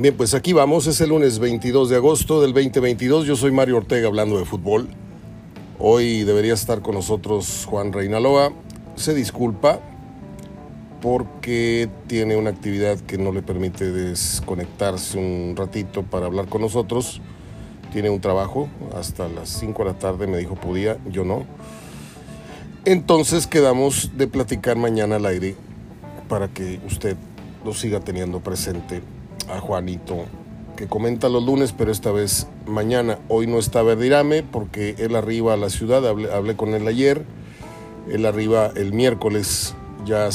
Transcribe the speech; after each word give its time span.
Bien, 0.00 0.16
pues 0.16 0.32
aquí 0.34 0.52
vamos, 0.52 0.86
es 0.86 1.00
el 1.00 1.08
lunes 1.08 1.40
22 1.40 1.90
de 1.90 1.96
agosto 1.96 2.40
del 2.40 2.52
2022, 2.52 3.26
yo 3.26 3.34
soy 3.34 3.50
Mario 3.50 3.78
Ortega 3.78 4.06
hablando 4.06 4.38
de 4.38 4.44
fútbol. 4.44 4.86
Hoy 5.80 6.22
debería 6.22 6.54
estar 6.54 6.82
con 6.82 6.94
nosotros 6.94 7.66
Juan 7.68 7.92
Reinaloa, 7.92 8.52
se 8.94 9.12
disculpa 9.12 9.80
porque 11.02 11.90
tiene 12.06 12.36
una 12.36 12.50
actividad 12.50 13.00
que 13.00 13.18
no 13.18 13.32
le 13.32 13.42
permite 13.42 13.90
desconectarse 13.90 15.18
un 15.18 15.56
ratito 15.56 16.04
para 16.04 16.26
hablar 16.26 16.46
con 16.46 16.60
nosotros. 16.60 17.20
Tiene 17.92 18.08
un 18.08 18.20
trabajo 18.20 18.68
hasta 18.96 19.28
las 19.28 19.48
5 19.48 19.82
de 19.82 19.90
la 19.90 19.98
tarde, 19.98 20.28
me 20.28 20.38
dijo 20.38 20.54
podía, 20.54 20.98
yo 21.10 21.24
no. 21.24 21.44
Entonces 22.84 23.48
quedamos 23.48 24.12
de 24.16 24.28
platicar 24.28 24.76
mañana 24.76 25.16
al 25.16 25.26
aire 25.26 25.56
para 26.28 26.46
que 26.46 26.78
usted 26.86 27.16
lo 27.64 27.74
siga 27.74 27.98
teniendo 27.98 28.38
presente 28.38 29.02
a 29.50 29.60
Juanito, 29.60 30.26
que 30.76 30.86
comenta 30.86 31.28
los 31.28 31.44
lunes, 31.44 31.74
pero 31.76 31.90
esta 31.90 32.12
vez 32.12 32.46
mañana. 32.66 33.18
Hoy 33.28 33.46
no 33.46 33.58
está 33.58 33.82
Verdirame 33.82 34.42
porque 34.42 34.94
él 34.98 35.16
arriba 35.16 35.54
a 35.54 35.56
la 35.56 35.70
ciudad, 35.70 36.06
hablé, 36.06 36.56
con 36.56 36.74
él 36.74 36.86
ayer, 36.86 37.24
él 38.10 38.26
arriba 38.26 38.70
el 38.76 38.92
miércoles, 38.92 39.74
ya 40.04 40.28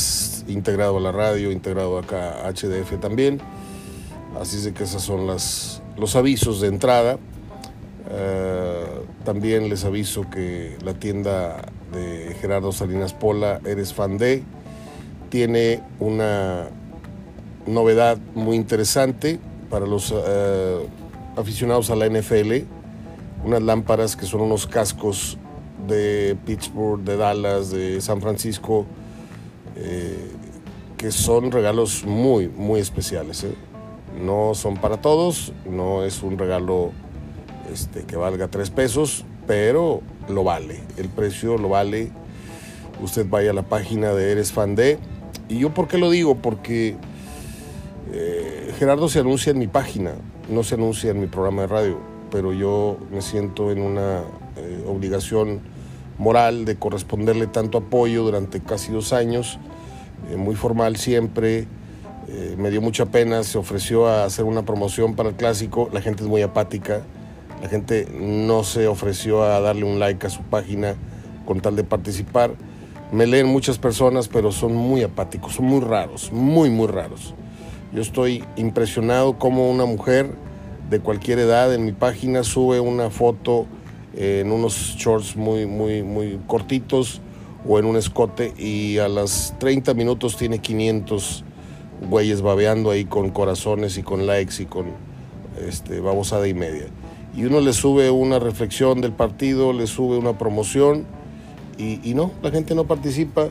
integrado 0.48 0.98
a 0.98 1.00
la 1.00 1.12
radio, 1.12 1.52
integrado 1.52 1.98
acá 1.98 2.46
a 2.46 2.52
HDF 2.52 3.00
también. 3.00 3.40
Así 4.40 4.58
es 4.58 4.74
que 4.74 4.84
esos 4.84 5.02
son 5.02 5.28
las, 5.28 5.82
los 5.98 6.16
avisos 6.16 6.60
de 6.60 6.68
entrada. 6.68 7.18
Eh, 8.10 8.86
también 9.24 9.70
les 9.70 9.86
aviso 9.86 10.30
que 10.30 10.78
la 10.84 10.94
tienda 10.94 11.62
de 11.94 12.36
Gerardo 12.42 12.72
Salinas 12.72 13.14
Pola, 13.14 13.62
Eres 13.66 13.94
Fan 13.94 14.18
de, 14.18 14.44
tiene 15.30 15.82
una 16.00 16.68
novedad 17.66 18.18
muy 18.36 18.56
interesante 18.56 19.40
para 19.70 19.86
los 19.86 20.14
eh, 20.16 20.88
aficionados 21.36 21.90
a 21.90 21.96
la 21.96 22.08
NFL, 22.08 22.64
unas 23.46 23.62
lámparas 23.62 24.16
que 24.16 24.26
son 24.26 24.42
unos 24.42 24.68
cascos 24.68 25.38
de 25.88 26.38
Pittsburgh, 26.46 27.04
de 27.04 27.18
Dallas, 27.18 27.72
de 27.72 28.00
San 28.02 28.22
Francisco, 28.22 28.86
eh, 29.76 30.32
que 30.98 31.12
son 31.12 31.52
regalos 31.52 32.06
muy, 32.06 32.48
muy 32.48 32.80
especiales. 32.80 33.44
¿eh? 33.44 33.56
No 34.22 34.54
son 34.54 34.76
para 34.76 34.98
todos, 34.98 35.54
no 35.70 36.04
es 36.04 36.24
un 36.24 36.38
regalo 36.38 36.92
este, 37.72 38.04
que 38.04 38.16
valga 38.16 38.48
tres 38.48 38.70
pesos, 38.70 39.26
pero 39.48 40.02
lo 40.30 40.44
vale, 40.44 40.82
el 40.98 41.10
precio 41.10 41.58
lo 41.58 41.70
vale. 41.70 42.12
Usted 43.02 43.28
vaya 43.28 43.52
a 43.52 43.54
la 43.54 43.64
página 43.64 44.14
de 44.14 44.32
Eres 44.32 44.52
Fan 44.52 44.76
de. 44.76 45.00
¿Y 45.50 45.60
yo 45.60 45.74
por 45.74 45.88
qué 45.88 45.98
lo 45.98 46.10
digo? 46.10 46.36
Porque 46.36 46.96
eh, 48.12 48.74
Gerardo 48.78 49.08
se 49.08 49.20
anuncia 49.20 49.52
en 49.52 49.60
mi 49.60 49.68
página, 49.68 50.12
no 50.50 50.64
se 50.64 50.76
anuncia 50.76 51.12
en 51.12 51.20
mi 51.20 51.28
programa 51.28 51.62
de 51.64 51.68
radio, 51.68 51.98
pero 52.32 52.54
yo 52.54 52.98
me 53.12 53.22
siento 53.22 53.72
en 53.72 53.82
una 53.82 54.24
eh, 54.58 54.84
obligación 54.88 55.62
moral 56.18 56.66
de 56.66 56.76
corresponderle 56.76 57.48
tanto 57.48 57.78
apoyo 57.78 58.24
durante 58.24 58.62
casi 58.62 58.92
dos 58.92 59.14
años, 59.14 59.58
eh, 60.32 60.36
muy 60.36 60.56
formal 60.56 60.98
siempre. 60.98 61.68
me 62.58 62.72
dio 62.72 62.82
mucha 62.82 63.06
pena, 63.08 63.44
se 63.44 63.58
ofreció 63.58 64.08
a 64.08 64.26
hacer 64.26 64.46
una 64.46 64.64
promoción 64.64 65.14
para 65.16 65.30
el 65.30 65.36
clásico, 65.36 65.90
la 65.94 66.02
gente 66.02 66.24
es 66.24 66.30
muy 66.30 66.42
apática, 66.42 67.04
la 67.62 67.70
gente 67.70 68.08
no 68.20 68.64
se 68.64 68.88
ofreció 68.88 69.44
a 69.44 69.60
darle 69.60 69.84
un 69.84 70.00
like 70.00 70.26
a 70.26 70.30
su 70.30 70.42
página 70.42 70.96
con 71.46 71.60
tal 71.60 71.76
de 71.76 71.84
participar. 71.84 72.52
Me 73.12 73.28
leen 73.28 73.48
muchas 73.48 73.78
personas, 73.78 74.28
pero 74.28 74.52
son 74.52 74.74
muy 74.74 75.04
apáticos, 75.04 75.54
son 75.54 75.66
muy 75.66 75.82
raros, 75.82 76.32
muy, 76.32 76.70
muy 76.70 76.88
raros. 76.88 77.36
Yo 77.94 78.02
estoy 78.02 78.44
impresionado 78.56 79.38
como 79.38 79.70
una 79.70 79.86
mujer 79.86 80.32
de 80.90 81.00
cualquier 81.00 81.38
edad 81.38 81.72
en 81.76 81.86
mi 81.86 81.92
página 81.92 82.44
sube 82.44 82.80
una 82.80 83.12
foto 83.12 83.68
en 84.16 84.52
unos 84.52 84.96
shorts 84.98 85.36
muy, 85.36 85.68
muy, 85.68 86.02
muy 86.02 86.40
cortitos 86.48 87.22
o 87.68 87.78
en 87.78 87.86
un 87.86 87.96
escote 87.96 88.52
y 88.58 88.98
a 88.98 89.08
las 89.08 89.54
30 89.60 89.94
minutos 89.94 90.38
tiene 90.38 90.58
500 90.58 91.44
güeyes 92.10 92.42
babeando 92.42 92.90
ahí 92.90 93.06
con 93.06 93.30
corazones 93.30 93.96
y 94.00 94.02
con 94.02 94.26
likes 94.26 94.64
y 94.64 94.66
con 94.66 94.88
este, 95.64 96.00
babosada 96.00 96.48
y 96.48 96.56
media. 96.56 96.88
Y 97.36 97.46
uno 97.46 97.62
le 97.62 97.74
sube 97.74 98.10
una 98.10 98.40
reflexión 98.40 99.02
del 99.02 99.12
partido, 99.12 99.72
le 99.72 99.86
sube 99.86 100.18
una 100.18 100.36
promoción 100.36 101.06
y, 101.78 102.00
y 102.04 102.16
no, 102.16 102.32
la 102.42 102.50
gente 102.50 102.74
no 102.74 102.86
participa. 102.86 103.50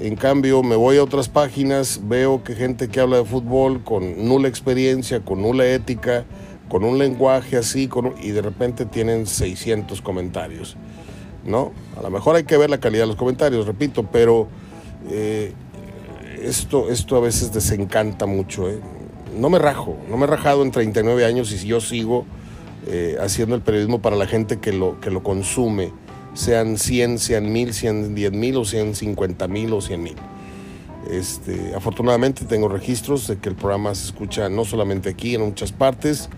En 0.00 0.16
cambio, 0.16 0.62
me 0.62 0.76
voy 0.76 0.96
a 0.96 1.04
otras 1.04 1.28
páginas, 1.28 2.00
veo 2.04 2.42
que 2.42 2.54
gente 2.54 2.88
que 2.88 3.00
habla 3.00 3.18
de 3.18 3.24
fútbol 3.26 3.84
con 3.84 4.26
nula 4.26 4.48
experiencia, 4.48 5.20
con 5.20 5.42
nula 5.42 5.66
ética, 5.66 6.24
con 6.70 6.84
un 6.84 6.96
lenguaje 6.96 7.58
así, 7.58 7.86
y 8.22 8.30
de 8.30 8.40
repente 8.40 8.86
tienen 8.86 9.26
600 9.26 10.00
comentarios. 10.00 10.78
¿No? 11.44 11.72
A 11.98 12.02
lo 12.02 12.08
mejor 12.08 12.36
hay 12.36 12.44
que 12.44 12.56
ver 12.56 12.70
la 12.70 12.80
calidad 12.80 13.02
de 13.02 13.08
los 13.08 13.16
comentarios, 13.16 13.66
repito, 13.66 14.08
pero 14.10 14.48
eh, 15.10 15.52
esto, 16.42 16.90
esto 16.90 17.16
a 17.16 17.20
veces 17.20 17.52
desencanta 17.52 18.24
mucho. 18.24 18.70
¿eh? 18.70 18.80
No 19.36 19.50
me 19.50 19.58
rajo, 19.58 19.98
no 20.08 20.16
me 20.16 20.24
he 20.24 20.28
rajado 20.28 20.62
en 20.62 20.70
39 20.70 21.26
años 21.26 21.52
y 21.52 21.66
yo 21.66 21.82
sigo 21.82 22.24
eh, 22.86 23.18
haciendo 23.20 23.54
el 23.54 23.60
periodismo 23.60 24.00
para 24.00 24.16
la 24.16 24.26
gente 24.26 24.60
que 24.60 24.72
lo, 24.72 24.98
que 25.00 25.10
lo 25.10 25.22
consume 25.22 25.92
sean 26.34 26.78
100, 26.78 27.18
sean 27.18 27.52
1000, 27.52 27.74
sean 27.74 28.14
10 28.14 28.32
mil 28.32 28.56
o 28.56 28.64
sean 28.64 28.94
50 28.94 29.48
mil 29.48 29.72
o 29.72 29.80
100 29.80 30.02
mil. 30.02 30.16
Este, 31.10 31.74
afortunadamente 31.74 32.44
tengo 32.44 32.68
registros 32.68 33.26
de 33.26 33.38
que 33.38 33.48
el 33.48 33.56
programa 33.56 33.94
se 33.94 34.06
escucha 34.06 34.48
no 34.48 34.64
solamente 34.64 35.08
aquí, 35.10 35.34
en 35.34 35.42
muchas 35.42 35.72
partes. 35.72 36.28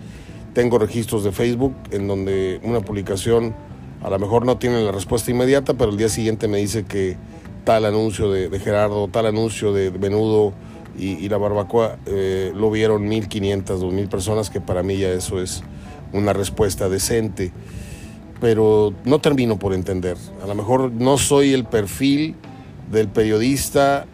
Tengo 0.53 0.77
registros 0.77 1.23
de 1.23 1.31
Facebook 1.31 1.75
en 1.91 2.07
donde 2.07 2.59
una 2.63 2.81
publicación 2.81 3.55
a 4.01 4.09
lo 4.09 4.19
mejor 4.19 4.45
no 4.45 4.57
tiene 4.57 4.83
la 4.83 4.91
respuesta 4.91 5.31
inmediata, 5.31 5.75
pero 5.75 5.91
el 5.91 5.97
día 5.97 6.09
siguiente 6.09 6.47
me 6.47 6.57
dice 6.57 6.83
que 6.83 7.17
tal 7.63 7.85
anuncio 7.85 8.31
de, 8.31 8.59
Gerardo, 8.59 9.07
tal 9.07 9.25
anuncio 9.25 9.73
de 9.73 9.91
Menudo 9.91 10.53
y, 10.97 11.27
la 11.29 11.37
barbacoa 11.37 11.97
eh, 12.05 12.51
lo 12.55 12.69
vieron 12.69 13.09
1.500, 13.09 13.63
2.000 13.63 14.09
personas, 14.09 14.49
que 14.49 14.61
para 14.61 14.83
mí 14.83 14.97
ya 14.97 15.09
eso 15.09 15.41
es 15.41 15.63
una 16.11 16.33
respuesta 16.33 16.89
decente 16.89 17.51
pero 18.39 18.93
no 19.05 19.19
termino 19.19 19.57
por 19.57 19.73
entender. 19.73 20.17
A 20.43 20.47
lo 20.47 20.55
mejor 20.55 20.91
no 20.91 21.17
soy 21.17 21.53
el 21.53 21.65
perfil 21.65 22.35
del 22.91 23.07
periodista 23.07 24.05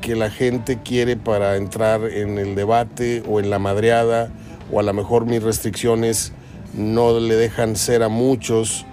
que 0.00 0.16
la 0.16 0.30
gente 0.30 0.78
quiere 0.82 1.16
para 1.16 1.56
entrar 1.56 2.04
en 2.04 2.38
el 2.38 2.54
debate 2.54 3.22
o 3.28 3.40
en 3.40 3.50
la 3.50 3.58
madreada, 3.58 4.30
o 4.70 4.80
a 4.80 4.82
lo 4.82 4.92
mejor 4.92 5.26
mis 5.26 5.42
restricciones 5.42 6.32
no 6.74 7.18
le 7.18 7.34
dejan 7.36 7.76
ser 7.76 8.02
a 8.02 8.08
muchos 8.08 8.84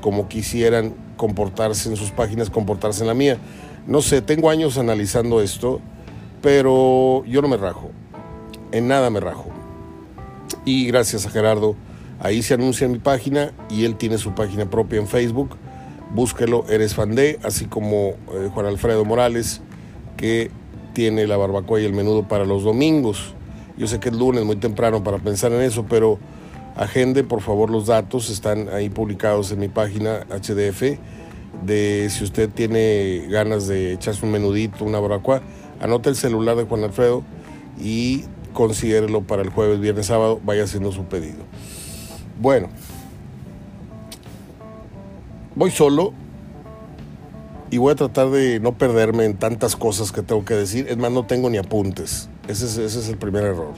como 0.00 0.28
quisieran 0.28 0.94
comportarse 1.16 1.88
en 1.88 1.96
sus 1.96 2.10
páginas, 2.10 2.50
comportarse 2.50 3.02
en 3.02 3.08
la 3.08 3.14
mía. 3.14 3.38
No 3.86 4.02
sé, 4.02 4.22
tengo 4.22 4.50
años 4.50 4.78
analizando 4.78 5.40
esto, 5.40 5.80
pero 6.42 7.24
yo 7.24 7.40
no 7.42 7.48
me 7.48 7.56
rajo, 7.56 7.90
en 8.72 8.88
nada 8.88 9.10
me 9.10 9.20
rajo. 9.20 9.46
Y 10.64 10.86
gracias 10.86 11.26
a 11.26 11.30
Gerardo 11.30 11.76
Ahí 12.24 12.42
se 12.42 12.54
anuncia 12.54 12.88
mi 12.88 12.98
página 12.98 13.52
y 13.68 13.84
él 13.84 13.96
tiene 13.96 14.16
su 14.16 14.34
página 14.34 14.64
propia 14.70 14.98
en 14.98 15.06
Facebook. 15.06 15.58
Búsquelo, 16.14 16.64
eres 16.70 16.94
fan 16.94 17.14
de, 17.14 17.38
así 17.42 17.66
como 17.66 18.14
eh, 18.32 18.48
Juan 18.50 18.64
Alfredo 18.64 19.04
Morales, 19.04 19.60
que 20.16 20.50
tiene 20.94 21.26
la 21.26 21.36
barbacoa 21.36 21.82
y 21.82 21.84
el 21.84 21.92
menudo 21.92 22.26
para 22.26 22.46
los 22.46 22.64
domingos. 22.64 23.34
Yo 23.76 23.86
sé 23.86 24.00
que 24.00 24.08
es 24.08 24.14
lunes, 24.14 24.42
muy 24.42 24.56
temprano 24.56 25.04
para 25.04 25.18
pensar 25.18 25.52
en 25.52 25.60
eso, 25.60 25.84
pero 25.86 26.18
agende 26.76 27.24
por 27.24 27.42
favor 27.42 27.68
los 27.68 27.88
datos, 27.88 28.30
están 28.30 28.70
ahí 28.70 28.88
publicados 28.88 29.52
en 29.52 29.58
mi 29.58 29.68
página 29.68 30.20
HDF, 30.30 30.98
de 31.62 32.08
si 32.08 32.24
usted 32.24 32.48
tiene 32.48 33.26
ganas 33.28 33.66
de 33.68 33.92
echarse 33.92 34.24
un 34.24 34.32
menudito, 34.32 34.86
una 34.86 34.98
barbacoa, 34.98 35.42
anote 35.78 36.08
el 36.08 36.16
celular 36.16 36.56
de 36.56 36.64
Juan 36.64 36.84
Alfredo 36.84 37.22
y 37.78 38.24
considérelo 38.54 39.20
para 39.20 39.42
el 39.42 39.50
jueves, 39.50 39.78
viernes, 39.78 40.06
sábado, 40.06 40.40
vaya 40.42 40.64
haciendo 40.64 40.90
su 40.90 41.04
pedido. 41.04 41.44
Bueno, 42.40 42.68
voy 45.54 45.70
solo 45.70 46.12
y 47.70 47.78
voy 47.78 47.92
a 47.92 47.94
tratar 47.94 48.30
de 48.30 48.58
no 48.60 48.76
perderme 48.76 49.24
en 49.24 49.36
tantas 49.36 49.76
cosas 49.76 50.10
que 50.10 50.22
tengo 50.22 50.44
que 50.44 50.54
decir. 50.54 50.86
Es 50.88 50.96
más, 50.96 51.12
no 51.12 51.26
tengo 51.26 51.48
ni 51.48 51.58
apuntes. 51.58 52.28
Ese 52.48 52.84
es, 52.84 53.08
el 53.08 53.18
primer 53.18 53.44
error. 53.44 53.74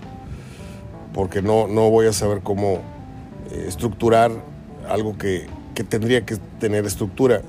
Porque 1.13 1.43
no, 1.43 1.67
no 1.67 1.91
voy 1.91 2.07
a 2.07 2.13
saber 2.13 2.41
cómo 2.43 2.81
eh, 3.51 3.65
estructurar 3.69 4.33
algo 4.89 5.17
que, 5.19 5.47
que, 5.75 5.85
tendría 5.85 6.25
que 6.25 6.37
tener 6.59 6.87
estructura. 6.87 7.43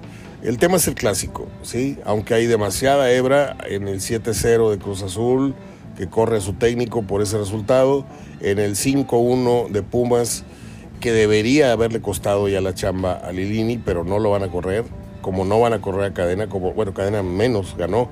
El 0.44 0.58
tema 0.58 0.76
es 0.78 0.88
el 0.88 0.96
clásico, 0.96 1.48
¿sí? 1.64 1.98
Aunque 2.06 2.34
hay 2.34 2.46
demasiada 2.48 3.12
hebra 3.12 3.58
en 3.68 3.88
el 3.88 4.00
7-0 4.00 4.70
de 4.70 4.78
Cruz 4.78 5.04
Azul, 5.04 5.56
que 5.98 6.08
corre 6.08 6.38
a 6.38 6.42
su 6.42 6.54
técnico 6.54 7.02
por 7.02 7.22
ese 7.22 7.38
resultado, 7.38 8.06
en 8.40 8.60
el 8.60 8.76
5-1 8.76 9.70
de 9.70 9.82
Pumas 9.82 10.44
que 11.00 11.12
debería 11.12 11.72
haberle 11.72 12.02
costado 12.02 12.48
ya 12.48 12.62
la 12.62 12.74
chamba 12.74 13.14
a 13.14 13.32
Lilini, 13.32 13.78
pero 13.78 14.04
no 14.04 14.20
lo 14.20 14.32
van 14.32 14.44
a 14.44 14.50
correr, 14.50 14.86
como 15.22 15.46
no 15.46 15.60
van 15.60 15.74
a 15.74 15.82
correr 15.82 16.12
a 16.12 16.14
Cadena, 16.14 16.48
como, 16.48 16.74
bueno, 16.74 16.94
Cadena 16.94 17.24
menos 17.24 17.76
ganó, 17.78 18.10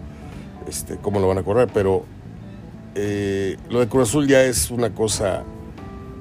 este, 0.68 0.98
cómo 0.98 1.20
lo 1.20 1.28
van 1.28 1.38
a 1.38 1.44
correr, 1.44 1.70
pero 1.74 2.06
eh, 2.96 3.58
lo 3.70 3.80
de 3.80 3.88
Cruz 3.88 4.10
Azul 4.10 4.28
ya 4.28 4.44
es 4.44 4.72
una 4.72 4.92
cosa 4.94 5.44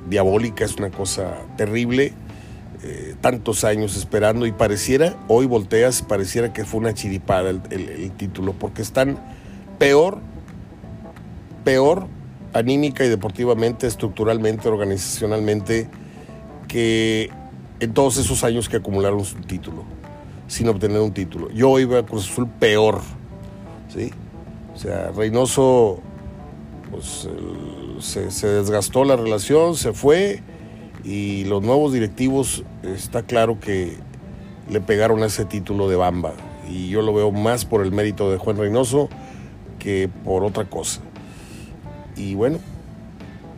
diabólica, 0.09 0.65
es 0.65 0.77
una 0.77 0.91
cosa 0.91 1.35
terrible. 1.57 2.13
Eh, 2.87 3.15
tantos 3.23 3.65
años 3.65 3.97
esperando 3.97 4.45
y 4.45 4.53
pareciera, 4.53 5.17
hoy 5.27 5.47
volteas, 5.47 6.03
pareciera 6.03 6.53
que 6.53 6.67
fue 6.67 6.81
una 6.81 6.93
chiripada 6.93 7.49
el, 7.49 8.13
título, 8.19 8.53
porque 8.53 8.83
están 8.83 9.19
peor, 9.79 10.19
peor 11.65 12.09
anímica 12.53 13.03
y 13.03 13.09
deportivamente, 13.09 13.87
estructuralmente, 13.87 14.69
organizacionalmente, 14.69 15.89
que 16.75 17.31
en 17.79 17.95
todos 17.95 18.17
esos 18.17 18.43
años 18.43 18.69
que 18.69 18.79
acumularon 18.79 19.25
su 19.25 19.37
título, 19.37 19.85
sin 20.49 20.67
obtener 20.67 21.01
un 21.01 21.13
título. 21.13 21.49
Yo 21.53 21.79
iba 21.79 22.01
a 22.01 22.03
Cruz 22.03 22.29
Azul 22.29 22.49
peor, 22.49 23.01
¿sí? 23.95 24.11
O 24.75 24.77
sea, 24.77 25.13
Reynoso 25.13 26.01
pues, 26.91 27.29
se, 28.01 28.33
se 28.33 28.49
desgastó 28.49 29.05
la 29.05 29.15
relación, 29.15 29.77
se 29.77 29.93
fue 29.93 30.43
y 31.05 31.45
los 31.45 31.63
nuevos 31.63 31.93
directivos 31.93 32.65
está 32.83 33.23
claro 33.23 33.61
que 33.61 33.97
le 34.69 34.81
pegaron 34.81 35.23
ese 35.23 35.45
título 35.45 35.89
de 35.89 35.95
Bamba 35.95 36.33
y 36.69 36.89
yo 36.89 37.03
lo 37.03 37.15
veo 37.15 37.31
más 37.31 37.65
por 37.65 37.83
el 37.83 37.93
mérito 37.93 38.33
de 38.33 38.39
Juan 38.39 38.57
Reynoso 38.57 39.09
que 39.79 40.11
por 40.25 40.43
otra 40.43 40.65
cosa. 40.65 41.03
Y 42.17 42.35
bueno, 42.35 42.59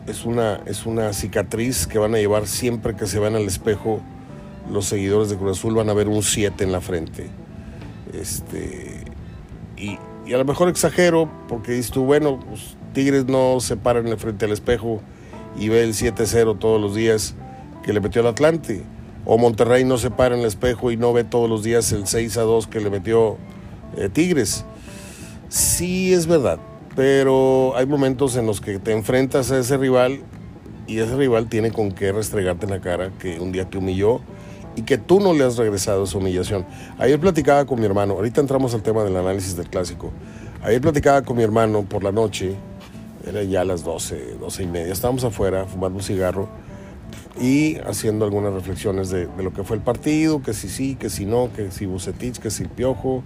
es 0.07 0.25
una, 0.25 0.61
es 0.65 0.85
una 0.85 1.13
cicatriz 1.13 1.85
que 1.85 1.99
van 1.99 2.15
a 2.15 2.17
llevar 2.17 2.47
siempre 2.47 2.95
que 2.95 3.05
se 3.05 3.19
van 3.19 3.35
al 3.35 3.43
espejo 3.43 4.01
los 4.71 4.85
seguidores 4.85 5.29
de 5.29 5.37
Cruz 5.37 5.57
Azul 5.57 5.75
van 5.75 5.89
a 5.89 5.93
ver 5.93 6.07
un 6.07 6.23
7 6.23 6.63
en 6.63 6.71
la 6.71 6.81
frente. 6.81 7.29
Este, 8.13 9.03
y, 9.77 9.97
a 10.33 10.37
lo 10.37 10.45
mejor 10.45 10.69
exagero 10.69 11.29
porque 11.47 11.73
dices 11.73 11.91
tú, 11.91 12.03
bueno, 12.03 12.39
pues, 12.39 12.75
Tigres 12.93 13.25
no 13.25 13.59
se 13.59 13.77
paran 13.77 14.07
en 14.07 14.13
el 14.13 14.19
frente 14.19 14.45
al 14.45 14.51
espejo 14.51 15.01
y 15.57 15.69
ve 15.69 15.83
el 15.83 15.93
7-0 15.93 16.57
todos 16.59 16.81
los 16.81 16.95
días 16.95 17.35
que 17.83 17.93
le 17.93 18.01
metió 18.01 18.21
al 18.21 18.27
Atlante. 18.27 18.83
O 19.25 19.37
Monterrey 19.37 19.83
no 19.83 19.97
se 19.97 20.09
para 20.09 20.35
en 20.35 20.41
el 20.41 20.47
espejo 20.47 20.91
y 20.91 20.97
no 20.97 21.13
ve 21.13 21.23
todos 21.23 21.49
los 21.49 21.63
días 21.63 21.91
el 21.91 22.03
6-2 22.03 22.67
que 22.67 22.79
le 22.79 22.89
metió 22.89 23.37
eh, 23.97 24.09
Tigres. 24.09 24.65
Sí, 25.49 26.13
es 26.13 26.27
verdad, 26.27 26.59
pero 26.97 27.77
hay 27.77 27.85
momentos 27.85 28.35
en 28.37 28.47
los 28.47 28.59
que 28.59 28.79
te 28.79 28.91
enfrentas 28.91 29.51
a 29.51 29.59
ese 29.59 29.77
rival 29.77 30.21
y 30.87 30.97
ese 30.97 31.15
rival 31.15 31.47
tiene 31.47 31.71
con 31.71 31.91
qué 31.91 32.11
restregarte 32.11 32.65
en 32.65 32.71
la 32.71 32.81
cara 32.81 33.11
que 33.19 33.39
un 33.39 33.51
día 33.51 33.69
te 33.69 33.77
humilló 33.77 34.19
y 34.75 34.81
que 34.81 34.97
tú 34.97 35.19
no 35.19 35.33
le 35.33 35.43
has 35.43 35.57
regresado 35.57 36.05
esa 36.05 36.17
humillación. 36.17 36.65
Ayer 36.97 37.19
platicaba 37.19 37.65
con 37.65 37.79
mi 37.79 37.85
hermano, 37.85 38.15
ahorita 38.15 38.41
entramos 38.41 38.73
al 38.73 38.81
tema 38.81 39.03
del 39.03 39.15
análisis 39.15 39.55
del 39.55 39.69
clásico. 39.69 40.11
Ayer 40.63 40.81
platicaba 40.81 41.21
con 41.21 41.37
mi 41.37 41.43
hermano 41.43 41.83
por 41.83 42.03
la 42.03 42.11
noche 42.11 42.55
era 43.27 43.43
ya 43.43 43.63
las 43.63 43.83
12, 43.83 44.37
12 44.39 44.63
y 44.63 44.65
media. 44.65 44.91
Estábamos 44.91 45.23
afuera 45.23 45.65
fumando 45.65 45.99
un 45.99 46.03
cigarro 46.03 46.49
y 47.39 47.77
haciendo 47.85 48.25
algunas 48.25 48.53
reflexiones 48.53 49.11
de, 49.11 49.29
lo 49.37 49.53
que 49.53 49.63
fue 49.63 49.77
el 49.77 49.83
partido, 49.83 50.41
que 50.41 50.55
si 50.55 50.67
sí, 50.67 50.95
que 50.95 51.11
si 51.11 51.27
no, 51.27 51.51
que 51.55 51.69
si 51.69 51.85
Bucetich, 51.85 52.39
que 52.39 52.49
si 52.49 52.65
Piojo, 52.65 53.21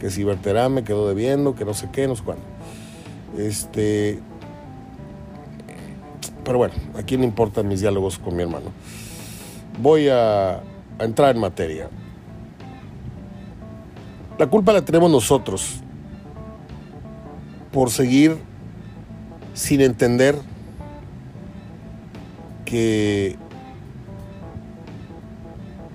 que 0.00 0.10
si 0.10 0.24
Berterame 0.24 0.82
quedó 0.82 1.06
debiendo, 1.06 1.54
que 1.54 1.66
no 1.66 1.74
sé 1.74 1.90
qué, 1.92 2.08
no 2.08 2.16
sé 2.16 2.22
cuándo. 2.22 2.51
Este, 3.36 4.20
pero 6.44 6.58
bueno, 6.58 6.74
a 6.96 7.02
quién 7.02 7.20
le 7.20 7.26
importan 7.26 7.68
mis 7.68 7.80
diálogos 7.80 8.18
con 8.18 8.36
mi 8.36 8.42
hermano. 8.42 8.66
Voy 9.80 10.08
a, 10.08 10.56
a 10.56 10.60
entrar 11.00 11.34
en 11.34 11.40
materia. 11.40 11.88
La 14.38 14.46
culpa 14.46 14.72
la 14.72 14.82
tenemos 14.82 15.10
nosotros 15.10 15.80
por 17.72 17.90
seguir 17.90 18.36
sin 19.54 19.80
entender 19.80 20.36
que 22.64 23.36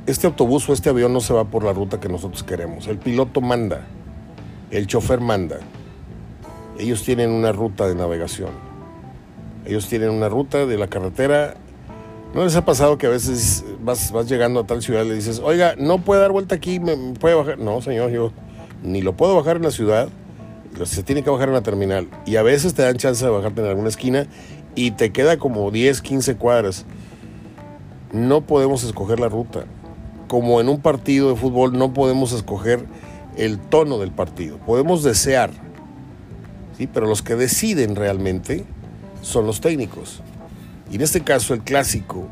este 0.05 0.25
autobús 0.25 0.67
o 0.69 0.73
este 0.73 0.89
avión 0.89 1.11
no 1.11 1.19
se 1.19 1.33
va 1.33 1.45
por 1.45 1.63
la 1.63 1.73
ruta 1.73 1.99
que 1.99 2.07
nosotros 2.07 2.43
queremos. 2.43 2.87
El 2.87 2.97
piloto 2.97 3.41
manda, 3.41 3.85
el 4.71 4.87
chofer 4.87 5.19
manda. 5.19 5.59
Ellos 6.79 7.03
tienen 7.03 7.31
una 7.31 7.51
ruta 7.51 7.87
de 7.87 7.95
navegación. 7.95 8.51
Ellos 9.65 9.87
tienen 9.87 10.11
una 10.11 10.29
ruta 10.29 10.65
de 10.65 10.77
la 10.77 10.87
carretera. 10.87 11.55
¿No 12.33 12.43
les 12.43 12.55
ha 12.55 12.65
pasado 12.65 12.97
que 12.97 13.07
a 13.07 13.09
veces 13.09 13.65
vas, 13.81 14.11
vas 14.11 14.29
llegando 14.29 14.59
a 14.59 14.67
tal 14.67 14.81
ciudad 14.81 15.03
y 15.03 15.09
le 15.09 15.15
dices, 15.15 15.39
oiga, 15.43 15.75
no 15.77 15.99
puede 15.99 16.21
dar 16.21 16.31
vuelta 16.31 16.55
aquí, 16.55 16.79
me 16.79 16.95
puede 17.19 17.35
bajar? 17.35 17.57
No, 17.57 17.81
señor, 17.81 18.11
yo 18.11 18.31
ni 18.83 19.01
lo 19.01 19.13
puedo 19.15 19.35
bajar 19.35 19.57
en 19.57 19.63
la 19.63 19.71
ciudad, 19.71 20.09
se 20.85 21.03
tiene 21.03 21.23
que 21.23 21.29
bajar 21.29 21.47
en 21.47 21.55
la 21.55 21.63
terminal 21.63 22.07
y 22.25 22.35
a 22.35 22.43
veces 22.43 22.73
te 22.73 22.83
dan 22.83 22.97
chance 22.97 23.25
de 23.25 23.31
bajarte 23.31 23.61
en 23.61 23.67
alguna 23.67 23.89
esquina 23.89 24.27
y 24.75 24.91
te 24.91 25.11
queda 25.11 25.37
como 25.37 25.71
10, 25.71 26.01
15 26.01 26.35
cuadras. 26.35 26.85
No 28.11 28.41
podemos 28.41 28.83
escoger 28.83 29.19
la 29.19 29.27
ruta. 29.27 29.65
Como 30.27 30.61
en 30.61 30.69
un 30.69 30.81
partido 30.81 31.29
de 31.29 31.35
fútbol 31.35 31.77
no 31.77 31.93
podemos 31.93 32.31
escoger 32.31 32.85
el 33.37 33.59
tono 33.59 33.97
del 33.97 34.11
partido. 34.11 34.57
Podemos 34.57 35.03
desear, 35.03 35.51
¿sí? 36.77 36.87
pero 36.87 37.07
los 37.07 37.21
que 37.21 37.35
deciden 37.35 37.95
realmente 37.95 38.65
son 39.21 39.45
los 39.45 39.61
técnicos. 39.61 40.21
Y 40.91 40.95
en 40.95 41.01
este 41.01 41.21
caso 41.21 41.53
el 41.53 41.61
clásico, 41.61 42.27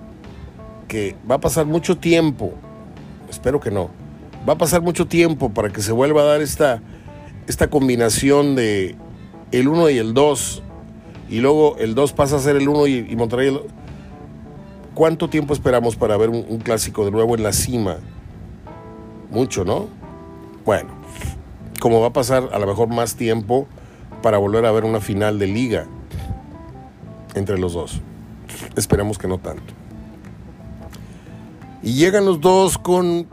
que 0.88 1.16
va 1.30 1.36
a 1.36 1.40
pasar 1.40 1.66
mucho 1.66 1.98
tiempo, 1.98 2.54
espero 3.30 3.60
que 3.60 3.72
no, 3.72 3.90
va 4.48 4.54
a 4.54 4.58
pasar 4.58 4.82
mucho 4.82 5.08
tiempo 5.08 5.50
para 5.54 5.70
que 5.70 5.82
se 5.82 5.92
vuelva 5.92 6.22
a 6.22 6.26
dar 6.26 6.42
esta 6.42 6.82
esta 7.48 7.70
combinación 7.70 8.56
de 8.56 8.96
el 9.52 9.68
1 9.68 9.90
y 9.92 9.98
el 9.98 10.14
2, 10.14 10.64
y 11.30 11.40
luego 11.40 11.78
el 11.78 11.96
2 11.96 12.14
pasa 12.14 12.38
a 12.38 12.40
ser 12.40 12.56
el 12.56 12.68
1 12.68 12.88
y, 12.88 13.16
Monterrey 13.16 13.50
el 13.50 13.62
¿Cuánto 14.94 15.30
tiempo 15.30 15.54
esperamos 15.54 15.96
para 15.96 16.16
ver 16.18 16.30
un, 16.30 16.58
clásico 16.60 17.04
de 17.04 17.12
nuevo 17.12 17.36
en 17.36 17.44
la 17.44 17.52
cima? 17.52 17.98
Mucho, 19.30 19.66
¿no? 19.66 19.88
Bueno, 20.64 20.90
como 21.80 22.00
va 22.00 22.08
a 22.08 22.14
pasar 22.14 22.50
a 22.54 22.60
lo 22.60 22.66
mejor 22.66 22.88
más 22.88 23.16
tiempo 23.16 23.68
para 24.22 24.38
volver 24.38 24.66
a 24.66 24.72
ver 24.72 24.86
una 24.86 25.00
final 25.00 25.40
de 25.40 25.48
liga 25.48 25.86
entre 27.34 27.58
los 27.58 27.74
dos. 27.74 28.02
Esperamos 28.76 29.18
que 29.18 29.28
no 29.28 29.38
tanto. 29.38 29.74
Y 31.84 31.94
llegan 31.94 32.26
los 32.26 32.42
dos 32.42 32.78
con 32.78 33.28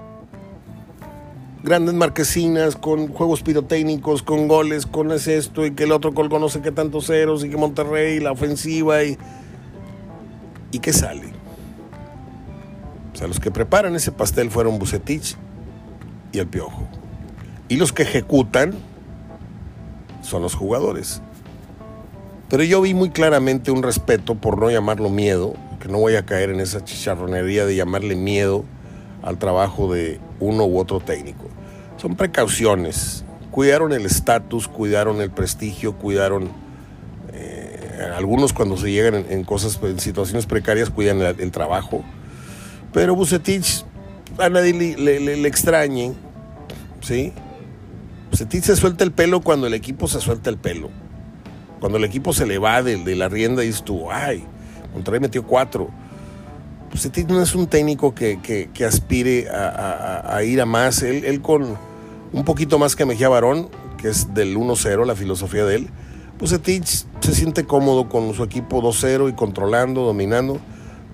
grandes 1.62 1.94
marquesinas, 1.94 2.76
con 2.76 3.08
juegos 3.08 3.43
pirotécnicos, 3.43 4.23
con 4.23 4.49
goles, 4.49 4.84
con 4.84 5.12
es 5.12 5.26
esto 5.29 5.64
y 5.64 5.73
que 5.73 5.84
el 5.84 5.93
otro 5.93 6.12
colgó 6.12 6.38
no 6.38 6.48
sé 6.48 6.60
qué 6.60 6.72
tantos 6.72 7.06
ceros 7.06 7.44
y 7.44 7.51
que 7.51 7.56
Monterrey, 7.56 8.20
la 8.20 8.32
ofensiva 8.32 9.03
y... 9.05 9.17
¿Y 10.72 10.79
qué 10.79 10.93
sale? 10.93 11.32
O 13.12 13.17
sea, 13.17 13.29
los 13.29 13.39
que 13.39 13.51
preparan 13.51 13.94
ese 13.94 14.10
pastel 14.10 14.51
fueron 14.51 14.79
Bucetich 14.79 15.36
y 16.32 16.39
el 16.39 16.46
Piojo. 16.46 16.89
Y 17.69 17.77
los 17.77 17.93
que 17.93 18.03
ejecutan 18.03 18.74
son 20.22 20.43
los 20.43 20.55
jugadores. 20.55 21.20
Pero 22.48 22.64
yo 22.64 22.81
vi 22.81 22.94
muy 22.94 23.10
claramente 23.10 23.70
un 23.70 23.82
respeto, 23.82 24.34
por 24.34 24.58
no 24.58 24.70
llamarlo 24.70 25.08
miedo, 25.08 25.55
que 25.81 25.88
no 25.88 25.98
voy 25.98 26.17
a 26.17 26.24
caer 26.24 26.50
en 26.50 26.60
esa 26.60 26.84
chicharronería 26.84 27.67
de 27.67 27.76
llamarle 27.76 28.14
miedo 28.14 28.64
al 29.22 29.38
trabajo 29.38 29.93
de 29.93 30.20
uno 30.38 30.64
u 30.64 30.79
otro 30.79 31.00
técnico. 31.00 31.48
Son 31.96 32.17
precauciones. 32.17 33.24
Cuidaron 33.50 33.93
el 33.93 34.06
estatus, 34.06 34.69
cuidaron 34.69 35.20
el 35.20 35.31
prestigio, 35.31 35.96
cuidaron... 35.96 36.50
Eh, 37.32 38.10
algunos 38.17 38.52
cuando 38.52 38.76
se 38.76 38.91
llegan 38.91 39.24
en, 39.29 39.44
cosas, 39.44 39.79
en 39.82 39.98
situaciones 39.98 40.46
precarias, 40.46 40.91
cuidan 40.91 41.22
el, 41.22 41.50
trabajo. 41.52 42.02
Pero 42.93 43.14
Bucetich 43.14 43.84
a 44.38 44.48
nadie 44.48 44.96
le, 44.96 45.20
le, 45.20 45.48
extrañe, 45.48 46.12
¿sí? 47.00 47.32
Bucetich 48.32 48.65
se 48.65 48.74
suelta 48.74 49.05
el 49.05 49.12
pelo 49.12 49.43
cuando 49.43 49.69
el 49.69 49.74
equipo 49.74 50.08
se 50.08 50.20
suelta 50.20 50.51
el 50.51 50.58
pelo. 50.58 50.91
Cuando 51.79 51.98
el 51.98 52.05
equipo 52.05 52.32
se 52.32 52.46
le 52.46 52.58
va 52.58 52.82
de, 52.82 52.96
de 52.96 53.15
la 53.15 53.29
rienda 53.29 53.62
y 53.62 53.69
dices 53.69 53.84
tú, 53.84 54.10
ay, 54.10 54.44
Monterrey 54.93 55.20
metió 55.20 55.46
cuatro 55.46 55.91
pues 56.93 57.27
no 57.27 57.41
es 57.41 57.55
un 57.55 57.69
técnico 57.69 58.15
que, 58.15 58.69
aspire 58.86 59.48
a, 59.48 60.43
ir 60.44 60.60
a 60.60 60.67
más. 60.67 61.03
Él, 61.03 61.41
con 61.41 61.79
un 62.34 62.44
poquito 62.44 62.79
más 62.79 62.94
que 62.96 63.06
Mejía 63.06 63.31
Barón, 63.31 63.70
que 63.96 64.08
es 64.08 64.34
del 64.34 64.58
1-0, 64.58 65.06
la 65.06 65.17
filosofía 65.17 65.65
de 65.65 65.77
él, 65.77 65.89
pues 66.39 66.51
se 66.51 67.34
siente 67.34 67.65
cómodo 67.65 68.10
con 68.10 68.34
su 68.34 68.44
equipo 68.44 68.82
2-0 68.82 69.31
y 69.31 69.32
controlando, 69.32 70.03
dominando, 70.03 70.60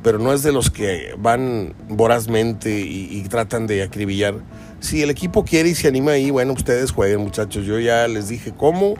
pero 0.02 0.18
no 0.18 0.32
es 0.32 0.42
de 0.42 0.52
los 0.52 0.70
que 0.70 1.14
van 1.18 1.74
vorazmente 1.88 2.80
y, 2.80 3.22
tratan 3.28 3.66
de 3.66 3.82
acribillar. 3.82 4.34
Si 4.80 5.02
el 5.02 5.10
equipo 5.10 5.44
quiere 5.44 5.70
y 5.70 5.74
se 5.74 5.88
anima 5.88 6.12
ahí, 6.12 6.30
bueno, 6.30 6.52
ustedes 6.52 6.92
jueguen 6.92 7.20
muchachos. 7.20 7.66
Yo 7.66 7.78
ya 7.78 8.06
les 8.08 8.28
dije 8.28 8.52
cómo, 8.56 8.94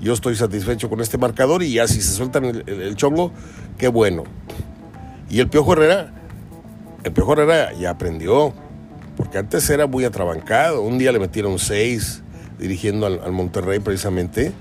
yo 0.00 0.12
estoy 0.12 0.36
satisfecho 0.36 0.90
con 0.90 1.00
este 1.00 1.18
marcador 1.18 1.62
y 1.62 1.74
ya 1.74 1.86
si 1.86 2.00
se 2.02 2.12
sueltan 2.12 2.44
el 2.44 2.96
chongo, 2.96 3.32
qué 3.78 3.88
bueno. 3.88 4.24
Y 5.30 5.38
el 5.40 5.48
Piojo 5.48 5.74
Herrera, 5.74 6.12
el 7.04 7.12
Piojo 7.12 7.34
Herrera 7.34 7.72
ya 7.74 7.90
aprendió, 7.90 8.52
porque 9.16 9.38
antes 9.38 9.70
era 9.70 9.86
muy 9.86 10.04
atrabancado. 10.04 10.82
Un 10.82 10.98
día 10.98 11.12
le 11.12 11.20
metieron 11.20 11.58
seis 11.58 12.22
dirigiendo 12.60 13.06
al, 13.06 13.32
Monterrey 13.32 13.80
precisamente. 13.80 14.52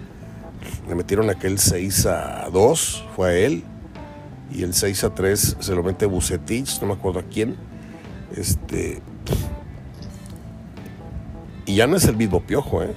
Le 0.87 0.95
metieron 0.95 1.29
aquel 1.29 1.59
6 1.59 2.05
a 2.07 2.49
2, 2.51 3.05
fue 3.15 3.29
a 3.29 3.33
él. 3.33 3.63
Y 4.51 4.63
el 4.63 4.73
6 4.73 5.03
a 5.03 5.13
3 5.13 5.57
se 5.59 5.75
lo 5.75 5.83
mete 5.83 6.05
Bucetich, 6.05 6.81
no 6.81 6.87
me 6.87 6.93
acuerdo 6.93 7.19
a 7.19 7.23
quién. 7.23 7.55
Este. 8.35 9.01
Y 11.65 11.75
ya 11.75 11.87
no 11.87 11.95
es 11.95 12.05
el 12.05 12.15
mismo 12.15 12.41
piojo, 12.41 12.83
¿eh? 12.83 12.93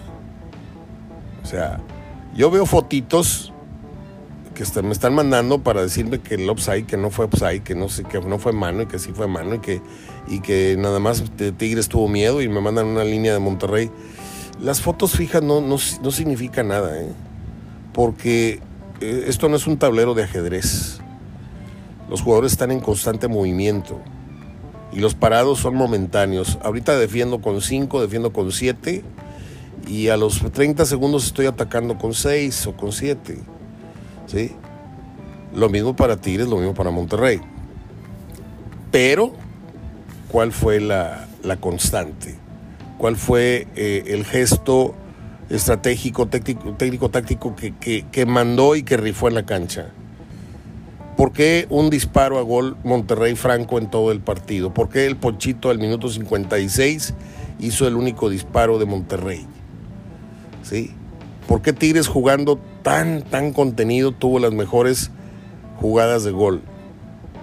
O 1.42 1.46
sea, 1.46 1.80
yo 2.34 2.50
veo 2.50 2.64
fotitos 2.64 3.52
que 4.54 4.82
me 4.82 4.92
están 4.92 5.14
mandando 5.14 5.62
para 5.62 5.82
decirme 5.82 6.20
que 6.20 6.36
el 6.36 6.48
offside, 6.48 6.86
que 6.86 6.96
no 6.96 7.10
fue 7.10 7.26
offside, 7.26 7.62
que 7.62 7.74
no 7.74 7.86
que 8.08 8.20
no 8.20 8.38
fue 8.38 8.52
mano 8.52 8.82
y 8.82 8.86
que 8.86 8.98
sí 8.98 9.12
fue 9.12 9.26
mano 9.26 9.56
y 9.56 9.58
que, 9.58 9.80
y 10.28 10.40
que 10.40 10.76
nada 10.78 10.98
más 10.98 11.24
Tigres 11.56 11.88
tuvo 11.88 12.08
miedo 12.08 12.42
y 12.42 12.48
me 12.48 12.60
mandan 12.60 12.86
una 12.86 13.04
línea 13.04 13.32
de 13.32 13.38
Monterrey. 13.38 13.90
Las 14.60 14.80
fotos 14.80 15.12
fijas 15.12 15.42
no, 15.42 15.60
no, 15.60 15.76
no 16.02 16.10
significa 16.10 16.62
nada, 16.62 17.00
¿eh? 17.00 17.12
porque 17.92 18.60
eh, 19.00 19.24
esto 19.26 19.48
no 19.48 19.56
es 19.56 19.66
un 19.66 19.78
tablero 19.78 20.14
de 20.14 20.24
ajedrez. 20.24 21.01
Los 22.12 22.20
jugadores 22.20 22.52
están 22.52 22.70
en 22.72 22.80
constante 22.80 23.26
movimiento 23.26 23.98
y 24.92 25.00
los 25.00 25.14
parados 25.14 25.60
son 25.60 25.74
momentáneos. 25.74 26.58
Ahorita 26.62 26.94
defiendo 26.98 27.40
con 27.40 27.62
5, 27.62 28.02
defiendo 28.02 28.34
con 28.34 28.52
7 28.52 29.02
y 29.88 30.08
a 30.08 30.18
los 30.18 30.42
30 30.52 30.84
segundos 30.84 31.24
estoy 31.24 31.46
atacando 31.46 31.96
con 31.96 32.12
6 32.12 32.66
o 32.66 32.76
con 32.76 32.92
7. 32.92 33.38
¿Sí? 34.26 34.52
Lo 35.54 35.70
mismo 35.70 35.96
para 35.96 36.18
Tigres, 36.18 36.48
lo 36.48 36.58
mismo 36.58 36.74
para 36.74 36.90
Monterrey. 36.90 37.40
Pero, 38.90 39.32
¿cuál 40.28 40.52
fue 40.52 40.80
la, 40.80 41.28
constante? 41.60 42.36
¿Cuál 42.98 43.16
fue 43.16 43.68
eh, 43.74 44.04
el 44.08 44.26
gesto 44.26 44.94
estratégico, 45.48 46.28
técnico, 46.28 47.08
táctico 47.08 47.56
que, 47.56 48.04
que 48.04 48.26
mandó 48.26 48.76
y 48.76 48.82
que 48.82 48.98
rifó 48.98 49.28
en 49.28 49.34
la 49.34 49.46
cancha? 49.46 49.92
¿Por 51.22 51.32
qué 51.32 51.68
un 51.70 51.88
disparo 51.88 52.40
a 52.40 52.42
gol 52.42 52.76
Monterrey 52.82 53.36
Franco 53.36 53.78
en 53.78 53.88
todo 53.88 54.10
el 54.10 54.18
partido? 54.18 54.74
¿Por 54.74 54.88
qué 54.88 55.06
el 55.06 55.16
Ponchito 55.16 55.70
al 55.70 55.78
minuto 55.78 56.08
56 56.08 57.14
hizo 57.60 57.86
el 57.86 57.94
único 57.94 58.28
disparo 58.28 58.80
de 58.80 58.86
Monterrey? 58.86 59.46
¿Sí? 60.64 60.90
¿Por 61.46 61.62
qué 61.62 61.72
Tigres 61.72 62.08
jugando 62.08 62.58
tan, 62.82 63.22
tan 63.22 63.52
contenido 63.52 64.10
tuvo 64.10 64.40
las 64.40 64.50
mejores 64.50 65.12
jugadas 65.76 66.24
de 66.24 66.32
gol? 66.32 66.60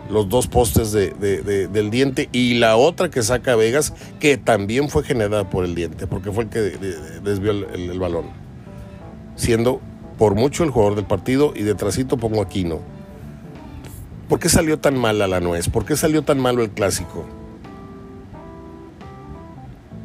Los 0.10 0.28
dos 0.28 0.48
postes 0.48 0.92
del 0.92 1.90
diente 1.90 2.28
y 2.34 2.56
la 2.56 2.76
otra 2.76 3.10
que 3.10 3.24
saca 3.24 3.56
Vegas, 3.56 3.94
que 4.20 4.36
también 4.36 4.90
fue 4.90 5.06
generada 5.06 5.50
por 5.50 5.64
el 5.64 5.74
diente, 5.74 6.06
porque 6.06 6.34
fue 6.34 6.44
el 6.44 6.50
que 6.50 6.60
desvió 7.24 7.52
el, 7.52 7.92
el 7.92 7.98
balón. 7.98 8.26
Siendo 9.38 9.80
por 10.18 10.36
mucho 10.36 10.66
el 10.66 10.70
jugador 10.70 10.96
del 10.96 11.06
partido 11.06 11.54
y 11.56 11.64
detrásito 11.64 12.18
pongo 12.18 12.42
Aquino. 12.42 12.99
¿Por 14.30 14.40
qué 14.40 14.48
salió 14.48 14.78
tan 14.78 14.96
mal 14.96 15.22
a 15.24 15.28
la 15.28 15.40
nuez? 15.40 15.70
¿Por 15.70 15.86
qué 15.86 15.98
salió 15.98 16.22
tan 16.22 16.40
malo 16.40 16.62
el 16.62 16.70
clásico? 16.70 17.26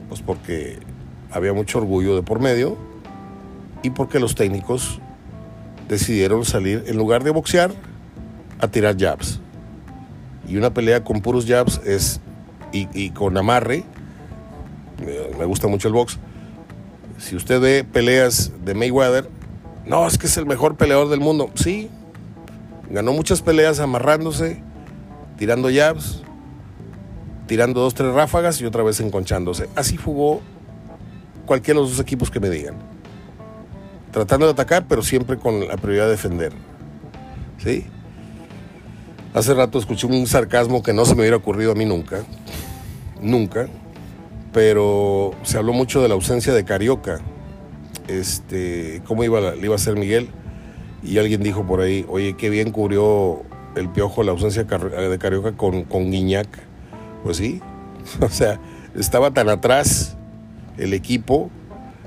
Pues 0.08 0.22
porque 0.22 0.78
había 1.30 1.52
mucho 1.52 1.76
orgullo 1.76 2.16
de 2.16 2.22
por 2.22 2.40
medio 2.40 2.78
y 3.82 3.90
porque 3.90 4.18
los 4.18 4.34
técnicos 4.34 4.98
decidieron 5.88 6.46
salir, 6.46 6.84
en 6.86 6.96
lugar 6.96 7.22
de 7.22 7.32
boxear, 7.32 7.72
a 8.60 8.68
tirar 8.68 8.96
jabs. 8.98 9.40
Y 10.48 10.56
una 10.56 10.72
pelea 10.72 11.04
con 11.04 11.20
puros 11.20 11.44
jabs 11.44 11.82
es, 11.84 12.20
y, 12.72 13.10
con 13.10 13.36
amarre, 13.36 13.84
me 15.38 15.44
gusta 15.44 15.68
mucho 15.68 15.88
el 15.88 15.94
box, 15.94 16.18
si 17.18 17.36
usted 17.36 17.60
ve 17.60 17.84
peleas 17.84 18.52
de 18.64 18.74
Mayweather, 18.74 19.28
no, 19.84 20.06
es 20.06 20.16
que 20.16 20.26
es 20.26 20.36
el 20.38 20.46
mejor 20.46 20.76
peleador 20.76 21.10
del 21.10 21.20
mundo. 21.20 21.50
Sí, 21.54 21.90
Ganó 22.90 23.12
muchas 23.12 23.42
peleas 23.42 23.80
amarrándose, 23.80 24.62
tirando 25.38 25.68
jabs, 25.72 26.22
tirando 27.46 27.80
dos, 27.80 27.94
tres 27.94 28.12
ráfagas 28.12 28.60
y 28.60 28.64
otra 28.64 28.82
vez 28.82 29.00
enconchándose. 29.00 29.68
Así 29.74 29.96
jugó 29.96 30.40
cualquiera 31.46 31.78
de 31.78 31.82
los 31.82 31.92
dos 31.92 32.00
equipos 32.00 32.30
que 32.30 32.40
me 32.40 32.50
digan. 32.50 32.76
Tratando 34.12 34.46
de 34.46 34.52
atacar, 34.52 34.86
pero 34.88 35.02
siempre 35.02 35.38
con 35.38 35.66
la 35.66 35.76
prioridad 35.76 36.04
de 36.04 36.12
defender. 36.12 36.52
¿Sí? 37.58 37.86
Hace 39.32 39.54
rato 39.54 39.78
escuché 39.78 40.06
un 40.06 40.26
sarcasmo 40.26 40.82
que 40.82 40.92
no 40.92 41.04
se 41.04 41.14
me 41.14 41.22
hubiera 41.22 41.36
ocurrido 41.36 41.72
a 41.72 41.74
mí 41.74 41.84
nunca. 41.84 42.22
Nunca. 43.20 43.68
Pero 44.52 45.32
se 45.42 45.58
habló 45.58 45.72
mucho 45.72 46.00
de 46.00 46.08
la 46.08 46.14
ausencia 46.14 46.54
de 46.54 46.64
Carioca. 46.64 47.20
Este, 48.06 49.02
¿Cómo 49.06 49.24
iba, 49.24 49.40
le 49.40 49.64
iba 49.64 49.74
a 49.74 49.78
ser 49.78 49.96
Miguel? 49.96 50.28
Y 51.04 51.18
alguien 51.18 51.42
dijo 51.42 51.66
por 51.66 51.80
ahí, 51.80 52.06
oye, 52.08 52.34
qué 52.34 52.48
bien 52.48 52.70
cubrió 52.70 53.42
el 53.76 53.88
piojo 53.90 54.22
la 54.22 54.32
ausencia 54.32 54.64
de 54.64 55.18
Carioca 55.18 55.52
con, 55.52 55.84
con 55.84 56.10
Guiñac. 56.10 56.48
Pues 57.22 57.36
sí, 57.36 57.60
o 58.20 58.28
sea, 58.28 58.58
estaba 58.96 59.30
tan 59.32 59.48
atrás 59.48 60.16
el 60.78 60.94
equipo. 60.94 61.50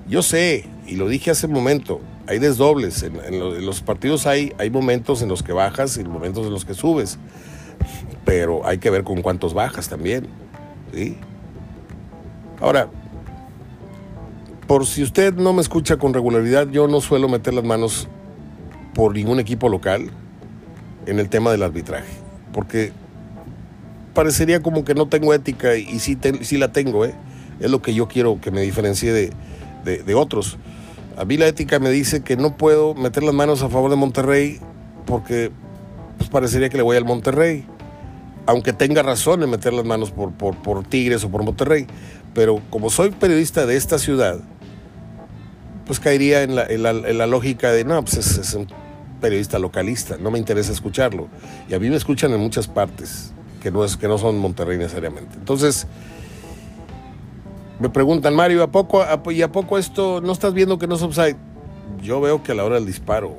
Yo 0.08 0.22
sé, 0.22 0.66
y 0.88 0.96
lo 0.96 1.08
dije 1.08 1.32
hace 1.32 1.48
un 1.48 1.54
momento, 1.54 2.02
hay 2.28 2.40
desdobles. 2.40 3.04
En, 3.04 3.40
los 3.66 3.82
partidos 3.82 4.26
hay, 4.26 4.54
hay 4.58 4.70
momentos 4.70 5.22
en 5.22 5.30
los 5.30 5.44
que 5.44 5.54
bajas 5.54 5.98
y 5.98 6.04
momentos 6.04 6.46
en 6.46 6.54
los 6.54 6.66
que 6.66 6.74
subes. 6.74 7.20
Pero 8.26 8.66
hay 8.66 8.80
que 8.80 8.90
ver 8.90 9.04
con 9.04 9.22
cuántos 9.22 9.54
bajas 9.54 9.90
también. 9.90 10.28
¿sí? 10.94 11.18
Ahora, 12.60 12.90
por 14.66 14.86
si 14.86 15.04
usted 15.04 15.34
no 15.36 15.54
me 15.54 15.62
escucha 15.62 15.98
con 15.98 16.14
regularidad, 16.14 16.68
yo 16.70 16.88
no 16.88 17.00
suelo 17.00 17.30
meter 17.30 17.54
las 17.54 17.64
manos 17.64 18.10
por 18.98 19.14
ningún 19.14 19.40
equipo 19.40 19.70
local 19.70 20.10
en 21.06 21.20
el 21.20 21.30
tema 21.30 21.52
del 21.52 21.62
arbitraje, 21.62 22.12
porque 22.52 22.92
parecería 24.16 24.64
como 24.64 24.84
que 24.84 24.96
no 24.96 25.08
tengo 25.08 25.36
ética 25.36 25.76
y 25.76 26.00
sí, 26.00 26.18
la 26.58 26.72
tengo, 26.72 27.06
¿eh? 27.06 27.14
es 27.60 27.70
lo 27.70 27.80
que 27.80 27.94
yo 27.94 28.08
quiero 28.08 28.42
que 28.42 28.50
me 28.50 28.62
diferencie 28.62 29.14
de, 29.14 30.16
otros. 30.16 30.58
A 31.16 31.26
mí 31.26 31.38
la 31.38 31.46
ética 31.48 31.78
me 31.78 31.92
dice 31.92 32.24
que 32.24 32.38
no 32.38 32.58
puedo 32.58 32.96
meter 32.96 33.22
las 33.22 33.36
manos 33.36 33.62
a 33.62 33.70
favor 33.70 33.92
de 33.92 33.98
Monterrey 33.98 34.60
porque 35.06 35.52
pues, 36.18 36.32
parecería 36.32 36.70
que 36.70 36.78
le 36.78 36.84
voy 36.84 36.98
al 36.98 37.06
Monterrey, 37.06 37.66
aunque 38.48 38.74
tenga 38.74 39.04
razón 39.04 39.44
en 39.44 39.52
meter 39.52 39.74
las 39.74 39.86
manos 39.86 40.10
por, 40.10 40.34
por, 40.34 40.84
Tigres 40.86 41.24
o 41.24 41.30
por 41.30 41.44
Monterrey, 41.44 41.86
pero 42.34 42.62
como 42.72 42.90
soy 42.90 43.12
periodista 43.12 43.68
de 43.68 43.78
esta 43.78 44.00
ciudad, 44.00 44.40
pues 45.86 46.00
caería 46.00 46.42
en 46.42 46.56
la, 46.56 47.28
lógica 47.28 47.72
de, 47.72 47.86
no, 47.86 48.04
pues 48.04 48.18
es, 48.18 48.38
es 48.40 48.54
un 48.56 48.68
periodista 49.18 49.60
localista, 49.60 50.18
no 50.18 50.32
me 50.32 50.40
interesa 50.40 50.72
escucharlo. 50.72 51.28
Y 51.70 51.74
a 51.74 51.80
mí 51.80 51.90
me 51.90 51.96
escuchan 51.96 52.32
en 52.34 52.40
muchas 52.40 52.68
partes, 52.68 53.34
que 53.62 53.72
no, 53.72 53.84
es, 53.84 53.98
que 53.98 54.08
no 54.08 54.18
son 54.18 54.38
Monterrey 54.38 54.78
necesariamente. 54.78 55.36
Entonces, 55.38 55.88
me 57.80 57.90
preguntan, 57.90 58.36
Mario, 58.36 58.64
¿a 58.64 58.72
poco, 58.72 59.04
¿y 59.32 59.42
a 59.42 59.52
poco 59.52 59.78
esto 59.78 60.22
no 60.22 60.32
estás 60.32 60.54
viendo 60.54 60.80
que 60.80 60.88
no 60.88 60.96
es 60.96 61.02
offside? 61.02 61.38
Yo 62.02 62.22
veo 62.22 62.42
que 62.44 62.52
a 62.52 62.56
la 62.56 62.64
hora 62.64 62.76
del 62.76 62.86
disparo, 62.86 63.38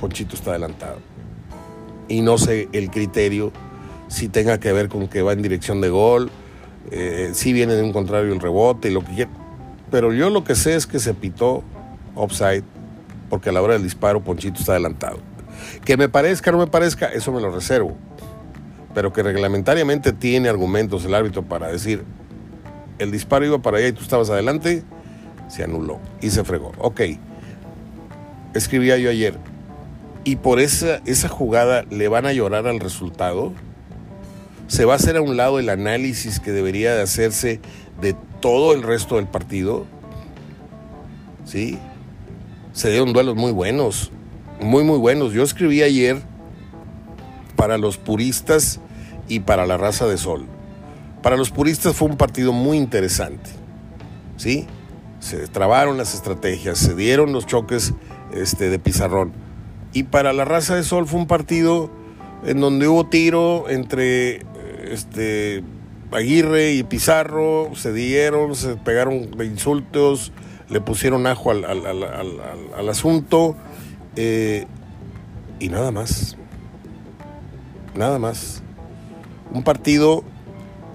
Ponchito 0.00 0.34
está 0.34 0.50
adelantado. 0.50 0.98
Y 2.08 2.22
no 2.22 2.38
sé 2.38 2.68
el 2.72 2.90
criterio, 2.90 3.52
si 4.08 4.28
tenga 4.28 4.58
que 4.58 4.72
ver 4.72 4.88
con 4.88 5.08
que 5.08 5.22
va 5.22 5.32
en 5.32 5.42
dirección 5.42 5.80
de 5.80 5.88
gol, 5.88 6.30
eh, 6.90 7.30
si 7.34 7.52
viene 7.52 7.74
de 7.74 7.82
un 7.82 7.92
contrario 7.92 8.32
el 8.32 8.40
rebote 8.40 8.90
y 8.90 8.92
lo 8.92 9.04
que 9.04 9.14
quiera. 9.14 9.30
Pero 9.90 10.12
yo 10.12 10.30
lo 10.30 10.44
que 10.44 10.54
sé 10.54 10.74
es 10.74 10.86
que 10.86 10.98
se 10.98 11.14
pitó 11.14 11.62
offside 12.14 12.64
porque 13.32 13.48
a 13.48 13.52
la 13.52 13.62
hora 13.62 13.72
del 13.72 13.82
disparo 13.82 14.22
Ponchito 14.22 14.60
está 14.60 14.72
adelantado. 14.72 15.16
Que 15.86 15.96
me 15.96 16.10
parezca 16.10 16.50
o 16.50 16.52
no 16.52 16.58
me 16.58 16.66
parezca, 16.66 17.06
eso 17.06 17.32
me 17.32 17.40
lo 17.40 17.50
reservo. 17.50 17.96
Pero 18.92 19.14
que 19.14 19.22
reglamentariamente 19.22 20.12
tiene 20.12 20.50
argumentos 20.50 21.06
el 21.06 21.14
árbitro 21.14 21.42
para 21.42 21.68
decir, 21.68 22.04
el 22.98 23.10
disparo 23.10 23.46
iba 23.46 23.62
para 23.62 23.78
allá 23.78 23.88
y 23.88 23.92
tú 23.92 24.02
estabas 24.02 24.28
adelante, 24.28 24.82
se 25.48 25.64
anuló 25.64 25.98
y 26.20 26.28
se 26.28 26.44
fregó. 26.44 26.72
Ok, 26.76 27.00
escribía 28.52 28.98
yo 28.98 29.08
ayer, 29.08 29.38
y 30.24 30.36
por 30.36 30.60
esa, 30.60 31.00
esa 31.06 31.30
jugada 31.30 31.84
le 31.88 32.08
van 32.08 32.26
a 32.26 32.34
llorar 32.34 32.66
al 32.66 32.80
resultado. 32.80 33.54
Se 34.66 34.84
va 34.84 34.92
a 34.92 34.96
hacer 34.96 35.16
a 35.16 35.22
un 35.22 35.38
lado 35.38 35.58
el 35.58 35.70
análisis 35.70 36.38
que 36.38 36.52
debería 36.52 36.94
de 36.94 37.00
hacerse 37.00 37.62
de 37.98 38.14
todo 38.40 38.74
el 38.74 38.82
resto 38.82 39.16
del 39.16 39.26
partido. 39.26 39.86
¿Sí? 41.46 41.78
Se 42.72 42.90
dieron 42.90 43.12
duelos 43.12 43.36
muy 43.36 43.52
buenos, 43.52 44.10
muy, 44.60 44.84
muy 44.84 44.98
buenos. 44.98 45.32
Yo 45.32 45.42
escribí 45.42 45.82
ayer 45.82 46.20
para 47.56 47.78
los 47.78 47.98
puristas 47.98 48.80
y 49.28 49.40
para 49.40 49.66
la 49.66 49.76
raza 49.76 50.06
de 50.06 50.18
sol. 50.18 50.46
Para 51.22 51.36
los 51.36 51.50
puristas 51.50 51.94
fue 51.94 52.08
un 52.08 52.16
partido 52.16 52.52
muy 52.52 52.76
interesante, 52.76 53.50
¿sí? 54.36 54.66
Se 55.20 55.46
trabaron 55.46 55.96
las 55.96 56.14
estrategias, 56.14 56.78
se 56.78 56.96
dieron 56.96 57.32
los 57.32 57.46
choques 57.46 57.94
este, 58.34 58.70
de 58.70 58.78
pizarrón. 58.78 59.32
Y 59.92 60.04
para 60.04 60.32
la 60.32 60.44
raza 60.44 60.74
de 60.74 60.82
sol 60.82 61.06
fue 61.06 61.20
un 61.20 61.26
partido 61.26 61.90
en 62.44 62.60
donde 62.60 62.88
hubo 62.88 63.06
tiro 63.06 63.68
entre 63.68 64.42
este, 64.90 65.62
Aguirre 66.10 66.72
y 66.72 66.82
Pizarro, 66.82 67.70
se 67.74 67.92
dieron, 67.92 68.54
se 68.54 68.76
pegaron 68.76 69.30
insultos, 69.42 70.32
le 70.72 70.80
pusieron 70.80 71.26
ajo 71.26 71.50
al, 71.50 72.88
asunto 72.88 73.54
eh, 74.16 74.66
y 75.60 75.68
nada 75.68 75.90
más. 75.90 76.36
nada 77.94 78.18
más. 78.18 78.62
Un 79.52 79.64
partido 79.64 80.24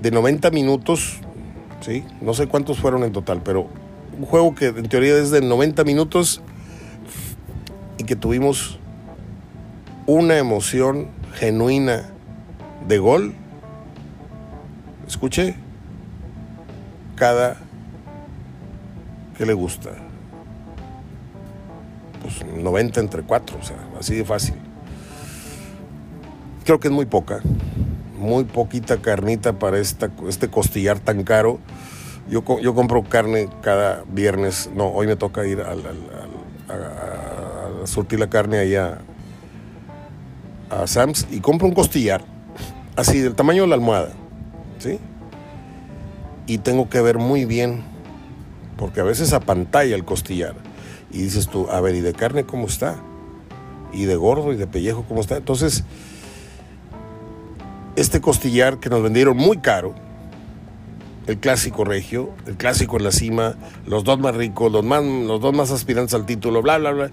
de 0.01 0.10
90 0.10 0.50
minutos, 0.50 1.19
¿sí? 1.81 2.03
No 2.22 2.34
sé 2.34 2.48
cuántos 2.48 2.79
fueron 2.79 3.03
en 3.03 3.12
total, 3.12 3.41
pero 3.43 3.67
un 4.17 4.25
juego 4.25 4.55
que 4.55 4.67
en 4.67 4.89
teoría 4.89 5.15
es 5.15 5.29
de 5.29 5.41
90 5.41 5.84
minutos 5.84 6.41
y 8.00 8.03
que 8.03 8.15
tuvimos 8.15 8.79
una 10.07 10.39
emoción 10.39 11.10
genuina 11.36 12.10
de 12.88 12.98
gol. 12.98 13.36
Escuche, 15.07 15.55
cada 17.15 17.57
que 19.38 19.46
le 19.46 19.53
gusta. 19.53 19.91
Pues 22.22 22.44
90 22.46 23.00
entre 23.00 23.24
4, 23.24 23.58
o 23.60 23.63
sea, 23.63 23.77
así 24.00 24.15
de 24.15 24.25
fácil. 24.25 24.56
Creo 26.65 26.79
que 26.79 26.89
es 26.89 26.94
muy 26.94 27.06
poca, 27.06 27.39
muy 28.17 28.44
poquita 28.44 28.98
carnita 28.98 29.53
para 29.53 29.79
esta, 29.79 30.12
este 30.27 30.50
costillar 30.50 31.00
tan 31.00 31.24
caro. 31.24 31.60
Yo, 32.29 32.44
yo 32.60 32.75
compro 32.75 33.03
carne 33.03 33.48
cada 33.62 34.03
viernes, 34.12 34.70
no, 34.75 34.88
hoy 34.88 35.08
me 35.08 35.15
toca 35.15 35.46
ir 35.46 35.62
al, 35.62 35.79
a, 36.67 36.74
a, 36.74 37.88
surtir 37.88 38.20
la 38.20 38.29
carne 38.29 38.58
allá 38.58 38.98
a 40.70 40.88
Sam's 40.88 41.25
y 41.32 41.39
compro 41.39 41.70
un 41.70 41.74
costillar, 41.74 42.22
así 42.98 43.20
del 43.20 43.34
tamaño 43.34 43.62
de 43.62 43.70
la 43.70 43.75
almohada, 43.75 44.10
¿sí? 44.79 45.00
Y 46.48 46.58
tengo 46.58 46.89
que 46.89 47.00
ver 47.00 47.17
muy 47.17 47.46
bien, 47.46 47.84
porque 48.77 49.00
a 49.01 49.03
veces 49.03 49.34
apantalla 49.34 49.96
el 49.96 50.05
costillar. 50.05 50.55
Y 51.12 51.19
dices 51.19 51.48
tú, 51.48 51.69
a 51.69 51.81
ver, 51.81 51.96
¿y 51.96 52.01
de 52.01 52.13
carne 52.13 52.46
cómo 52.46 52.67
está? 52.67 52.98
¿Y 53.93 54.05
de 54.05 54.15
gordo 54.15 54.53
y 54.53 54.57
de 54.57 54.67
pellejo 54.67 55.05
cómo 55.07 55.22
está? 55.22 55.38
Entonces, 55.38 55.84
este 57.96 58.22
costillar 58.22 58.79
que 58.79 58.89
nos 58.89 59.01
vendieron 59.01 59.36
muy 59.36 59.57
caro, 59.57 59.96
el 61.25 61.39
clásico 61.39 61.84
regio, 61.84 62.29
el 62.46 62.55
clásico 62.55 62.98
en 62.98 63.03
la 63.03 63.12
cima, 63.12 63.55
los 63.86 64.03
dos 64.03 64.19
más 64.19 64.36
ricos, 64.36 64.72
los, 64.72 64.84
más, 64.84 65.03
los 65.03 65.41
dos 65.41 65.53
más 65.53 65.72
aspirantes 65.72 66.13
al 66.13 66.25
título, 66.25 66.62
bla, 66.62 66.77
bla, 66.77 66.91
bla, 66.91 67.12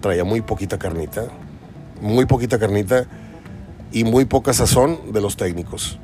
traía 0.00 0.24
muy 0.24 0.42
poquita 0.42 0.78
carnita, 0.78 1.28
muy 2.00 2.26
poquita 2.26 2.58
carnita 2.58 3.06
y 3.92 4.04
muy 4.04 4.24
poca 4.24 4.52
sazón 4.52 5.12
de 5.12 5.20
los 5.20 5.36
técnicos. 5.36 5.98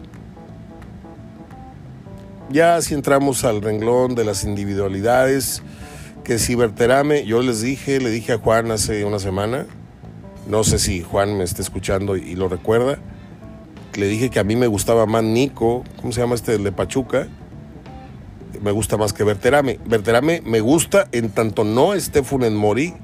Ya 2.51 2.81
si 2.83 2.95
entramos 2.95 3.45
al 3.45 3.63
renglón 3.63 4.15
de 4.15 4.25
las 4.25 4.45
individualidades, 4.45 5.63
que 6.25 6.39
si 6.39 6.55
Berterame, 6.55 7.25
yo 7.25 7.43
les 7.43 7.63
dije, 7.63 8.01
le 8.01 8.11
dije 8.11 8.33
a 8.33 8.39
Juan 8.39 8.71
hace 8.71 9.05
una 9.05 9.19
semana, 9.19 9.67
no 10.49 10.63
sé 10.63 10.79
si 10.79 11.03
Juan 11.03 11.39
me 11.39 11.45
está 11.45 11.63
escuchando 11.63 12.17
y 12.17 12.35
lo 12.35 12.49
recuerda, 12.49 12.99
le 13.95 14.09
dije 14.09 14.31
que 14.31 14.39
a 14.39 14.45
mí 14.45 14.57
me 14.57 14.67
gustaba 14.67 15.07
más 15.07 15.25
Nico, 15.25 15.85
¿cómo 16.01 16.13
se 16.13 16.21
llama 16.21 16.35
este 16.35 16.59
de 16.59 16.73
Pachuca? 16.73 17.29
Me 18.61 18.73
gusta 18.73 18.97
más 18.97 19.13
que 19.13 19.25
Berterame. 19.25 19.79
Berterame 19.85 20.43
me 20.45 20.61
gusta 20.61 21.09
en 21.13 21.31
tanto 21.31 21.65
no 21.65 21.95
esté 21.95 22.23
Funes 22.23 22.53
Mori 22.53 22.95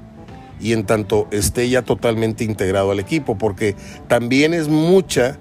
y 0.59 0.73
en 0.73 0.85
tanto 0.85 1.27
esté 1.31 1.69
ya 1.69 1.81
totalmente 1.81 2.43
integrado 2.43 2.91
al 2.91 2.99
equipo, 2.99 3.37
porque 3.37 3.75
también 4.07 4.53
es 4.53 4.67
mucha, 4.67 5.37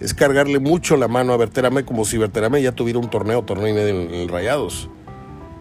es 0.00 0.14
cargarle 0.14 0.60
mucho 0.60 0.96
la 0.96 1.08
mano 1.08 1.32
a 1.32 1.36
Berterame 1.36 1.84
como 1.84 2.04
si 2.04 2.18
Berterame 2.18 2.62
ya 2.62 2.72
tuviera 2.72 2.98
un 2.98 3.10
torneo, 3.10 3.42
torneo 3.42 3.68
y 3.68 3.72
medio 3.72 3.88
en, 3.88 4.14
el 4.14 4.28
Rayados. 4.28 4.88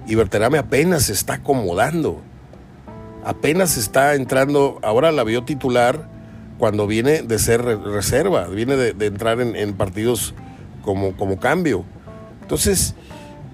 Y 0.05 0.15
Berterame 0.15 0.57
apenas 0.57 1.03
se 1.03 1.13
está 1.13 1.35
acomodando, 1.35 2.21
apenas 3.25 3.77
está 3.77 4.15
entrando, 4.15 4.79
ahora 4.83 5.11
la 5.11 5.23
vio 5.23 5.43
titular 5.43 6.07
cuando 6.57 6.87
viene 6.87 7.23
de 7.23 7.39
ser 7.39 7.63
reserva, 7.63 8.47
viene 8.47 8.75
de, 8.75 9.05
entrar 9.05 9.41
en, 9.41 9.73
partidos 9.73 10.33
como, 10.81 11.15
como 11.17 11.39
cambio. 11.39 11.83
Entonces, 12.41 12.95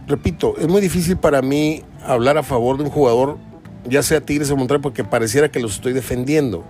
repito, 0.08 0.56
es 0.58 0.68
muy 0.68 0.82
difícil 0.82 1.18
para 1.18 1.42
mí 1.42 1.84
hablar 2.06 2.38
a 2.38 2.44
favor 2.44 2.78
de 2.78 2.84
un 2.84 2.90
jugador, 2.90 3.38
ya 3.86 4.04
sea 4.04 4.22
Tigres 4.22 4.52
o 4.52 4.58
Monterrey, 4.58 4.82
porque 4.82 5.04
pareciera 5.04 5.50
que 5.50 5.60
los 5.60 5.76
estoy 5.76 5.94
defendiendo. 5.94 6.64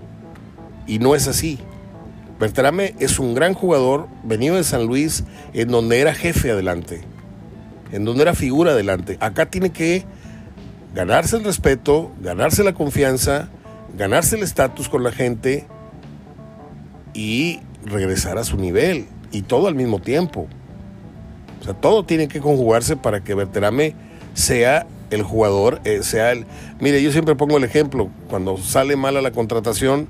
Y 0.87 0.99
no 0.99 1.15
es 1.15 1.27
así. 1.27 1.59
Berterame 2.39 2.95
es 2.99 3.19
un 3.19 3.35
gran 3.35 3.53
jugador, 3.53 4.07
venido 4.23 4.55
de 4.55 4.63
San 4.63 4.85
Luis, 4.85 5.23
en 5.53 5.69
donde 5.69 5.99
era 5.99 6.13
jefe 6.13 6.51
adelante, 6.51 7.01
en 7.91 8.05
donde 8.05 8.23
era 8.23 8.33
figura 8.33 8.71
adelante. 8.71 9.17
Acá 9.19 9.45
tiene 9.45 9.71
que 9.71 10.03
ganarse 10.93 11.37
el 11.37 11.43
respeto, 11.43 12.11
ganarse 12.21 12.63
la 12.63 12.73
confianza, 12.73 13.49
ganarse 13.97 14.35
el 14.35 14.43
estatus 14.43 14.89
con 14.89 15.03
la 15.03 15.11
gente 15.11 15.65
y 17.13 17.59
regresar 17.85 18.37
a 18.37 18.43
su 18.43 18.57
nivel. 18.57 19.07
Y 19.31 19.43
todo 19.43 19.67
al 19.67 19.75
mismo 19.75 19.99
tiempo. 19.99 20.47
O 21.61 21.63
sea, 21.63 21.73
todo 21.73 22.03
tiene 22.05 22.27
que 22.27 22.39
conjugarse 22.39 22.97
para 22.97 23.23
que 23.23 23.33
Berterame 23.33 23.95
sea 24.33 24.85
el 25.09 25.23
jugador, 25.23 25.79
eh, 25.85 26.03
sea 26.03 26.31
el... 26.31 26.45
Mire, 26.79 27.01
yo 27.01 27.11
siempre 27.11 27.35
pongo 27.35 27.57
el 27.57 27.63
ejemplo, 27.63 28.09
cuando 28.29 28.57
sale 28.57 28.95
mala 28.95 29.21
la 29.21 29.31
contratación, 29.31 30.07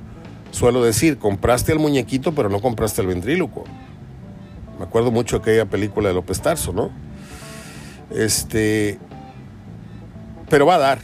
suelo 0.53 0.81
decir, 0.81 1.17
compraste 1.17 1.73
el 1.73 1.79
muñequito, 1.79 2.33
pero 2.33 2.47
no 2.47 2.61
compraste 2.61 3.01
el 3.01 3.07
ventríloco. 3.07 3.65
Me 4.79 4.85
acuerdo 4.85 5.11
mucho 5.11 5.37
de 5.37 5.41
aquella 5.41 5.65
película 5.65 6.07
de 6.07 6.15
López 6.15 6.41
Tarso, 6.41 6.71
¿no? 6.71 6.91
Este... 8.09 8.97
Pero 10.49 10.65
va 10.65 10.75
a 10.75 10.79
dar. 10.79 10.99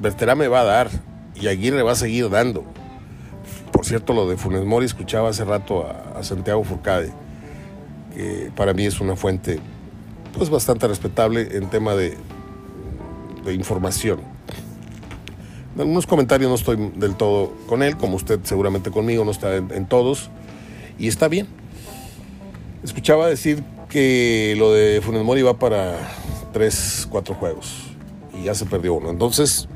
Berterame 0.00 0.48
va 0.48 0.62
a 0.62 0.64
dar. 0.64 0.90
Y 1.34 1.46
Aguirre 1.46 1.82
va 1.82 1.92
a 1.92 1.96
seguir 1.96 2.28
dando. 2.30 2.64
Por 3.72 3.84
cierto, 3.86 4.12
lo 4.12 4.28
de 4.28 4.36
Funes 4.36 4.64
Mori 4.64 4.86
escuchaba 4.86 5.30
hace 5.30 5.44
rato 5.44 5.86
a, 5.86 6.22
Santiago 6.22 6.62
Furcade, 6.62 7.12
que 8.14 8.52
para 8.54 8.74
mí 8.74 8.86
es 8.86 9.00
una 9.00 9.16
fuente 9.16 9.58
pues 10.36 10.50
bastante 10.50 10.86
respetable 10.86 11.56
en 11.56 11.68
tema 11.68 11.94
de, 11.94 12.16
información. 13.52 14.20
En 15.74 15.80
algunos 15.80 16.06
comentarios 16.06 16.50
no 16.50 16.54
estoy 16.54 16.92
del 16.96 17.14
todo 17.14 17.54
con 17.66 17.82
él, 17.82 17.96
como 17.96 18.16
usted 18.16 18.40
seguramente 18.42 18.90
conmigo 18.90 19.24
no 19.24 19.30
está 19.30 19.56
en, 19.56 19.86
todos, 19.86 20.28
y 20.98 21.08
está 21.08 21.28
bien. 21.28 21.46
Escuchaba 22.84 23.26
decir 23.26 23.64
que 23.88 24.54
lo 24.58 24.72
de 24.72 25.00
Funes 25.00 25.24
Mori 25.24 25.40
va 25.40 25.58
para 25.58 25.96
3, 26.52 27.08
4 27.10 27.34
juegos 27.34 27.72
y 28.38 28.44
ya 28.44 28.54
se 28.54 28.66
perdió 28.66 28.94
uno. 28.94 29.08
Entonces, 29.08 29.66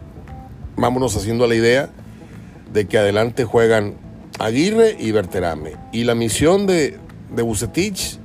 vámonos 0.76 1.16
haciendo 1.16 1.46
la 1.46 1.54
idea 1.54 1.88
de 2.72 2.86
que 2.86 2.98
adelante 2.98 3.44
juegan 3.44 3.94
Aguirre 4.38 4.96
y 4.98 5.12
Berterame. 5.12 5.76
Y 5.92 6.04
la 6.04 6.14
misión 6.14 6.66
de, 6.66 6.98
de 7.34 7.42
Bucetich, 7.42 8.18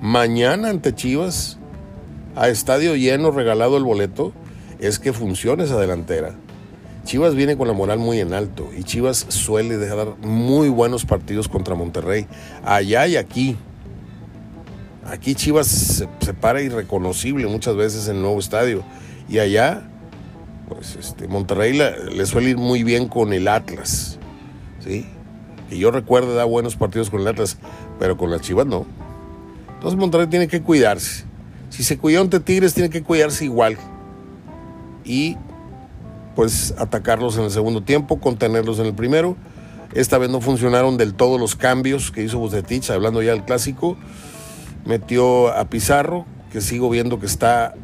mañana 0.00 0.70
ante 0.70 0.94
Chivas, 0.94 1.58
a 2.36 2.48
estadio 2.48 2.94
lleno, 2.94 3.32
regalado 3.32 3.76
el 3.76 3.82
boleto, 3.82 4.32
es 4.78 5.00
que 5.00 5.12
funcione 5.12 5.64
esa 5.64 5.80
delantera. 5.80 6.36
Chivas 7.08 7.34
viene 7.34 7.56
con 7.56 7.66
la 7.66 7.72
moral 7.72 7.98
muy 7.98 8.20
en 8.20 8.34
alto 8.34 8.68
y 8.76 8.84
Chivas 8.84 9.24
suele 9.30 9.78
dejar 9.78 10.18
muy 10.18 10.68
buenos 10.68 11.06
partidos 11.06 11.48
contra 11.48 11.74
Monterrey, 11.74 12.26
allá 12.62 13.06
y 13.06 13.16
aquí. 13.16 13.56
Aquí 15.06 15.34
Chivas 15.34 15.68
se, 15.68 16.34
para 16.34 16.60
irreconocible 16.60 17.46
muchas 17.46 17.76
veces 17.76 18.08
en 18.08 18.16
el 18.16 18.22
nuevo 18.22 18.38
estadio 18.38 18.84
y 19.26 19.38
allá 19.38 19.88
pues 20.68 20.96
este, 20.96 21.28
Monterrey 21.28 21.72
le 21.72 22.26
suele 22.26 22.50
ir 22.50 22.58
muy 22.58 22.82
bien 22.82 23.08
con 23.08 23.32
el 23.32 23.48
Atlas, 23.48 24.18
¿sí? 24.80 25.06
Que 25.70 25.78
yo 25.78 25.90
recuerdo 25.90 26.34
da 26.34 26.44
buenos 26.44 26.76
partidos 26.76 27.08
con 27.08 27.22
el 27.22 27.28
Atlas, 27.28 27.56
pero 27.98 28.18
con 28.18 28.30
las 28.30 28.42
Chivas 28.42 28.66
no. 28.66 28.84
Entonces 29.76 29.98
Monterrey 29.98 30.26
tiene 30.26 30.46
que 30.46 30.60
cuidarse. 30.60 31.24
Si 31.70 31.84
se 31.84 31.96
cuidó 31.96 32.20
ante 32.20 32.38
Tigres, 32.38 32.74
tiene 32.74 32.90
que 32.90 33.02
cuidarse 33.02 33.46
igual. 33.46 33.78
Y 35.06 35.38
pues 36.38 36.72
atacarlos 36.78 37.36
en 37.36 37.42
el 37.42 37.50
segundo 37.50 37.82
tiempo, 37.82 38.20
contenerlos 38.20 38.78
en 38.78 38.86
el 38.86 38.94
primero. 38.94 39.36
Esta 39.92 40.18
vez 40.18 40.30
no 40.30 40.40
funcionaron 40.40 40.96
del 40.96 41.14
todo 41.14 41.36
los 41.36 41.56
cambios 41.56 42.12
que 42.12 42.22
hizo 42.22 42.38
Bucetich, 42.38 42.90
hablando 42.90 43.22
ya 43.22 43.32
del 43.32 43.42
clásico. 43.44 43.96
Metió 44.84 45.48
a 45.48 45.68
Pizarro, 45.68 46.26
que 46.52 46.60
sigo 46.60 46.90
viendo 46.90 47.18
que 47.18 47.26
está 47.26 47.74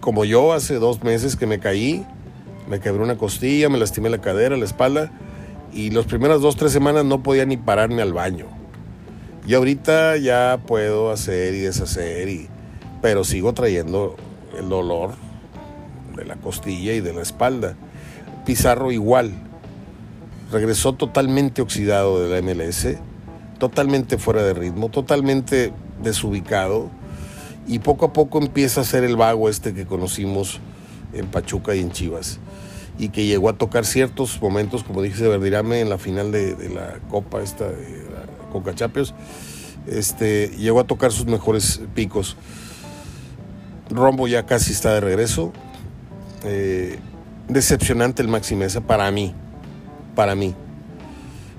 como 0.00 0.24
yo 0.24 0.54
hace 0.54 0.76
dos 0.76 1.02
meses 1.02 1.36
que 1.36 1.46
me 1.46 1.60
caí, 1.60 2.06
me 2.66 2.80
quebré 2.80 3.02
una 3.02 3.18
costilla, 3.18 3.68
me 3.68 3.76
lastimé 3.76 4.08
la 4.08 4.22
cadera, 4.22 4.56
la 4.56 4.64
espalda 4.64 5.12
y 5.74 5.90
las 5.90 6.06
primeras 6.06 6.40
dos, 6.40 6.56
tres 6.56 6.72
semanas 6.72 7.04
no 7.04 7.22
podía 7.22 7.44
ni 7.44 7.58
pararme 7.58 8.00
al 8.00 8.14
baño. 8.14 8.46
Y 9.46 9.52
ahorita 9.52 10.16
ya 10.16 10.58
puedo 10.66 11.10
hacer 11.10 11.52
y 11.52 11.58
deshacer, 11.58 12.48
pero 13.02 13.22
sigo 13.22 13.52
trayendo 13.52 14.16
el 14.58 14.70
dolor 14.70 15.28
de 16.20 16.26
la 16.26 16.36
costilla 16.36 16.92
y 16.92 17.00
de 17.00 17.12
la 17.12 17.22
espalda. 17.22 17.74
Pizarro 18.44 18.92
igual. 18.92 19.32
Regresó 20.52 20.92
totalmente 20.92 21.62
oxidado 21.62 22.22
de 22.22 22.28
la 22.28 22.42
MLS, 22.42 22.96
totalmente 23.58 24.18
fuera 24.18 24.42
de 24.42 24.52
ritmo, 24.52 24.88
totalmente 24.88 25.72
desubicado 26.02 26.90
y 27.66 27.78
poco 27.78 28.06
a 28.06 28.12
poco 28.12 28.38
empieza 28.38 28.80
a 28.80 28.84
ser 28.84 29.04
el 29.04 29.16
vago 29.16 29.48
este 29.48 29.74
que 29.74 29.86
conocimos 29.86 30.60
en 31.12 31.26
Pachuca 31.26 31.74
y 31.74 31.80
en 31.80 31.92
Chivas. 31.92 32.38
y 32.98 33.08
que 33.08 33.24
llegó 33.24 33.48
a 33.48 33.54
tocar 33.54 33.86
ciertos 33.86 34.42
momentos, 34.42 34.84
como 34.84 35.00
dije, 35.00 35.26
Verdirame 35.26 35.80
en 35.80 35.88
la 35.88 35.96
final 35.96 36.32
de, 36.32 36.54
la 36.74 36.98
Copa 37.08 37.40
esta 37.40 37.64
de 37.64 38.04
la 38.10 38.50
Coca 38.52 38.74
este, 39.86 40.48
llegó 40.58 40.80
a 40.80 40.84
tocar 40.84 41.10
sus 41.10 41.26
mejores 41.26 41.80
picos. 41.94 42.36
Rombo 43.88 44.28
ya 44.28 44.46
casi 44.46 44.72
está 44.72 44.94
de 44.94 45.00
regreso. 45.00 45.52
Eh, 46.44 46.98
decepcionante 47.48 48.22
el 48.22 48.28
Maxi 48.28 48.54
Mesa 48.54 48.80
para 48.80 49.10
mí, 49.10 49.34
para 50.14 50.34
mí, 50.34 50.54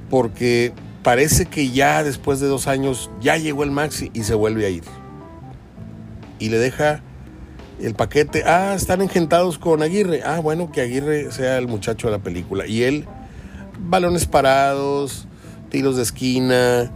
porque 0.10 0.74
parece 1.04 1.46
que 1.46 1.70
ya 1.70 2.04
después 2.04 2.40
de 2.40 2.48
dos 2.48 2.68
años 2.68 3.12
ya 3.22 3.38
llegó 3.38 3.64
el 3.64 3.72
Maxi 3.72 4.10
y 4.14 4.24
se 4.24 4.34
vuelve 4.34 4.66
a 4.66 4.70
ir. 4.70 4.84
Y 6.40 6.50
le 6.50 6.58
deja 6.58 7.04
el 7.82 7.96
paquete, 7.96 8.44
ah, 8.46 8.74
están 8.76 9.02
engentados 9.02 9.58
con 9.58 9.82
Aguirre. 9.82 10.22
Ah, 10.24 10.40
bueno, 10.40 10.72
que 10.72 10.82
Aguirre 10.82 11.32
sea 11.32 11.58
el 11.58 11.68
muchacho 11.68 12.08
de 12.08 12.18
la 12.18 12.24
película. 12.24 12.66
Y 12.68 12.84
él, 12.84 13.06
balones 13.80 14.26
parados, 14.26 15.28
tiros 15.70 15.98
de 15.98 16.04
esquina, 16.04 16.92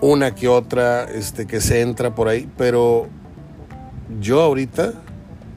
una 0.00 0.34
que 0.34 0.48
otra, 0.48 1.04
este, 1.04 1.46
que 1.46 1.60
se 1.60 1.80
entra 1.80 2.14
por 2.14 2.28
ahí. 2.28 2.48
Pero 2.56 3.08
yo 4.20 4.42
ahorita, 4.42 4.92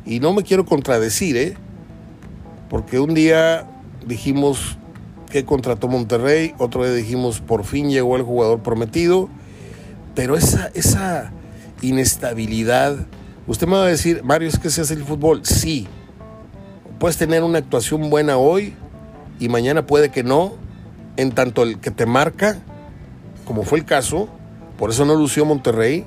y 0.05 0.19
no 0.19 0.34
me 0.34 0.43
quiero 0.43 0.65
contradecir, 0.65 1.38
¿eh? 1.38 1.57
Porque 2.71 2.99
un 2.99 3.13
día 3.13 3.69
dijimos 4.07 4.79
que 5.29 5.45
contrató 5.45 5.88
Monterrey, 5.88 6.55
otro 6.57 6.84
día 6.84 6.93
dijimos 6.93 7.39
por 7.39 7.65
fin 7.65 7.91
llegó 7.91 8.15
el 8.15 8.23
jugador 8.23 8.63
prometido. 8.63 9.29
Pero 10.15 10.36
esa, 10.36 10.71
esa 10.73 11.31
inestabilidad 11.84 13.05
Usted 13.47 13.67
me 13.67 13.75
va 13.75 13.84
a 13.84 13.88
decir, 13.88 14.23
Mario, 14.23 14.47
es 14.47 14.60
que 14.60 14.69
se 14.69 14.81
hace 14.81 14.93
el 14.93 15.03
fútbol. 15.03 15.41
Sí. 15.43 15.88
Puedes 16.99 17.17
tener 17.17 17.43
una 17.43 17.57
actuación 17.57 18.10
buena 18.10 18.38
hoy 18.38 18.75
y 19.39 19.49
mañana 19.49 19.86
puede 19.86 20.10
que 20.10 20.23
no. 20.23 20.53
En 21.17 21.34
tanto 21.34 21.63
el 21.63 21.79
que 21.79 21.91
te 21.91 22.05
marca, 22.05 22.60
como 23.45 23.63
fue 23.63 23.79
el 23.79 23.86
caso, 23.86 24.29
por 24.77 24.91
eso 24.91 25.03
no 25.03 25.15
lució 25.15 25.43
Monterrey, 25.43 26.05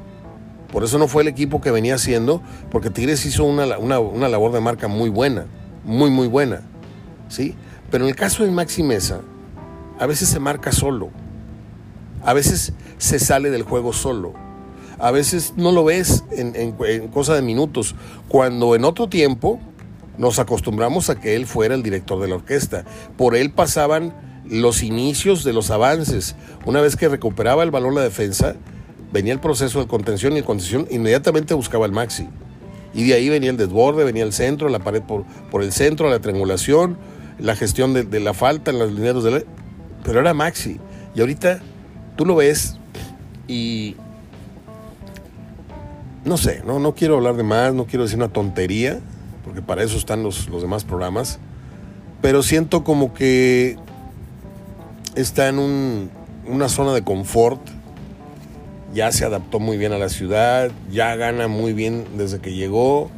por 0.72 0.83
eso 0.83 0.98
no 0.98 1.07
fue 1.09 1.20
el 1.20 1.29
equipo 1.29 1.61
que 1.61 1.70
venía 1.70 1.96
haciendo, 1.96 2.40
porque 2.70 2.88
Tigres 2.88 3.27
hizo 3.27 3.44
una, 3.44 3.77
una, 3.77 4.29
labor 4.31 4.53
de 4.53 4.61
marca 4.61 4.88
muy 4.88 5.11
buena, 5.11 5.44
muy, 5.85 6.11
muy 6.11 6.29
buena. 6.29 6.62
¿sí? 7.29 7.55
Pero 7.90 8.05
en 8.05 8.11
el 8.11 8.16
caso 8.16 8.44
de 8.44 8.51
Maxi 8.51 8.83
Mesa, 8.83 9.20
a 9.99 10.07
veces 10.07 10.29
se 10.29 10.40
marca 10.40 10.73
solo, 10.73 11.11
a 12.25 12.33
veces 12.33 12.73
se 12.99 13.18
sale 13.18 13.51
del 13.51 13.62
juego 13.62 13.92
solo 13.92 14.44
a 14.99 15.11
veces 15.11 15.55
no 15.57 15.73
lo 15.73 15.85
ves 15.85 16.25
en, 16.31 16.73
cosa 17.09 17.35
de 17.35 17.42
minutos, 17.42 17.94
cuando 18.29 18.75
en 18.75 18.85
otro 18.85 19.09
tiempo 19.09 19.61
nos 20.18 20.38
acostumbramos 20.38 21.11
a 21.11 21.20
que 21.20 21.35
él 21.35 21.47
fuera 21.47 21.75
el 21.75 21.83
director 21.83 22.20
de 22.20 22.29
la 22.29 22.37
orquesta. 22.37 22.85
Por 23.16 23.35
él 23.35 23.51
pasaban 23.51 24.14
los 24.47 24.83
inicios 24.83 25.42
de 25.42 25.53
los 25.53 25.70
avances. 25.70 26.37
Una 26.64 26.81
vez 26.81 26.97
que 26.97 27.09
recuperaba 27.09 27.62
el 27.64 27.70
balón 27.70 27.94
la 27.94 28.03
defensa, 28.03 28.55
venía 29.12 29.33
el 29.33 29.40
proceso 29.40 29.81
de 29.81 29.88
contención 29.88 30.35
y 30.35 30.38
el 30.38 30.44
contención 30.44 30.87
inmediatamente 30.90 31.55
buscaba 31.55 31.87
el 31.87 31.92
maxi. 31.92 32.29
Y 32.94 33.07
de 33.07 33.14
ahí 33.14 33.28
venía 33.28 33.50
el 33.50 33.57
desborde, 33.57 34.04
venía 34.04 34.24
el 34.24 34.33
centro, 34.33 34.68
la 34.68 34.78
pared 34.78 35.02
por, 35.02 35.24
por 35.50 35.62
el 35.62 35.72
centro, 35.72 36.09
la 36.09 36.20
triangulación, 36.20 36.96
la 37.38 37.57
gestión 37.57 37.92
de, 37.92 38.04
de 38.04 38.20
la 38.20 38.35
falta 38.35 38.70
en 38.70 38.78
los 38.78 38.92
lineros 38.92 39.24
de 39.24 39.30
la... 39.30 39.42
Pero 40.04 40.20
era 40.20 40.33
maxi. 40.35 40.78
Y 41.14 41.20
ahorita 41.20 41.61
tú 42.16 42.24
lo 42.24 42.37
ves 42.37 42.78
y 43.48 43.96
no 46.24 46.37
sé, 46.38 46.62
no, 46.64 46.78
no 46.78 46.94
quiero 46.94 47.16
hablar 47.16 47.37
de 47.37 47.42
más, 47.42 47.74
no 47.74 47.87
quiero 47.87 48.04
decir 48.04 48.18
una 48.18 48.28
tontería, 48.28 49.00
porque 49.44 49.61
para 49.61 49.83
eso 49.83 49.96
están 49.96 50.22
los, 50.22 50.48
los 50.48 50.62
demás 50.62 50.85
programas, 50.85 51.38
pero 52.22 52.42
siento 52.42 52.83
como 52.83 53.12
que 53.12 53.76
está 55.14 55.48
en 55.48 56.11
una 56.46 56.68
zona 56.68 56.92
de 56.94 57.02
confort, 57.02 57.61
ya 58.94 59.12
se 59.12 59.24
adaptó 59.24 59.61
muy 59.61 59.76
bien 59.76 59.92
a 59.92 59.98
la 59.98 60.09
ciudad, 60.09 60.70
ya 60.90 61.14
gana 61.16 61.48
muy 61.48 61.72
bien 61.72 62.07
desde 62.16 62.38
que 62.38 62.54
llegó, 62.54 63.11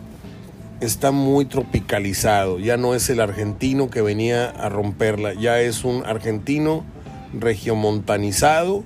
está 0.81 1.13
muy 1.13 1.45
tropicalizado, 1.45 2.59
ya 2.59 2.77
no 2.77 2.95
es 2.95 3.09
el 3.11 3.21
argentino 3.21 3.91
que 3.91 4.03
venía 4.03 4.51
a 4.51 4.69
romperla, 4.69 5.35
ya 5.35 5.61
es 5.61 5.85
un 5.85 6.05
argentino 6.05 6.85
regiomontanizado 7.33 8.83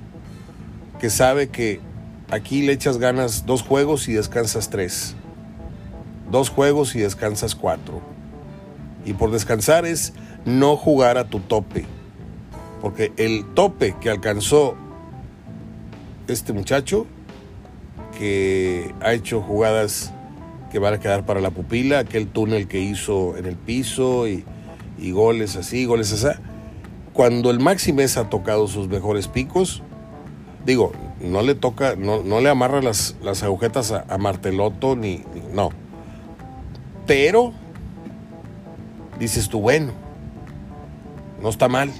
que 1.00 1.09
sabe 1.09 1.48
que 1.48 1.81
Aquí 2.31 2.62
le 2.62 2.72
echas 2.72 2.98
ganas 2.98 3.44
dos 3.44 3.62
juegos 3.62 4.09
y 4.09 4.12
descansas 4.12 4.70
tres. 4.70 5.16
Dos 6.31 6.48
juegos 6.48 6.94
y 6.94 7.00
descansas 7.00 7.57
cuatro. 7.57 8.00
Y 9.05 9.14
por 9.14 9.33
descansar 9.33 9.85
es 9.85 10.12
no 10.44 10.76
jugar 10.76 11.18
a 11.18 11.24
tu 11.29 11.40
tope. 11.40 11.87
Porque 12.81 13.12
el 13.16 13.44
tope 13.55 13.96
que 14.00 14.11
alcanzó 14.11 14.76
este 16.33 16.53
muchacho, 16.53 17.07
que 18.19 18.95
ha 19.01 19.12
hecho 19.12 19.40
jugadas 19.40 20.12
que 20.71 20.79
van 20.79 20.95
a 20.95 21.01
quedar 21.01 21.27
para 21.27 21.40
la 21.40 21.51
pupila, 21.51 21.99
aquel 21.99 22.29
túnel 22.29 22.69
que 22.69 22.81
hizo 22.81 23.37
en 23.37 23.47
el 23.47 23.57
piso 23.57 24.29
y, 24.29 24.45
goles 25.11 25.57
así, 25.57 25.85
goles 25.85 26.12
así. 26.12 26.38
Cuando 27.12 27.51
el 27.51 27.59
Maxi 27.59 27.93
Mesa 27.93 28.23
ha 28.23 28.31
tocado 28.31 28.69
sus 28.69 28.88
mejores 28.88 29.27
picos, 29.27 29.83
digo, 30.64 30.93
no 31.21 31.43
le 31.43 31.55
toca, 31.55 31.97
no, 31.97 32.23
le 32.23 32.49
amarra 32.49 32.81
las, 32.81 33.16
agujetas 33.43 33.93
a, 33.93 34.19
Marteloto 34.19 34.97
ni, 34.97 35.25
no. 35.53 35.71
Pero 37.07 37.53
dices 39.19 39.49
tú, 39.49 39.61
bueno, 39.61 39.93
no 41.43 41.49
está 41.49 41.69
mal. 41.69 41.90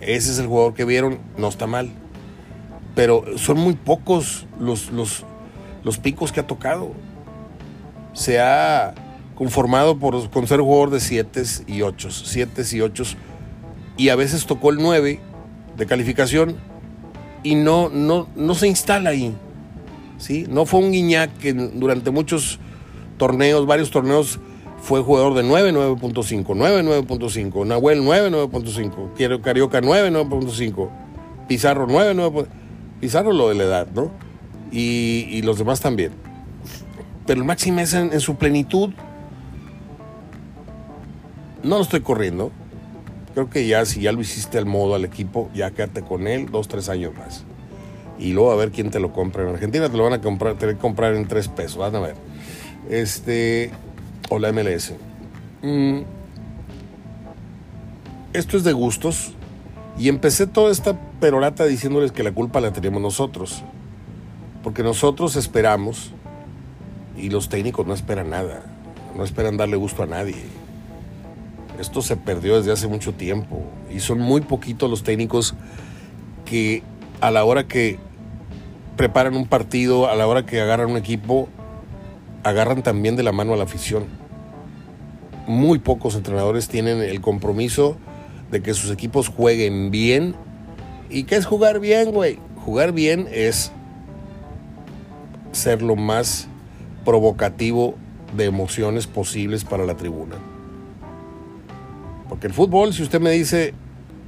Ese 0.00 0.32
es 0.32 0.38
el 0.38 0.46
jugador 0.46 0.74
que 0.74 0.84
vieron, 0.84 1.20
no 1.38 1.48
está 1.48 1.66
mal. 1.66 1.90
Pero 2.94 3.24
son 3.36 3.58
muy 3.58 3.74
pocos 3.74 4.46
los, 4.60 4.90
los, 4.90 5.24
los 5.84 5.98
picos 5.98 6.32
que 6.32 6.40
ha 6.40 6.46
tocado. 6.46 6.92
Se 8.12 8.40
ha 8.40 8.94
conformado 9.34 9.98
por, 9.98 10.30
con 10.30 10.46
ser 10.46 10.60
jugador 10.60 10.90
de 10.90 11.00
7 11.00 11.42
y 11.66 11.82
8, 11.82 12.10
7 12.10 12.62
y 12.72 12.80
8 12.80 13.04
y 13.96 14.08
a 14.10 14.16
veces 14.16 14.46
tocó 14.46 14.70
el 14.70 14.76
9 14.76 15.20
de 15.76 15.86
calificación 15.86 16.56
y 17.42 17.54
no, 17.54 17.88
no, 17.88 18.28
no 18.36 18.54
se 18.54 18.68
instala 18.68 19.10
ahí. 19.10 19.34
¿sí? 20.18 20.46
No 20.48 20.66
fue 20.66 20.80
un 20.80 20.92
Guiñac 20.92 21.36
que 21.38 21.52
durante 21.52 22.10
muchos 22.10 22.58
torneos, 23.18 23.66
varios 23.66 23.90
torneos, 23.90 24.38
fue 24.80 25.00
jugador 25.00 25.34
de 25.34 25.44
9, 25.44 25.72
9.5, 25.72 26.54
9, 26.56 26.82
9.5, 26.82 27.66
Nahuel 27.66 28.04
9, 28.04 28.30
9.5, 28.30 29.40
Carioca 29.40 29.80
9, 29.80 30.10
9.5, 30.10 30.90
Pizarro 31.46 31.86
9, 31.88 32.14
9. 32.14 32.46
Pizarro 33.02 33.32
lo 33.32 33.48
de 33.48 33.56
la 33.56 33.64
edad, 33.64 33.88
¿no? 33.92 34.12
Y, 34.70 35.42
los 35.42 35.58
demás 35.58 35.80
también. 35.80 36.12
Pero 37.26 37.40
el 37.40 37.46
Maxi 37.46 37.72
Mesa 37.72 38.00
en 38.00 38.20
su 38.20 38.36
plenitud, 38.36 38.90
no 41.62 41.76
lo 41.76 41.82
estoy 41.82 42.00
corriendo, 42.00 42.52
Creo 43.34 43.48
que 43.48 43.66
ya, 43.66 43.84
si 43.86 44.02
ya 44.02 44.12
lo 44.12 44.20
hiciste 44.20 44.58
al 44.58 44.66
modo 44.66 44.94
al 44.94 45.04
equipo, 45.04 45.50
ya 45.54 45.70
quédate 45.70 46.02
con 46.02 46.26
él 46.26 46.50
dos, 46.50 46.68
tres 46.68 46.88
años 46.88 47.12
más. 47.16 47.44
Y 48.18 48.32
luego 48.34 48.52
a 48.52 48.56
ver 48.56 48.70
quién 48.70 48.90
te 48.90 49.00
lo 49.00 49.12
compra. 49.12 49.42
En 49.42 49.48
Argentina 49.48 49.88
te 49.88 49.96
lo 49.96 50.04
van 50.04 50.12
a 50.12 50.20
comprar, 50.20 50.56
tener 50.58 50.76
que 50.76 50.80
comprar 50.80 51.14
en 51.14 51.26
tres 51.26 51.48
pesos, 51.48 51.78
van 51.78 51.96
a 51.96 52.00
ver. 52.00 52.14
Este, 52.90 53.70
o 54.28 54.38
la 54.38 54.52
MLS. 54.52 54.92
Mm. 55.62 56.02
Esto 58.34 58.56
es 58.56 58.64
de 58.64 58.72
gustos. 58.72 59.32
Y 59.98 60.08
empecé 60.08 60.46
toda 60.46 60.72
esta 60.72 60.98
perorata 61.20 61.64
diciéndoles 61.64 62.12
que 62.12 62.22
la 62.22 62.32
culpa 62.32 62.60
la 62.60 62.72
teníamos 62.72 63.02
nosotros. 63.02 63.62
Porque 64.62 64.82
nosotros 64.82 65.36
esperamos 65.36 66.12
y 67.16 67.30
los 67.30 67.48
técnicos 67.48 67.86
no 67.86 67.94
esperan 67.94 68.30
nada. 68.30 68.64
No 69.16 69.24
esperan 69.24 69.56
darle 69.56 69.76
gusto 69.76 70.02
a 70.02 70.06
nadie. 70.06 70.36
Esto 71.78 72.00
se 72.00 72.16
perdió 72.16 72.56
desde 72.56 72.72
hace 72.72 72.88
mucho 72.88 73.12
tiempo 73.12 73.62
y 73.92 74.00
son 74.00 74.20
muy 74.20 74.40
poquitos 74.40 74.88
los 74.88 75.02
técnicos 75.02 75.54
que 76.44 76.82
a 77.20 77.30
la 77.30 77.44
hora 77.44 77.66
que 77.66 77.98
preparan 78.96 79.36
un 79.36 79.46
partido, 79.46 80.08
a 80.08 80.14
la 80.14 80.26
hora 80.26 80.44
que 80.46 80.60
agarran 80.60 80.90
un 80.90 80.96
equipo, 80.96 81.48
agarran 82.44 82.82
también 82.82 83.16
de 83.16 83.22
la 83.22 83.32
mano 83.32 83.54
a 83.54 83.56
la 83.56 83.64
afición. 83.64 84.04
Muy 85.46 85.78
pocos 85.78 86.14
entrenadores 86.14 86.68
tienen 86.68 87.00
el 87.00 87.20
compromiso 87.20 87.96
de 88.52 88.62
que 88.62 88.74
sus 88.74 88.92
equipos 88.92 89.28
jueguen 89.28 89.90
bien. 89.90 90.36
¿Y 91.10 91.24
qué 91.24 91.36
es 91.36 91.46
jugar 91.46 91.80
bien, 91.80 92.12
güey? 92.12 92.38
Jugar 92.64 92.92
bien 92.92 93.26
es 93.32 93.72
ser 95.50 95.82
lo 95.82 95.96
más 95.96 96.46
provocativo 97.04 97.96
de 98.36 98.44
emociones 98.44 99.06
posibles 99.06 99.64
para 99.64 99.84
la 99.84 99.96
tribuna. 99.96 100.36
Porque 102.28 102.46
el 102.46 102.52
fútbol, 102.52 102.94
si 102.94 103.02
usted 103.02 103.20
me 103.20 103.30
dice, 103.30 103.74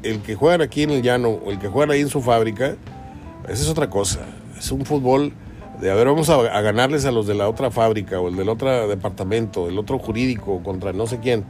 el 0.02 0.20
que 0.20 0.34
juega 0.34 0.64
aquí 0.64 0.82
en 0.82 0.90
el 0.90 1.02
llano 1.02 1.28
o 1.30 1.50
el 1.50 1.58
que 1.58 1.68
juega 1.68 1.94
ahí 1.94 2.00
en 2.00 2.08
su 2.08 2.20
fábrica, 2.20 2.76
esa 3.44 3.62
es 3.62 3.68
otra 3.68 3.88
cosa. 3.88 4.20
Es 4.58 4.72
un 4.72 4.84
fútbol 4.84 5.32
de, 5.80 5.90
a 5.90 5.94
ver, 5.94 6.06
vamos 6.06 6.28
a, 6.30 6.60
ganarles 6.60 7.04
a 7.04 7.12
los 7.12 7.26
de 7.26 7.34
la 7.34 7.48
otra 7.48 7.70
fábrica 7.70 8.20
o 8.20 8.28
el 8.28 8.37
del 8.37 8.48
otro 8.48 8.88
departamento, 8.88 9.68
el 9.68 9.78
otro 9.78 9.98
jurídico 9.98 10.62
contra 10.62 10.92
no 10.92 11.06
sé 11.06 11.18
quién. 11.18 11.44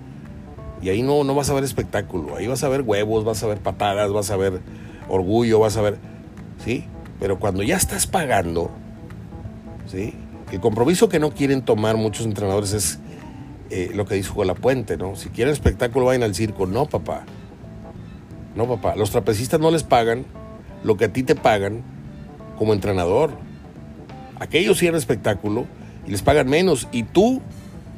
Y 0.83 0.89
ahí 0.91 1.03
no, 1.03 1.25
no 1.25 1.35
vas 1.35 1.51
a 1.51 1.55
ver 1.55 1.65
espectáculo, 1.65 2.37
ahí 2.37 2.47
vas 2.47 2.63
a 2.63 2.69
ver 2.69 2.83
huevos, 2.83 3.25
vas 3.25 3.43
a 3.43 3.47
ver 3.47 3.59
patadas, 3.59 4.13
vas 4.13 4.31
a 4.31 4.37
ver 4.37 4.61
orgullo, 5.09 5.61
vas 5.61 5.77
a 5.77 5.83
ver... 5.83 5.99
¿Sí? 6.65 6.85
Pero 7.21 7.39
cuando 7.39 7.63
ya 7.63 7.77
estás 7.77 8.07
pagando, 8.07 8.71
¿sí? 9.87 10.15
El 10.55 10.61
compromiso 10.61 11.09
que 11.09 11.19
no 11.19 11.33
quieren 11.33 11.63
tomar 11.63 11.97
muchos 11.97 12.27
entrenadores 12.27 12.73
es 12.73 13.01
eh, 13.71 13.91
lo 13.93 14.07
que 14.07 14.15
dijo 14.15 14.45
la 14.45 14.55
Puente, 14.55 14.97
¿no? 14.97 15.17
Si 15.17 15.31
quieren 15.31 15.53
espectáculo, 15.53 16.07
vayan 16.07 16.23
al 16.23 16.35
circo. 16.35 16.67
No, 16.67 16.87
papá. 16.87 17.25
No, 18.55 18.69
papá. 18.69 18.95
Los 18.95 19.11
trapecistas 19.11 19.59
no 19.59 19.73
les 19.73 19.83
pagan 19.83 20.25
lo 20.85 20.97
que 20.97 21.07
a 21.07 21.13
ti 21.13 21.25
te 21.25 21.35
pagan 21.35 21.83
como 22.57 22.73
entrenador. 22.73 23.33
Aquellos 24.39 24.79
sí 24.79 24.87
espectáculo 24.87 25.67
y 26.07 26.13
les 26.13 26.23
pagan 26.23 26.49
menos. 26.49 26.87
Y 26.93 27.03
tú, 27.03 27.43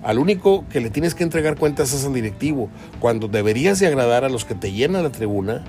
al 0.02 0.18
único 0.18 0.64
que 0.68 0.80
le 0.80 0.90
tienes 0.90 1.14
que 1.14 1.24
entregar 1.24 1.56
cuentas 1.56 1.92
es 1.92 2.04
al 2.04 2.14
directivo. 2.14 2.68
Cuando 3.00 3.28
deberías 3.28 3.78
de 3.80 3.86
agradar 3.86 4.24
a 4.24 4.28
los 4.28 4.44
que 4.44 4.54
te 4.54 4.72
llenan 4.72 5.02
la 5.02 5.10
tribuna 5.10 5.64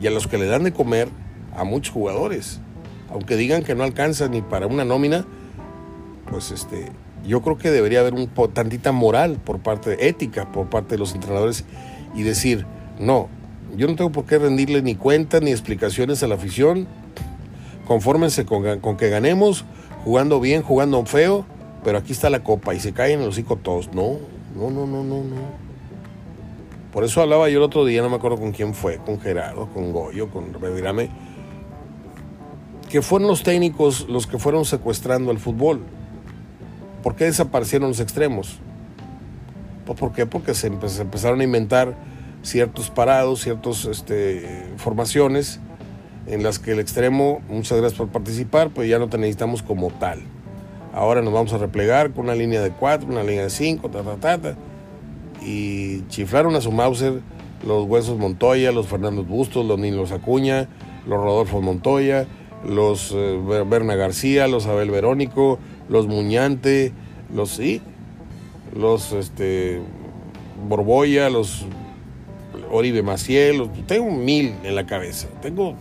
y 0.00 0.06
a 0.06 0.10
los 0.10 0.26
que 0.26 0.38
le 0.38 0.46
dan 0.46 0.64
de 0.64 0.72
comer 0.72 1.08
a 1.56 1.64
muchos 1.64 1.92
jugadores. 1.92 2.60
Aunque 3.10 3.36
digan 3.36 3.62
que 3.62 3.74
no 3.74 3.84
alcanza 3.84 4.28
ni 4.28 4.42
para 4.42 4.66
una 4.66 4.84
nómina, 4.84 5.24
pues 6.30 6.50
este, 6.50 6.90
yo 7.26 7.42
creo 7.42 7.58
que 7.58 7.70
debería 7.70 8.00
haber 8.00 8.14
un 8.14 8.28
tantita 8.52 8.92
moral 8.92 9.38
por 9.44 9.60
parte 9.60 10.08
ética 10.08 10.50
por 10.50 10.68
parte 10.68 10.94
de 10.94 10.98
los 10.98 11.14
entrenadores 11.14 11.64
y 12.14 12.22
decir, 12.22 12.66
no, 12.98 13.28
yo 13.76 13.86
no 13.86 13.96
tengo 13.96 14.12
por 14.12 14.24
qué 14.24 14.38
rendirle 14.38 14.82
ni 14.82 14.94
cuentas 14.94 15.42
ni 15.42 15.50
explicaciones 15.50 16.22
a 16.22 16.28
la 16.28 16.36
afición. 16.36 16.86
Confórmense 17.86 18.46
con, 18.46 18.80
con, 18.80 18.96
que 18.96 19.10
ganemos, 19.10 19.64
jugando 20.04 20.40
bien, 20.40 20.62
jugando 20.62 21.04
feo, 21.04 21.44
pero 21.84 21.98
aquí 21.98 22.12
está 22.12 22.30
la 22.30 22.42
copa 22.42 22.74
y 22.74 22.80
se 22.80 22.92
caen 22.92 23.20
los 23.20 23.28
hocico 23.28 23.56
todos. 23.56 23.92
No, 23.92 24.18
no, 24.56 24.70
no, 24.70 24.86
no, 24.86 25.02
no. 25.02 25.64
Por 26.92 27.04
eso 27.04 27.20
hablaba 27.20 27.48
yo 27.50 27.58
el 27.58 27.64
otro 27.64 27.84
día, 27.84 28.02
no 28.02 28.08
me 28.08 28.16
acuerdo 28.16 28.38
con 28.38 28.52
quién 28.52 28.72
fue, 28.72 28.98
con 28.98 29.20
Gerardo, 29.20 29.68
con 29.74 29.92
Goyo, 29.92 30.30
con 30.30 30.54
Revirame, 30.54 31.10
que 32.88 33.02
fueron 33.02 33.28
los 33.28 33.42
técnicos 33.42 34.08
los 34.08 34.26
que 34.26 34.38
fueron 34.38 34.64
secuestrando 34.64 35.30
el 35.30 35.38
fútbol. 35.38 35.82
¿Por 37.02 37.16
qué 37.16 37.24
desaparecieron 37.24 37.88
los 37.88 38.00
extremos? 38.00 38.58
Pues 39.84 39.98
¿Por 39.98 40.12
qué? 40.12 40.24
Porque 40.24 40.54
se, 40.54 40.68
empezaron 40.68 41.40
a 41.40 41.44
inventar 41.44 41.96
ciertos 42.42 42.90
parados, 42.90 43.42
ciertas 43.42 43.84
este, 43.84 44.64
formaciones 44.76 45.60
en 46.26 46.42
las 46.42 46.58
que 46.58 46.72
el 46.72 46.78
extremo, 46.78 47.42
muchas 47.48 47.78
gracias 47.78 47.98
por 47.98 48.08
participar, 48.08 48.70
pues 48.70 48.88
ya 48.88 48.98
no 48.98 49.08
te 49.08 49.18
necesitamos 49.18 49.62
como 49.62 49.90
tal. 49.90 50.22
Ahora 50.94 51.22
nos 51.22 51.32
vamos 51.32 51.52
a 51.52 51.58
replegar 51.58 52.12
con 52.12 52.26
una 52.26 52.34
línea 52.34 52.62
de 52.62 52.70
cuatro, 52.70 53.08
una 53.08 53.22
línea 53.22 53.44
de 53.44 53.50
cinco, 53.50 53.90
ta, 53.90 54.02
ta, 54.02 54.38
ta, 54.38 54.56
Y 55.44 56.06
chiflaron 56.08 56.54
a 56.54 56.60
su 56.60 56.70
Mauser 56.70 57.20
los 57.66 57.86
Huesos 57.86 58.18
Montoya, 58.18 58.72
los 58.72 58.86
Fernando 58.86 59.24
Bustos, 59.24 59.64
los 59.64 59.78
Nilos 59.78 60.12
Acuña, 60.12 60.68
los 61.06 61.18
Rodolfo 61.18 61.60
Montoya, 61.60 62.26
los 62.66 63.12
eh, 63.14 63.38
Berna 63.66 63.94
García, 63.96 64.46
los 64.48 64.66
Abel 64.66 64.90
Verónico, 64.90 65.58
los 65.88 66.06
Muñante, 66.06 66.92
los 67.34 67.50
sí, 67.50 67.80
los 68.76 69.12
este 69.12 69.80
Borboya, 70.68 71.30
los 71.30 71.66
Oribe 72.70 73.02
Maciel, 73.02 73.70
tengo 73.86 74.10
mil 74.10 74.54
en 74.62 74.74
la 74.74 74.86
cabeza. 74.86 75.28
Tengo 75.42 75.74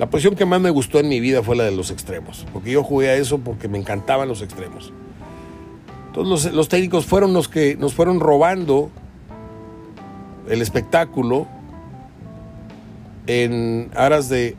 la 0.00 0.08
posición 0.08 0.34
que 0.34 0.46
más 0.46 0.62
me 0.62 0.70
gustó 0.70 0.98
en 0.98 1.10
mi 1.10 1.20
vida 1.20 1.42
fue 1.42 1.56
la 1.56 1.64
de 1.64 1.72
los 1.72 1.90
extremos, 1.90 2.46
porque 2.54 2.70
yo 2.70 2.82
jugué 2.82 3.10
a 3.10 3.16
eso 3.16 3.36
porque 3.36 3.68
me 3.68 3.76
encantaban 3.76 4.28
los 4.28 4.40
extremos. 4.40 4.94
Entonces 6.06 6.46
los, 6.46 6.54
los 6.54 6.68
técnicos 6.70 7.04
fueron 7.04 7.34
los 7.34 7.48
que 7.48 7.76
nos 7.76 7.92
fueron 7.92 8.18
robando 8.18 8.88
el 10.48 10.62
espectáculo 10.62 11.46
en 13.26 13.90
aras 13.94 14.30
de 14.30 14.56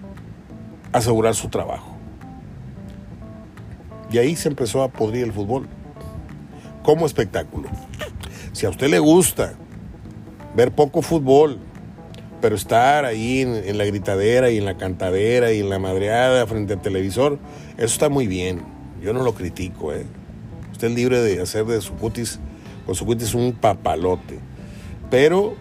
asegurar 0.91 1.33
su 1.33 1.49
trabajo. 1.49 1.89
Y 4.11 4.19
ahí 4.19 4.35
se 4.35 4.47
empezó 4.47 4.83
a 4.83 4.89
podrir 4.89 5.23
el 5.23 5.33
fútbol 5.33 5.67
como 6.83 7.07
espectáculo. 7.07 7.67
Si 8.51 8.67
a 8.67 8.69
usted 8.69 8.89
le 8.91 8.99
gusta 8.99 9.55
ver 10.55 10.71
poco 10.71 11.01
fútbol, 11.01 11.57
pero 12.41 12.55
estar 12.55 13.05
ahí 13.05 13.41
en, 13.41 13.77
la 13.77 13.85
gritadera 13.85 14.49
y 14.49 14.57
en 14.57 14.65
la 14.65 14.75
cantadera 14.75 15.53
y 15.53 15.59
en 15.59 15.69
la 15.69 15.79
madreada 15.79 16.45
frente 16.47 16.73
al 16.73 16.81
televisor, 16.81 17.39
eso 17.77 17.85
está 17.85 18.09
muy 18.09 18.27
bien. 18.27 18.61
Yo 19.01 19.13
no 19.13 19.23
lo 19.23 19.33
critico, 19.33 19.93
¿eh? 19.93 20.05
Usted 20.71 20.89
es 20.89 20.93
libre 20.95 21.21
de 21.21 21.41
hacer 21.41 21.65
de 21.65 21.79
su 21.81 21.93
cutis, 21.93 22.39
con 22.85 22.95
su 22.95 23.05
cutis 23.05 23.35
un 23.35 23.53
papalote. 23.53 24.39
Pero 25.09 25.55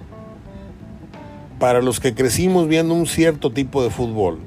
para 1.59 1.83
los 1.83 2.01
que 2.01 2.15
crecimos 2.15 2.67
viendo 2.67 2.95
un 2.95 3.07
cierto 3.07 3.53
tipo 3.53 3.83
de 3.83 3.91
fútbol, 3.91 4.41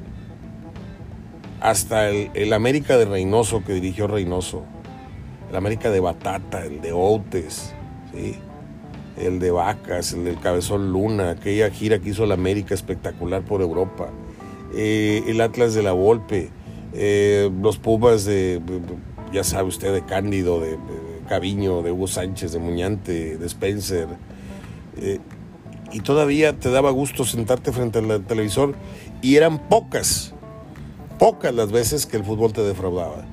hasta 1.62 2.10
el, 2.10 2.52
América 2.52 2.98
de 2.98 3.06
Reynoso 3.06 3.64
que 3.64 3.74
dirigió 3.74 4.08
Reynoso, 4.08 4.64
el 5.50 5.56
América 5.56 5.92
de 5.92 6.00
Batata, 6.00 6.66
el 6.66 6.82
de 6.82 6.92
Outes, 6.92 7.74
¿sí? 8.14 8.36
El 9.18 9.40
de 9.40 9.52
Vacas, 9.52 10.14
el 10.14 10.26
del 10.26 10.40
Cabezón 10.40 10.92
Luna, 10.92 11.32
aquella 11.32 11.70
gira 11.70 12.00
que 12.00 12.10
hizo 12.10 12.26
la 12.26 12.34
América 12.34 12.74
espectacular 12.74 13.44
por 13.44 13.62
Europa, 13.62 14.10
eh, 14.76 15.24
el 15.28 15.42
Atlas 15.42 15.74
de 15.74 15.84
la 15.84 15.92
Volpe, 15.92 16.50
eh, 16.94 17.52
los 17.62 17.78
Pumas 17.78 18.26
de, 18.26 18.62
ya 19.32 19.44
sabe 19.44 19.68
usted, 19.68 19.94
de 19.94 20.04
Cándido, 20.06 20.60
de, 20.60 20.78
Caviño, 21.28 21.82
de 21.82 21.92
Hugo 21.92 22.08
Sánchez, 22.08 22.52
de 22.52 22.60
Muñante, 22.60 23.38
de 23.38 23.46
Spencer. 23.46 24.08
Eh, 24.98 25.20
y 25.92 26.02
todavía 26.02 26.58
te 26.60 26.70
daba 26.70 26.92
gusto 26.92 27.24
sentarte 27.24 27.72
frente 27.72 28.00
al 28.00 28.26
televisor 28.26 28.76
y 29.22 29.36
eran 29.36 29.70
pocas 29.70 30.34
pocas 31.24 31.54
las 31.54 31.72
veces 31.72 32.06
que 32.06 32.18
el 32.18 32.26
fútbol 32.26 32.52
te 32.52 32.62
defraudaba. 32.64 33.24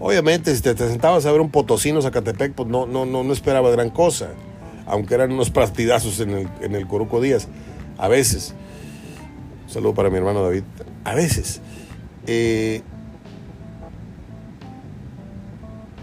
Obviamente, 0.00 0.56
si 0.56 0.62
te, 0.62 0.74
sentabas 0.74 1.26
a 1.26 1.32
ver 1.32 1.42
un 1.42 1.50
Potosino 1.50 2.00
Zacatepec, 2.00 2.54
pues 2.54 2.66
no, 2.66 2.86
no, 2.86 3.04
no, 3.04 3.24
no 3.24 3.32
esperaba 3.32 3.70
gran 3.70 3.90
cosa, 3.90 4.30
aunque 4.86 5.14
eran 5.14 5.32
unos 5.32 5.50
partidazos 5.50 6.20
en 6.20 6.30
el, 6.30 6.48
en 6.60 6.74
el 6.74 6.86
Coruco 6.86 7.20
Díaz, 7.20 7.48
a 7.98 8.08
veces. 8.08 8.54
Un 9.66 9.72
saludo 9.72 9.94
para 9.94 10.10
mi 10.10 10.16
hermano 10.16 10.42
David. 10.42 10.62
A 11.04 11.14
veces. 11.14 11.60
Eh, 12.26 12.82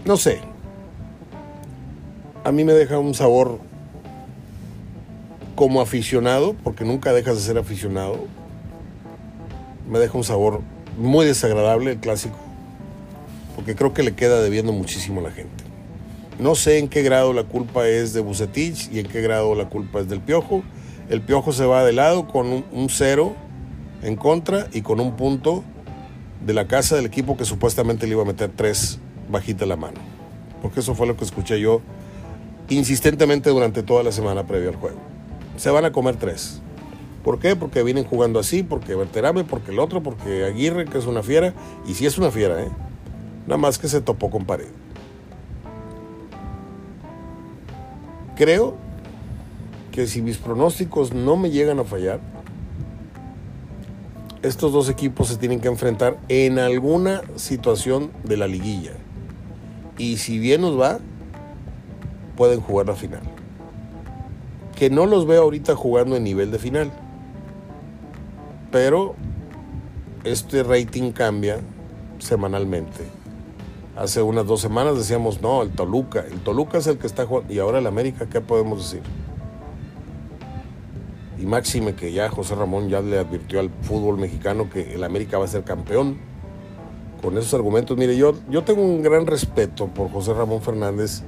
no 0.04 0.16
sé. 0.16 0.40
A 2.44 2.52
mí 2.52 2.64
me 2.64 2.74
deja 2.74 2.98
un 2.98 3.14
sabor 3.14 3.58
como 5.54 5.80
aficionado, 5.80 6.54
porque 6.62 6.84
nunca 6.84 7.12
dejas 7.12 7.36
de 7.36 7.42
ser 7.42 7.58
aficionado. 7.58 8.26
Me 9.88 9.98
deja 9.98 10.18
un 10.18 10.24
sabor 10.24 10.60
muy 10.98 11.24
desagradable 11.26 11.92
el 11.92 11.98
clásico, 11.98 12.36
porque 13.56 13.74
creo 13.74 13.94
que 13.94 14.02
le 14.02 14.14
queda 14.14 14.42
debiendo 14.42 14.72
muchísimo 14.72 15.20
a 15.20 15.24
la 15.24 15.30
gente. 15.30 15.63
No 16.38 16.56
sé 16.56 16.78
en 16.78 16.88
qué 16.88 17.02
grado 17.02 17.32
la 17.32 17.44
culpa 17.44 17.86
es 17.86 18.12
de 18.12 18.20
Bucetich 18.20 18.90
y 18.92 18.98
en 18.98 19.06
qué 19.06 19.20
grado 19.20 19.54
la 19.54 19.68
culpa 19.68 20.00
es 20.00 20.08
del 20.08 20.20
Piojo. 20.20 20.64
El 21.08 21.20
Piojo 21.20 21.52
se 21.52 21.64
va 21.64 21.84
de 21.84 21.92
lado 21.92 22.26
con 22.26 22.64
un, 22.72 22.88
cero 22.88 23.36
en 24.02 24.16
contra 24.16 24.66
y 24.72 24.82
con 24.82 24.98
un 24.98 25.14
punto 25.14 25.62
de 26.44 26.52
la 26.52 26.66
casa 26.66 26.96
del 26.96 27.06
equipo 27.06 27.36
que 27.36 27.44
supuestamente 27.44 28.06
le 28.06 28.12
iba 28.12 28.22
a 28.22 28.26
meter 28.26 28.50
tres 28.54 28.98
bajita 29.30 29.64
la 29.64 29.76
mano. 29.76 30.00
Porque 30.60 30.80
eso 30.80 30.96
fue 30.96 31.06
lo 31.06 31.16
que 31.16 31.24
escuché 31.24 31.60
yo 31.60 31.82
insistentemente 32.68 33.50
durante 33.50 33.84
toda 33.84 34.02
la 34.02 34.10
semana 34.10 34.44
previa 34.44 34.70
al 34.70 34.76
juego. 34.76 34.98
Se 35.56 35.70
van 35.70 35.84
a 35.84 35.92
comer 35.92 36.16
tres. 36.16 36.60
¿Por 37.22 37.38
qué? 37.38 37.54
Porque 37.54 37.84
vienen 37.84 38.04
jugando 38.04 38.40
así, 38.40 38.64
porque 38.64 38.96
Berterame, 38.96 39.44
porque 39.44 39.70
el 39.70 39.78
otro, 39.78 40.02
porque 40.02 40.44
Aguirre, 40.44 40.84
que 40.86 40.98
es 40.98 41.06
una 41.06 41.22
fiera, 41.22 41.54
y 41.86 41.94
sí 41.94 42.06
es 42.06 42.18
una 42.18 42.30
fiera, 42.30 42.60
¿eh? 42.60 42.68
Nada 43.46 43.58
más 43.58 43.78
que 43.78 43.88
se 43.88 44.00
topó 44.00 44.30
con 44.30 44.44
pared. 44.44 44.66
Creo 48.36 48.76
que 49.92 50.06
si 50.06 50.22
mis 50.22 50.38
pronósticos 50.38 51.12
no 51.12 51.36
me 51.36 51.50
llegan 51.50 51.78
a 51.78 51.84
fallar, 51.84 52.20
estos 54.42 54.72
dos 54.72 54.88
equipos 54.88 55.28
se 55.28 55.36
tienen 55.36 55.60
que 55.60 55.68
enfrentar 55.68 56.18
en 56.28 56.58
alguna 56.58 57.22
situación 57.36 58.10
de 58.24 58.36
la 58.36 58.46
liguilla. 58.46 58.92
Y 59.96 60.18
si 60.18 60.38
bien 60.38 60.60
nos 60.60 60.78
va, 60.78 60.98
pueden 62.36 62.60
jugar 62.60 62.86
la 62.86 62.94
final. 62.94 63.22
Que 64.76 64.90
no 64.90 65.06
los 65.06 65.26
veo 65.26 65.42
ahorita 65.42 65.76
jugando 65.76 66.16
en 66.16 66.24
nivel 66.24 66.50
de 66.50 66.58
final 66.58 66.92
pero 68.74 69.14
este 70.24 70.64
rating 70.64 71.12
cambia 71.12 71.60
semanalmente. 72.18 73.04
Hace 73.96 74.22
unas 74.22 74.46
dos 74.46 74.60
semanas 74.60 74.96
decíamos, 74.96 75.40
no, 75.40 75.62
el 75.62 75.70
Toluca, 75.70 76.20
el 76.20 76.40
Toluca 76.40 76.78
es 76.78 76.86
el 76.86 76.98
que 76.98 77.06
está 77.06 77.26
jugando, 77.26 77.52
y 77.52 77.58
ahora 77.58 77.78
el 77.78 77.86
América, 77.86 78.26
¿qué 78.26 78.40
podemos 78.40 78.78
decir? 78.78 79.02
Y 81.38 81.46
máxime 81.46 81.94
que 81.94 82.12
ya 82.12 82.28
José 82.28 82.54
Ramón 82.54 82.88
ya 82.88 83.00
le 83.00 83.18
advirtió 83.18 83.60
al 83.60 83.70
fútbol 83.82 84.18
mexicano 84.18 84.68
que 84.68 84.94
el 84.94 85.04
América 85.04 85.38
va 85.38 85.44
a 85.44 85.48
ser 85.48 85.62
campeón. 85.62 86.18
Con 87.22 87.38
esos 87.38 87.54
argumentos, 87.54 87.96
mire, 87.96 88.16
yo, 88.16 88.34
yo 88.50 88.64
tengo 88.64 88.82
un 88.82 89.02
gran 89.02 89.26
respeto 89.26 89.86
por 89.86 90.10
José 90.10 90.34
Ramón 90.34 90.60
Fernández 90.60 91.22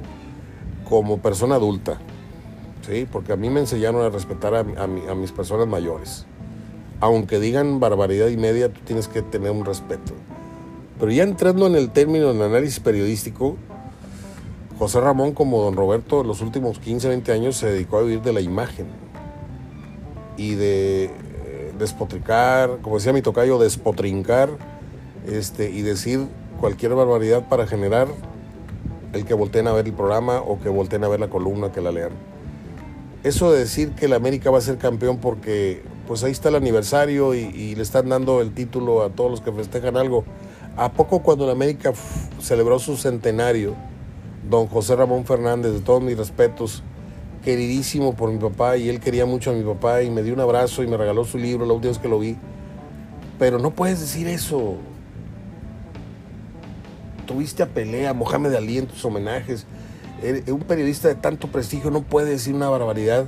como 0.88 1.18
persona 1.18 1.54
adulta. 1.54 1.98
¿sí? 2.86 3.06
porque 3.10 3.32
a 3.32 3.36
mí 3.36 3.50
me 3.50 3.60
enseñaron 3.60 4.04
a 4.04 4.10
respetar 4.10 4.54
a, 4.54 4.60
a 4.60 5.14
mis 5.14 5.32
personas 5.32 5.66
mayores. 5.66 6.26
Aunque 7.00 7.38
digan 7.40 7.80
barbaridad 7.80 8.28
y 8.28 8.36
media, 8.36 8.72
tú 8.72 8.80
tienes 8.84 9.08
que 9.08 9.22
tener 9.22 9.50
un 9.50 9.64
respeto. 9.64 10.14
Pero 10.98 11.12
ya 11.12 11.24
entrando 11.24 11.66
en 11.66 11.74
el 11.74 11.90
término 11.90 12.32
del 12.32 12.40
análisis 12.40 12.80
periodístico, 12.80 13.56
José 14.78 15.00
Ramón, 15.00 15.32
como 15.32 15.62
don 15.62 15.76
Roberto, 15.76 16.24
los 16.24 16.40
últimos 16.40 16.78
15, 16.78 17.08
20 17.08 17.32
años 17.32 17.56
se 17.56 17.66
dedicó 17.66 17.98
a 17.98 18.02
vivir 18.02 18.22
de 18.22 18.32
la 18.32 18.40
imagen 18.40 18.86
y 20.36 20.54
de 20.54 21.04
eh, 21.04 21.72
despotricar, 21.78 22.78
como 22.82 22.96
decía 22.96 23.12
mi 23.12 23.22
tocayo, 23.22 23.58
despotrincar 23.58 24.50
este, 25.26 25.70
y 25.70 25.82
decir 25.82 26.26
cualquier 26.60 26.94
barbaridad 26.94 27.48
para 27.48 27.66
generar 27.66 28.08
el 29.12 29.24
que 29.24 29.34
volteen 29.34 29.66
a 29.66 29.72
ver 29.72 29.86
el 29.86 29.92
programa 29.92 30.40
o 30.40 30.60
que 30.60 30.68
volteen 30.68 31.04
a 31.04 31.08
ver 31.08 31.20
la 31.20 31.28
columna, 31.28 31.72
que 31.72 31.80
la 31.80 31.92
lean. 31.92 32.12
Eso 33.22 33.52
de 33.52 33.60
decir 33.60 33.92
que 33.92 34.08
la 34.08 34.16
América 34.16 34.50
va 34.50 34.58
a 34.58 34.62
ser 34.62 34.78
campeón 34.78 35.18
porque 35.18 35.82
pues 36.06 36.22
ahí 36.22 36.32
está 36.32 36.50
el 36.50 36.54
aniversario 36.54 37.34
y 37.34 37.74
le 37.74 37.82
están 37.82 38.08
dando 38.08 38.40
el 38.40 38.52
título 38.52 39.02
a 39.02 39.10
todos 39.10 39.30
los 39.30 39.40
que 39.40 39.52
festejan 39.52 39.96
algo. 39.96 40.24
¿A 40.76 40.92
poco 40.92 41.20
cuando 41.20 41.46
la 41.46 41.52
América 41.52 41.92
celebró 42.40 42.78
su 42.78 42.96
centenario, 42.98 43.74
don 44.50 44.66
José 44.66 44.94
Ramón 44.94 45.24
Fernández, 45.24 45.72
de 45.72 45.80
todos 45.80 46.02
mis 46.02 46.18
respetos, 46.18 46.82
queridísimo 47.42 48.14
por 48.14 48.30
mi 48.30 48.38
papá 48.38 48.76
y 48.76 48.88
él 48.88 49.00
quería 49.00 49.24
mucho 49.24 49.52
a 49.52 49.54
mi 49.54 49.62
papá 49.62 50.02
y 50.02 50.10
me 50.10 50.22
dio 50.22 50.34
un 50.34 50.40
abrazo 50.40 50.82
y 50.82 50.86
me 50.86 50.96
regaló 50.96 51.24
su 51.24 51.38
libro 51.38 51.64
la 51.64 51.72
última 51.72 51.92
vez 51.92 51.98
que 51.98 52.08
lo 52.08 52.18
vi. 52.18 52.36
Pero 53.38 53.58
no 53.58 53.70
puedes 53.70 54.00
decir 54.00 54.28
eso. 54.28 54.74
Tuviste 57.24 57.62
a 57.62 57.66
pelea, 57.66 58.12
Mohamed 58.12 58.54
Ali 58.54 58.78
en 58.78 58.86
tus 58.86 59.04
homenajes. 59.04 59.66
Un 60.48 60.60
periodista 60.60 61.08
de 61.08 61.14
tanto 61.14 61.48
prestigio 61.48 61.90
no 61.90 62.02
puede 62.02 62.30
decir 62.30 62.54
una 62.54 62.68
barbaridad 62.68 63.26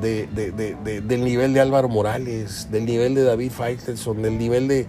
de, 0.00 0.28
del 1.06 1.24
nivel 1.24 1.52
de 1.52 1.60
Álvaro 1.60 1.88
Morales, 1.88 2.68
del 2.70 2.86
nivel 2.86 3.14
de 3.14 3.24
David 3.24 3.50
Faitelson, 3.50 4.22
del 4.22 4.38
nivel 4.38 4.66
de... 4.66 4.86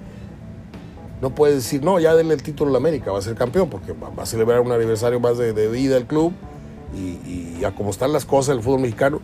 No 1.21 1.29
puede 1.36 1.55
decir, 1.55 1.84
no, 1.84 1.99
ya 1.99 2.15
denle 2.15 2.34
el 2.34 2.41
título 2.41 2.69
a 2.69 2.71
la 2.73 2.77
América, 2.79 3.12
va 3.12 3.19
a 3.19 3.21
ser 3.21 3.36
campeón, 3.36 3.69
porque 3.69 3.93
va 3.93 4.23
a 4.23 4.25
celebrar 4.25 4.60
un 4.62 4.71
aniversario 4.71 5.19
más 5.19 5.38
de, 5.38 5.67
vida 5.69 5.93
del 5.93 6.07
club 6.07 6.34
y, 6.95 7.63
a 7.63 7.75
cómo 7.75 7.91
están 7.91 8.12
las 8.12 8.25
cosas 8.25 8.53
en 8.53 8.57
el 8.57 8.63
fútbol 8.63 8.81
mexicano. 8.81 9.21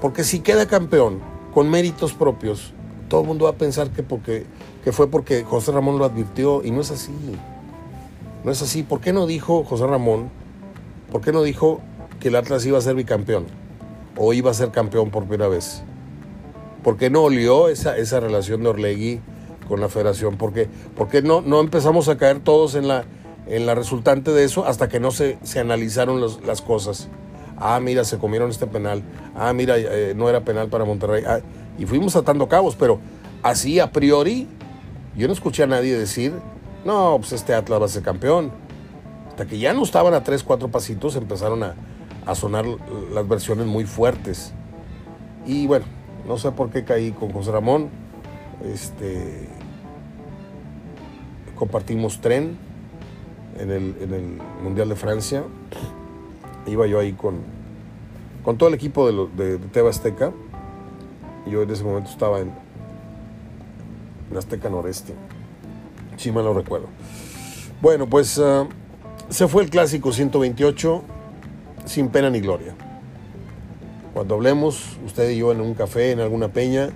Porque 0.00 0.24
si 0.24 0.40
queda 0.40 0.66
campeón 0.66 1.20
con 1.52 1.68
méritos 1.68 2.14
propios, 2.14 2.72
todo 3.08 3.20
el 3.20 3.26
mundo 3.26 3.44
va 3.44 3.50
a 3.50 3.54
pensar 3.54 3.90
que 3.90 4.92
fue 4.92 5.10
porque 5.10 5.44
José 5.44 5.72
Ramón 5.72 5.98
lo 5.98 6.06
advirtió 6.06 6.64
y 6.64 6.70
no 6.70 6.80
es 6.80 6.90
así. 6.90 7.12
No 8.44 8.50
es 8.50 8.62
así. 8.62 8.82
¿Por 8.82 9.00
qué 9.00 9.12
no 9.12 9.26
dijo 9.26 9.64
José 9.64 9.86
Ramón? 9.86 10.30
¿Por 11.12 11.20
qué 11.20 11.32
no 11.32 11.42
dijo 11.42 11.80
que 12.20 12.28
el 12.28 12.36
Atlas 12.36 12.64
iba 12.64 12.78
a 12.78 12.80
ser 12.80 12.94
bicampeón? 12.94 13.46
O 14.16 14.32
iba 14.32 14.50
a 14.50 14.54
ser 14.54 14.70
campeón 14.70 15.10
por 15.10 15.24
primera 15.24 15.48
vez. 15.48 15.82
¿Por 16.82 16.96
qué 16.96 17.10
no 17.10 17.24
olió 17.24 17.68
esa, 17.68 17.98
esa 17.98 18.20
relación 18.20 18.62
de 18.62 18.68
Orlegui 18.70 19.20
con 19.68 19.80
la 19.80 19.88
federación? 19.88 20.36
¿Por 20.36 20.52
qué, 20.52 20.68
no, 21.22 21.42
no 21.42 21.60
empezamos 21.60 22.08
a 22.08 22.16
caer 22.16 22.40
todos 22.40 22.74
en 22.74 22.88
la, 22.88 23.04
en 23.46 23.66
la 23.66 23.74
resultante 23.74 24.32
de 24.32 24.44
eso 24.44 24.66
hasta 24.66 24.88
que 24.88 25.00
no 25.00 25.10
se, 25.10 25.38
se 25.42 25.60
analizaron 25.60 26.20
las 26.44 26.62
cosas. 26.62 27.08
Ah, 27.56 27.80
mira, 27.80 28.04
se 28.04 28.18
comieron 28.18 28.50
este 28.50 28.66
penal. 28.66 29.02
Ah, 29.34 29.52
mira, 29.52 29.76
eh, 29.78 30.12
no 30.16 30.28
era 30.28 30.40
penal 30.40 30.68
para 30.68 30.84
Monterrey. 30.84 31.24
Ah, 31.26 31.40
y 31.78 31.86
fuimos 31.86 32.14
atando 32.16 32.48
cabos, 32.48 32.76
pero 32.76 33.00
así 33.42 33.80
a 33.80 33.90
priori, 33.90 34.46
yo 35.16 35.26
no 35.26 35.32
escuché 35.32 35.64
a 35.64 35.66
nadie 35.66 35.98
decir, 35.98 36.32
no, 36.84 37.16
pues 37.18 37.32
este 37.32 37.54
Atlas 37.54 37.80
va 37.80 37.86
a 37.86 37.88
ser 37.88 38.02
campeón. 38.02 38.52
Hasta 39.28 39.46
que 39.46 39.58
ya 39.58 39.72
no 39.72 39.82
estaban 39.82 40.14
a 40.14 40.22
tres, 40.22 40.42
cuatro 40.42 40.68
pasitos, 40.68 41.16
empezaron 41.16 41.62
a, 41.62 41.74
a 42.26 42.34
sonar 42.34 42.64
las 43.12 43.26
versiones 43.26 43.66
muy 43.66 43.84
fuertes. 43.84 44.52
Y 45.46 45.66
bueno, 45.66 45.86
no 46.26 46.38
sé 46.38 46.52
por 46.52 46.70
qué 46.70 46.84
caí 46.84 47.12
con 47.12 47.32
José 47.32 47.52
Ramón. 47.52 47.88
Este, 48.64 49.48
compartimos 51.58 52.20
tren 52.20 52.56
en 53.58 53.70
el, 53.70 54.38
Mundial 54.62 54.88
de 54.88 54.96
Francia. 54.96 55.44
Iba 56.66 56.86
yo 56.86 57.00
ahí 57.00 57.12
con, 57.12 57.40
con 58.44 58.56
todo 58.56 58.68
el 58.68 58.74
equipo 58.74 59.10
de, 59.10 59.58
de, 59.58 59.58
Teba 59.58 59.90
Azteca. 59.90 60.32
Yo 61.46 61.62
en 61.62 61.70
ese 61.70 61.82
momento 61.82 62.10
estaba 62.10 62.40
en, 62.40 62.52
en 64.30 64.36
Azteca 64.36 64.68
Noreste. 64.68 65.14
Si 66.16 66.30
mal 66.30 66.44
no 66.44 66.54
recuerdo. 66.54 66.86
Bueno, 67.80 68.08
pues 68.08 68.38
ah, 68.38 68.66
se 69.28 69.48
fue 69.48 69.62
el 69.62 69.70
clásico 69.70 70.12
128 70.12 71.02
sin 71.84 72.08
pena 72.08 72.30
ni 72.30 72.40
gloria. 72.40 72.74
Cuando 74.12 74.34
hablemos, 74.34 74.98
usted 75.06 75.30
y 75.30 75.38
yo 75.38 75.52
en 75.52 75.60
un 75.60 75.74
café, 75.74 76.10
en 76.10 76.20
alguna 76.20 76.48
peña, 76.48 76.90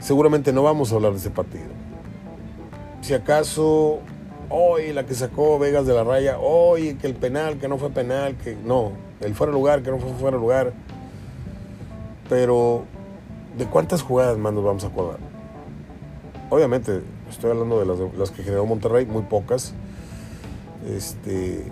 seguramente 0.00 0.52
no 0.52 0.62
vamos 0.62 0.90
a 0.92 0.96
hablar 0.96 1.12
de 1.12 1.18
ese 1.18 1.30
partido. 1.30 1.81
Si 3.02 3.14
acaso 3.14 3.98
hoy 4.48 4.92
la 4.92 5.04
que 5.04 5.14
sacó 5.14 5.58
Vegas 5.58 5.86
de 5.86 5.92
la 5.92 6.04
raya, 6.04 6.38
hoy 6.38 6.94
que 6.94 7.08
el 7.08 7.14
penal, 7.14 7.58
que 7.58 7.66
no 7.66 7.76
fue 7.76 7.90
penal, 7.90 8.36
que 8.36 8.54
no, 8.54 8.92
el 9.20 9.34
fuera 9.34 9.50
de 9.50 9.58
lugar, 9.58 9.82
que 9.82 9.90
no 9.90 9.98
fue 9.98 10.12
fuera 10.12 10.36
de 10.36 10.40
lugar. 10.40 10.72
Pero, 12.28 12.84
¿de 13.58 13.66
cuántas 13.66 14.02
jugadas 14.02 14.38
más 14.38 14.52
nos 14.52 14.62
vamos 14.62 14.84
a 14.84 14.86
acordar? 14.86 15.18
Obviamente, 16.48 17.02
estoy 17.28 17.50
hablando 17.50 17.80
de 17.80 18.16
las, 18.16 18.30
que 18.30 18.44
generó 18.44 18.66
Monterrey, 18.66 19.04
muy 19.04 19.22
pocas. 19.22 19.74
Este, 20.88 21.64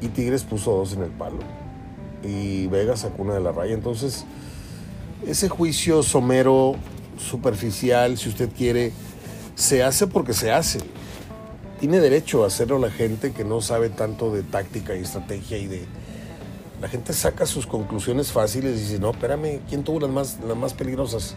y 0.00 0.08
Tigres 0.08 0.44
puso 0.44 0.70
dos 0.70 0.92
en 0.92 1.02
el 1.02 1.10
palo. 1.10 1.38
Y 2.22 2.68
Vegas 2.68 3.00
sacó 3.00 3.22
una 3.22 3.34
de 3.34 3.40
la 3.40 3.50
raya. 3.50 3.74
Entonces, 3.74 4.24
ese 5.26 5.48
juicio 5.48 6.04
somero, 6.04 6.76
superficial, 7.18 8.16
si 8.18 8.28
usted 8.28 8.50
quiere, 8.56 8.92
se 9.60 9.82
hace 9.82 10.06
porque 10.06 10.32
se 10.32 10.50
hace 10.50 10.80
tiene 11.80 11.98
derecho 11.98 12.44
a 12.44 12.48
hacerlo 12.48 12.78
la 12.78 12.90
gente 12.90 13.32
que 13.32 13.42
no 13.42 13.62
sabe 13.62 13.88
tanto 13.88 14.30
de 14.30 14.42
táctica 14.42 14.94
y 14.94 15.00
estrategia 15.00 15.56
y 15.56 15.66
de... 15.66 15.86
La 16.82 16.88
gente 16.88 17.14
saca 17.14 17.46
sus 17.46 17.66
conclusiones 17.66 18.32
fáciles 18.32 18.76
y 18.76 18.80
dice, 18.80 18.98
no, 18.98 19.10
espérame, 19.10 19.60
¿quién 19.68 19.82
tuvo 19.82 19.98
las 20.00 20.10
más, 20.10 20.38
las 20.46 20.56
más 20.58 20.74
peligrosas? 20.74 21.36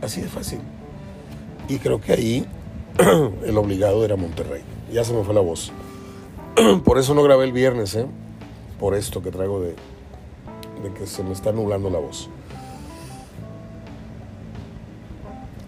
Así 0.00 0.22
de 0.22 0.28
fácil. 0.28 0.60
Y 1.68 1.78
creo 1.78 2.00
que 2.00 2.12
ahí 2.14 2.46
el 3.44 3.56
obligado 3.58 4.06
era 4.06 4.16
Monterrey. 4.16 4.62
Ya 4.90 5.04
se 5.04 5.12
me 5.12 5.22
fue 5.22 5.34
la 5.34 5.40
voz. 5.40 5.70
Por 6.84 6.98
eso 6.98 7.14
no 7.14 7.22
grabé 7.22 7.44
el 7.44 7.52
viernes, 7.52 7.94
¿eh? 7.94 8.06
Por 8.80 8.94
esto 8.94 9.22
que 9.22 9.30
traigo 9.30 9.60
de, 9.60 9.74
de 10.82 10.94
que 10.98 11.06
se 11.06 11.22
me 11.22 11.32
está 11.32 11.52
nublando 11.52 11.90
la 11.90 11.98
voz. 11.98 12.30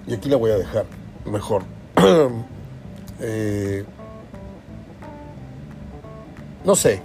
Y 0.06 0.14
aquí 0.14 0.28
la 0.28 0.36
voy 0.36 0.50
a 0.50 0.58
dejar 0.58 0.86
mejor. 1.24 1.62
Eh, 3.18 3.82
no 6.62 6.76
sé, 6.76 7.00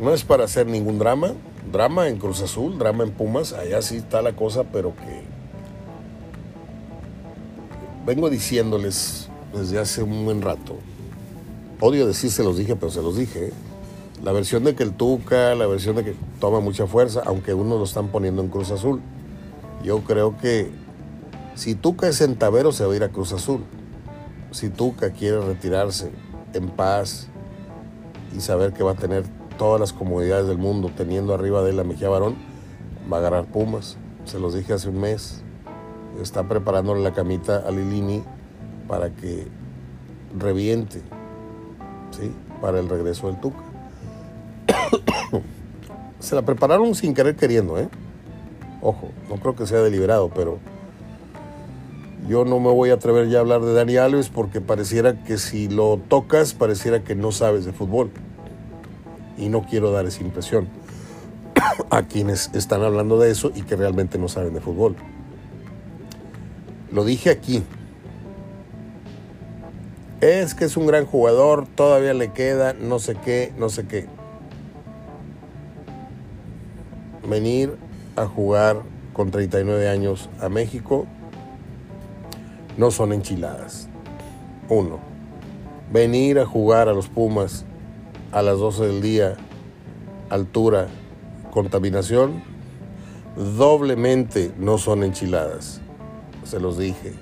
no 0.00 0.14
es 0.14 0.22
para 0.22 0.44
hacer 0.44 0.68
ningún 0.68 1.00
drama. 1.00 1.32
Drama 1.72 2.06
en 2.06 2.18
Cruz 2.18 2.42
Azul, 2.42 2.78
drama 2.78 3.02
en 3.02 3.10
Pumas, 3.10 3.52
allá 3.52 3.82
sí 3.82 3.96
está 3.96 4.22
la 4.22 4.36
cosa, 4.36 4.62
pero 4.62 4.94
que 4.94 5.22
vengo 8.06 8.30
diciéndoles 8.30 9.28
desde 9.52 9.80
hace 9.80 10.04
un 10.04 10.24
buen 10.24 10.42
rato. 10.42 10.76
Odio 11.80 12.06
decir 12.06 12.30
se 12.30 12.44
los 12.44 12.56
dije, 12.56 12.76
pero 12.76 12.92
se 12.92 13.02
los 13.02 13.16
dije. 13.16 13.50
La 14.22 14.30
versión 14.30 14.62
de 14.62 14.76
que 14.76 14.84
el 14.84 14.92
Tuca, 14.92 15.54
la 15.54 15.66
versión 15.66 15.96
de 15.96 16.04
que 16.04 16.14
toma 16.38 16.60
mucha 16.60 16.86
fuerza, 16.86 17.22
aunque 17.26 17.52
uno 17.52 17.76
lo 17.78 17.84
están 17.84 18.08
poniendo 18.08 18.42
en 18.42 18.48
Cruz 18.48 18.70
Azul. 18.70 19.00
Yo 19.82 20.00
creo 20.00 20.38
que 20.38 20.70
si 21.54 21.76
Tuca 21.76 22.08
es 22.08 22.18
centavero, 22.18 22.72
se 22.72 22.84
va 22.84 22.92
a 22.92 22.96
ir 22.96 23.04
a 23.04 23.10
Cruz 23.10 23.32
Azul. 23.32 23.64
Si 24.50 24.70
Tuca 24.70 25.10
quiere 25.10 25.40
retirarse 25.40 26.10
en 26.52 26.68
paz 26.68 27.28
y 28.36 28.40
saber 28.40 28.72
que 28.72 28.82
va 28.82 28.92
a 28.92 28.96
tener 28.96 29.24
todas 29.56 29.80
las 29.80 29.92
comodidades 29.92 30.48
del 30.48 30.58
mundo 30.58 30.90
teniendo 30.96 31.32
arriba 31.32 31.62
de 31.62 31.70
él 31.70 31.80
a 31.80 31.84
Mejía 31.84 32.08
Barón, 32.08 32.36
va 33.12 33.18
a 33.18 33.20
agarrar 33.20 33.44
Pumas. 33.46 33.96
Se 34.24 34.40
los 34.40 34.54
dije 34.54 34.72
hace 34.72 34.88
un 34.88 35.00
mes. 35.00 35.42
Está 36.20 36.42
preparándole 36.48 37.02
la 37.02 37.12
camita 37.12 37.64
a 37.66 37.70
Lilini 37.70 38.24
para 38.88 39.10
que 39.10 39.46
reviente, 40.36 41.02
¿sí? 42.10 42.32
Para 42.60 42.80
el 42.80 42.88
regreso 42.88 43.28
del 43.28 43.40
Tuca. 43.40 43.62
Se 46.18 46.34
la 46.34 46.42
prepararon 46.42 46.94
sin 46.94 47.14
querer 47.14 47.36
queriendo, 47.36 47.78
¿eh? 47.78 47.88
Ojo, 48.80 49.10
no 49.28 49.36
creo 49.36 49.54
que 49.54 49.66
sea 49.66 49.80
deliberado, 49.80 50.30
pero 50.30 50.58
yo 52.28 52.44
no 52.44 52.58
me 52.58 52.70
voy 52.70 52.90
a 52.90 52.94
atrever 52.94 53.28
ya 53.28 53.38
a 53.38 53.40
hablar 53.42 53.60
de 53.60 53.74
Dani 53.74 53.96
Alves 53.96 54.30
porque 54.30 54.60
pareciera 54.60 55.22
que 55.24 55.36
si 55.36 55.68
lo 55.68 55.98
tocas, 55.98 56.54
pareciera 56.54 57.04
que 57.04 57.14
no 57.14 57.32
sabes 57.32 57.64
de 57.64 57.72
fútbol. 57.72 58.10
Y 59.36 59.48
no 59.48 59.66
quiero 59.66 59.90
dar 59.90 60.06
esa 60.06 60.22
impresión 60.22 60.68
a 61.90 62.02
quienes 62.04 62.50
están 62.54 62.82
hablando 62.82 63.18
de 63.18 63.30
eso 63.30 63.52
y 63.54 63.62
que 63.62 63.76
realmente 63.76 64.18
no 64.18 64.28
saben 64.28 64.54
de 64.54 64.60
fútbol. 64.60 64.96
Lo 66.90 67.04
dije 67.04 67.30
aquí. 67.30 67.62
Es 70.20 70.54
que 70.54 70.64
es 70.64 70.78
un 70.78 70.86
gran 70.86 71.04
jugador, 71.04 71.66
todavía 71.66 72.14
le 72.14 72.32
queda, 72.32 72.72
no 72.72 72.98
sé 72.98 73.16
qué, 73.16 73.52
no 73.58 73.68
sé 73.68 73.86
qué. 73.86 74.06
Venir 77.28 77.76
a 78.16 78.24
jugar 78.24 78.80
con 79.12 79.30
39 79.30 79.88
años 79.88 80.30
a 80.40 80.48
México 80.48 81.06
no 82.76 82.90
son 82.90 83.12
enchiladas. 83.12 83.88
Uno, 84.68 84.98
venir 85.92 86.38
a 86.38 86.46
jugar 86.46 86.88
a 86.88 86.92
los 86.92 87.08
Pumas 87.08 87.64
a 88.32 88.42
las 88.42 88.58
12 88.58 88.86
del 88.86 89.02
día, 89.02 89.36
altura, 90.28 90.88
contaminación, 91.52 92.42
doblemente 93.36 94.52
no 94.58 94.78
son 94.78 95.04
enchiladas. 95.04 95.80
Se 96.42 96.58
los 96.58 96.78
dije. 96.78 97.12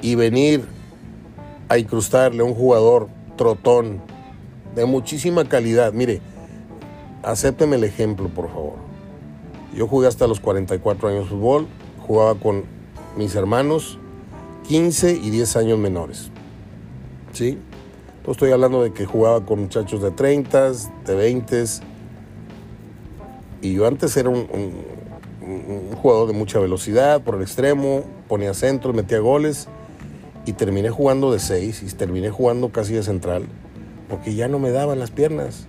Y 0.00 0.14
venir 0.14 0.64
a 1.68 1.76
incrustarle 1.76 2.40
a 2.40 2.44
un 2.44 2.54
jugador 2.54 3.08
trotón 3.36 4.00
de 4.74 4.86
muchísima 4.86 5.44
calidad. 5.44 5.92
Mire, 5.92 6.20
acépteme 7.22 7.76
el 7.76 7.84
ejemplo, 7.84 8.28
por 8.28 8.48
favor. 8.48 8.76
Yo 9.74 9.86
jugué 9.86 10.08
hasta 10.08 10.26
los 10.26 10.40
44 10.40 11.08
años 11.08 11.24
de 11.24 11.30
fútbol, 11.30 11.66
jugaba 12.06 12.34
con 12.34 12.64
mis 13.18 13.34
hermanos 13.34 13.98
15 14.68 15.12
y 15.22 15.30
10 15.30 15.56
años 15.56 15.78
menores. 15.78 16.30
¿Sí? 17.32 17.58
Entonces 18.18 18.36
estoy 18.36 18.52
hablando 18.52 18.82
de 18.82 18.92
que 18.92 19.04
jugaba 19.04 19.44
con 19.44 19.60
muchachos 19.60 20.00
de 20.00 20.10
30, 20.10 20.72
de 21.04 21.14
20. 21.14 21.64
Y 23.60 23.74
yo 23.74 23.86
antes 23.86 24.16
era 24.16 24.30
un, 24.30 24.46
un 24.50 25.96
jugador 25.96 26.28
de 26.28 26.32
mucha 26.32 26.58
velocidad 26.58 27.22
por 27.22 27.34
el 27.34 27.42
extremo, 27.42 28.04
ponía 28.28 28.54
centros, 28.54 28.94
metía 28.94 29.18
goles 29.18 29.68
y 30.46 30.54
terminé 30.54 30.88
jugando 30.88 31.32
de 31.32 31.40
seis 31.40 31.82
y 31.82 31.86
terminé 31.94 32.30
jugando 32.30 32.70
casi 32.70 32.94
de 32.94 33.02
central 33.02 33.46
porque 34.08 34.34
ya 34.34 34.48
no 34.48 34.58
me 34.58 34.70
daban 34.70 34.98
las 34.98 35.10
piernas. 35.10 35.66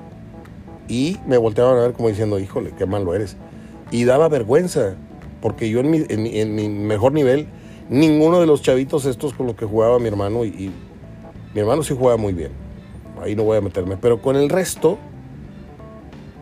Y 0.88 1.18
me 1.28 1.38
volteaban 1.38 1.78
a 1.78 1.82
ver 1.82 1.94
como 1.94 2.10
diciendo, 2.10 2.40
híjole, 2.40 2.72
qué 2.78 2.86
malo 2.86 3.14
eres. 3.14 3.36
Y 3.92 4.06
daba 4.06 4.28
vergüenza, 4.28 4.96
porque 5.42 5.70
yo 5.70 5.80
en 5.80 5.92
mi, 5.92 6.06
en 6.08 6.56
mi, 6.56 6.70
mejor 6.70 7.14
nivel, 7.14 7.48
ninguno 7.90 8.40
de 8.40 8.46
los 8.46 8.62
chavitos 8.62 9.06
estos 9.06 9.34
con 9.34 9.48
los 9.48 9.56
que 9.56 9.66
jugaba 9.66 10.00
mi 10.00 10.08
hermano, 10.08 10.46
y, 10.46 10.72
mi 11.54 11.60
hermano 11.60 11.84
sí 11.84 11.96
jugaba 11.98 12.18
muy 12.18 12.34
bien, 12.34 12.52
ahí 13.22 13.36
no 13.36 13.44
voy 13.44 13.58
a 13.58 13.62
meterme, 13.62 13.98
pero 13.98 14.22
con 14.22 14.36
el 14.36 14.50
resto, 14.50 14.98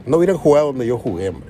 no 0.05 0.17
hubieran 0.17 0.37
jugado 0.37 0.67
donde 0.67 0.87
yo 0.87 0.97
jugué, 0.97 1.29
hombre. 1.29 1.49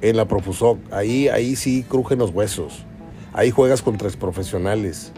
En 0.00 0.16
la 0.16 0.26
Profusoc, 0.26 0.78
ahí, 0.92 1.28
ahí 1.28 1.56
sí 1.56 1.84
crujen 1.88 2.18
los 2.18 2.30
huesos. 2.30 2.84
Ahí 3.32 3.50
juegas 3.50 3.82
con 3.82 3.96
tres 3.96 4.16
profesionales. 4.16 5.12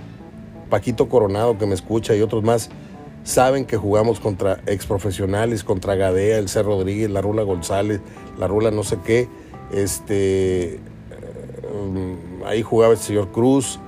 Paquito 0.71 1.09
Coronado 1.09 1.59
que 1.59 1.67
me 1.67 1.75
escucha 1.75 2.15
y 2.17 2.23
otros 2.23 2.43
más 2.43 2.71
saben 3.27 3.67
que 3.67 3.77
jugamos 3.77 4.21
contra 4.21 4.63
ex 4.67 4.87
profesionales, 4.87 5.65
contra 5.65 5.97
Gadea, 5.97 6.39
el 6.39 6.49
C. 6.49 6.63
Rodríguez, 6.63 7.11
la 7.11 7.21
Rula 7.21 7.43
González, 7.43 8.01
la 8.39 8.47
Rula 8.47 8.71
no 8.71 8.85
sé 8.85 8.99
qué. 9.05 9.29
Este, 9.73 10.79
ahí 12.47 12.62
jugaba 12.62 12.93
el 12.93 12.99
señor 12.99 13.33
Cruz, 13.33 13.79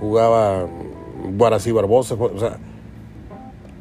jugaba 0.00 0.66
Guarací 1.36 1.72
Barbosa, 1.72 2.14
o 2.14 2.38
sea, 2.38 2.58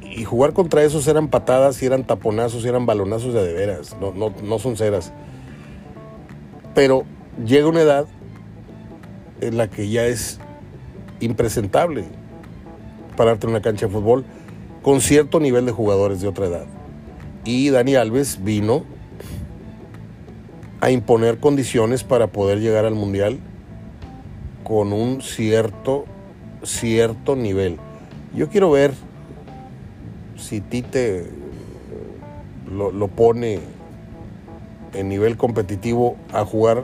y 0.02 0.24
jugar 0.26 0.54
contra 0.54 0.84
esos 0.84 1.08
eran 1.08 1.28
patadas 1.28 1.82
y 1.82 1.86
eran 1.86 2.06
taponazos 2.06 2.64
y 2.66 2.68
eran 2.68 2.86
balonazos 2.86 3.34
de 3.34 3.44
de 3.44 3.54
veras, 3.54 3.96
no, 4.00 4.14
no, 4.14 4.34
no 4.44 4.60
son 4.60 4.78
ceras. 4.78 5.12
Pero 6.76 7.04
llega 7.46 7.68
una 7.68 7.82
edad 7.82 8.06
en 9.42 9.58
la 9.58 9.70
que 9.70 9.90
ya 9.90 10.06
es 10.06 10.40
impresentable 11.20 12.06
pararte 13.16 13.48
en 13.48 13.52
una 13.52 13.62
cancha 13.62 13.88
de 13.88 13.92
fútbol 13.92 14.26
con 14.82 15.02
cierto 15.02 15.40
nivel 15.40 15.66
de 15.66 15.72
jugadores 15.72 16.22
de 16.22 16.28
otra 16.28 16.46
edad. 16.46 16.66
Y 17.46 17.70
Dani 17.70 17.96
Alves 17.96 18.44
vino 18.44 18.84
a 20.84 20.92
imponer 20.92 21.40
condiciones 21.40 22.04
para 22.04 22.28
poder 22.28 22.60
llegar 22.60 22.84
al 22.84 22.94
Mundial 22.94 23.40
con 24.66 24.92
un 24.92 25.22
cierto, 25.22 26.04
cierto 26.62 27.38
nivel. 27.38 27.78
Yo 28.36 28.50
quiero 28.50 28.70
ver 28.70 28.92
si 30.36 30.60
Tite 30.60 31.26
lo, 32.70 32.92
lo 32.92 33.08
pone 33.08 33.62
en 34.94 35.08
nivel 35.08 35.38
competitivo 35.38 36.18
a 36.34 36.44
jugar 36.44 36.84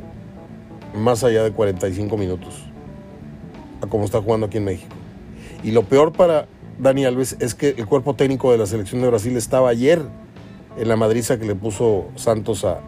más 0.95 1.25
allá 1.25 1.43
de 1.43 1.51
45 1.51 2.15
minutos, 2.15 2.55
a 3.81 3.87
como 3.87 4.05
está 4.05 4.21
jugando 4.21 4.45
aquí 4.45 4.59
en 4.59 4.63
México. 4.63 4.95
Y 5.61 5.71
lo 5.71 5.83
peor 5.83 6.13
para 6.13 6.47
Dani 6.77 7.03
Alves 7.03 7.35
es 7.41 7.53
que 7.53 7.75
el 7.77 7.85
cuerpo 7.85 8.13
técnico 8.13 8.53
de 8.53 8.59
la 8.59 8.65
selección 8.65 9.01
de 9.01 9.09
Brasil 9.09 9.35
estaba 9.35 9.67
ayer 9.67 10.01
en 10.77 10.87
la 10.87 10.95
madriza 10.95 11.37
que 11.37 11.43
le 11.43 11.55
puso 11.55 12.07
Santos 12.15 12.63
a, 12.63 12.79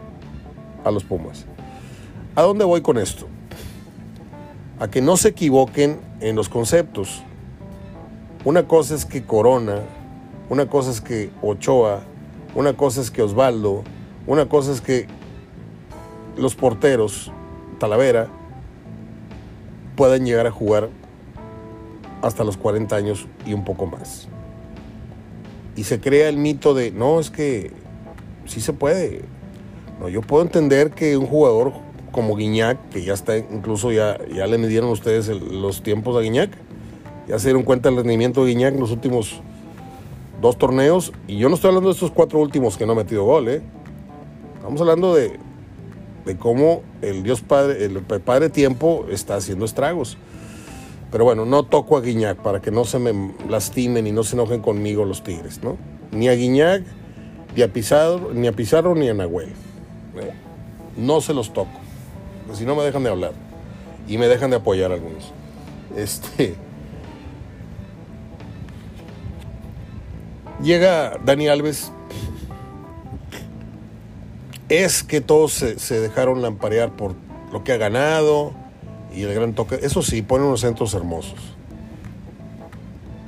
a 0.84 0.90
los 0.90 1.04
Pumas. 1.04 1.46
¿A 2.34 2.42
dónde 2.42 2.64
voy 2.64 2.80
con 2.80 2.98
esto? 2.98 3.26
A 4.78 4.88
que 4.88 5.00
no 5.00 5.16
se 5.16 5.28
equivoquen 5.28 6.00
en 6.20 6.36
los 6.36 6.48
conceptos. 6.48 7.22
Una 8.44 8.66
cosa 8.66 8.94
es 8.94 9.04
que 9.04 9.24
Corona, 9.24 9.80
una 10.48 10.68
cosa 10.68 10.90
es 10.90 11.00
que 11.00 11.30
Ochoa, 11.42 12.02
una 12.54 12.74
cosa 12.74 13.00
es 13.00 13.10
que 13.10 13.22
Osvaldo, 13.22 13.84
una 14.26 14.48
cosa 14.48 14.72
es 14.72 14.80
que 14.80 15.06
los 16.36 16.54
porteros, 16.54 17.30
Talavera, 17.78 18.28
puedan 19.96 20.24
llegar 20.24 20.46
a 20.46 20.50
jugar 20.50 20.88
hasta 22.22 22.44
los 22.44 22.56
40 22.56 22.94
años 22.96 23.26
y 23.44 23.52
un 23.52 23.64
poco 23.64 23.86
más. 23.86 24.28
Y 25.76 25.84
se 25.84 26.00
crea 26.00 26.28
el 26.28 26.36
mito 26.36 26.74
de, 26.74 26.90
no, 26.90 27.20
es 27.20 27.30
que 27.30 27.72
sí 28.46 28.60
se 28.60 28.72
puede. 28.72 29.22
No, 30.02 30.08
yo 30.08 30.20
puedo 30.20 30.42
entender 30.42 30.90
que 30.90 31.16
un 31.16 31.26
jugador 31.26 31.72
como 32.10 32.34
Guiñac, 32.34 32.88
que 32.88 33.04
ya 33.04 33.14
está, 33.14 33.38
incluso 33.38 33.92
ya, 33.92 34.18
ya 34.34 34.48
le 34.48 34.58
midieron 34.58 34.90
ustedes 34.90 35.28
los 35.28 35.84
tiempos 35.84 36.16
a 36.16 36.20
Guiñac, 36.20 36.50
ya 37.28 37.38
se 37.38 37.46
dieron 37.46 37.62
cuenta 37.62 37.88
del 37.88 37.98
rendimiento 37.98 38.44
de 38.44 38.50
Guiñac 38.50 38.74
en 38.74 38.80
los 38.80 38.90
últimos 38.90 39.40
dos 40.40 40.58
torneos, 40.58 41.12
y 41.28 41.38
yo 41.38 41.48
no 41.48 41.54
estoy 41.54 41.68
hablando 41.68 41.90
de 41.90 41.94
estos 41.94 42.10
cuatro 42.10 42.40
últimos 42.40 42.76
que 42.76 42.84
no 42.84 42.92
ha 42.92 42.96
metido 42.96 43.22
gol, 43.22 43.48
¿eh? 43.48 43.62
estamos 44.56 44.80
hablando 44.80 45.14
de, 45.14 45.38
de 46.26 46.36
cómo 46.36 46.82
el 47.00 47.22
Dios 47.22 47.40
Padre, 47.40 47.84
el 47.84 48.00
Padre 48.02 48.50
Tiempo 48.50 49.06
está 49.08 49.36
haciendo 49.36 49.64
estragos. 49.64 50.18
Pero 51.12 51.22
bueno, 51.22 51.44
no 51.46 51.62
toco 51.62 51.96
a 51.96 52.00
Guiñac 52.00 52.38
para 52.38 52.60
que 52.60 52.72
no 52.72 52.84
se 52.84 52.98
me 52.98 53.34
lastimen 53.48 54.04
y 54.08 54.10
no 54.10 54.24
se 54.24 54.34
enojen 54.34 54.62
conmigo 54.62 55.04
los 55.04 55.22
Tigres, 55.22 55.62
¿no? 55.62 55.76
Ni 56.10 56.26
a 56.26 56.34
Guiñac, 56.34 56.82
ni 57.54 57.62
a 57.62 57.72
Pizarro, 57.72 58.32
ni 58.34 58.48
a, 58.48 58.52
Pizarro, 58.52 58.96
ni 58.96 59.08
a 59.08 59.14
Nahuel. 59.14 59.52
No 60.96 61.20
se 61.20 61.34
los 61.34 61.52
toco, 61.52 61.70
porque 62.46 62.58
si 62.58 62.64
no 62.66 62.74
me 62.76 62.82
dejan 62.82 63.02
de 63.02 63.10
hablar 63.10 63.32
y 64.06 64.18
me 64.18 64.28
dejan 64.28 64.50
de 64.50 64.56
apoyar 64.56 64.92
algunos. 64.92 65.32
Este. 65.96 66.54
Llega 70.62 71.18
Dani 71.24 71.48
Alves. 71.48 71.92
Es 74.68 75.02
que 75.02 75.20
todos 75.20 75.52
se, 75.52 75.78
se 75.78 76.00
dejaron 76.00 76.40
lamparear 76.40 76.96
por 76.96 77.14
lo 77.52 77.62
que 77.62 77.72
ha 77.72 77.76
ganado, 77.76 78.54
y 79.14 79.22
el 79.22 79.34
gran 79.34 79.54
toque. 79.54 79.78
Eso 79.82 80.02
sí, 80.02 80.22
pone 80.22 80.44
unos 80.44 80.60
centros 80.60 80.94
hermosos. 80.94 81.38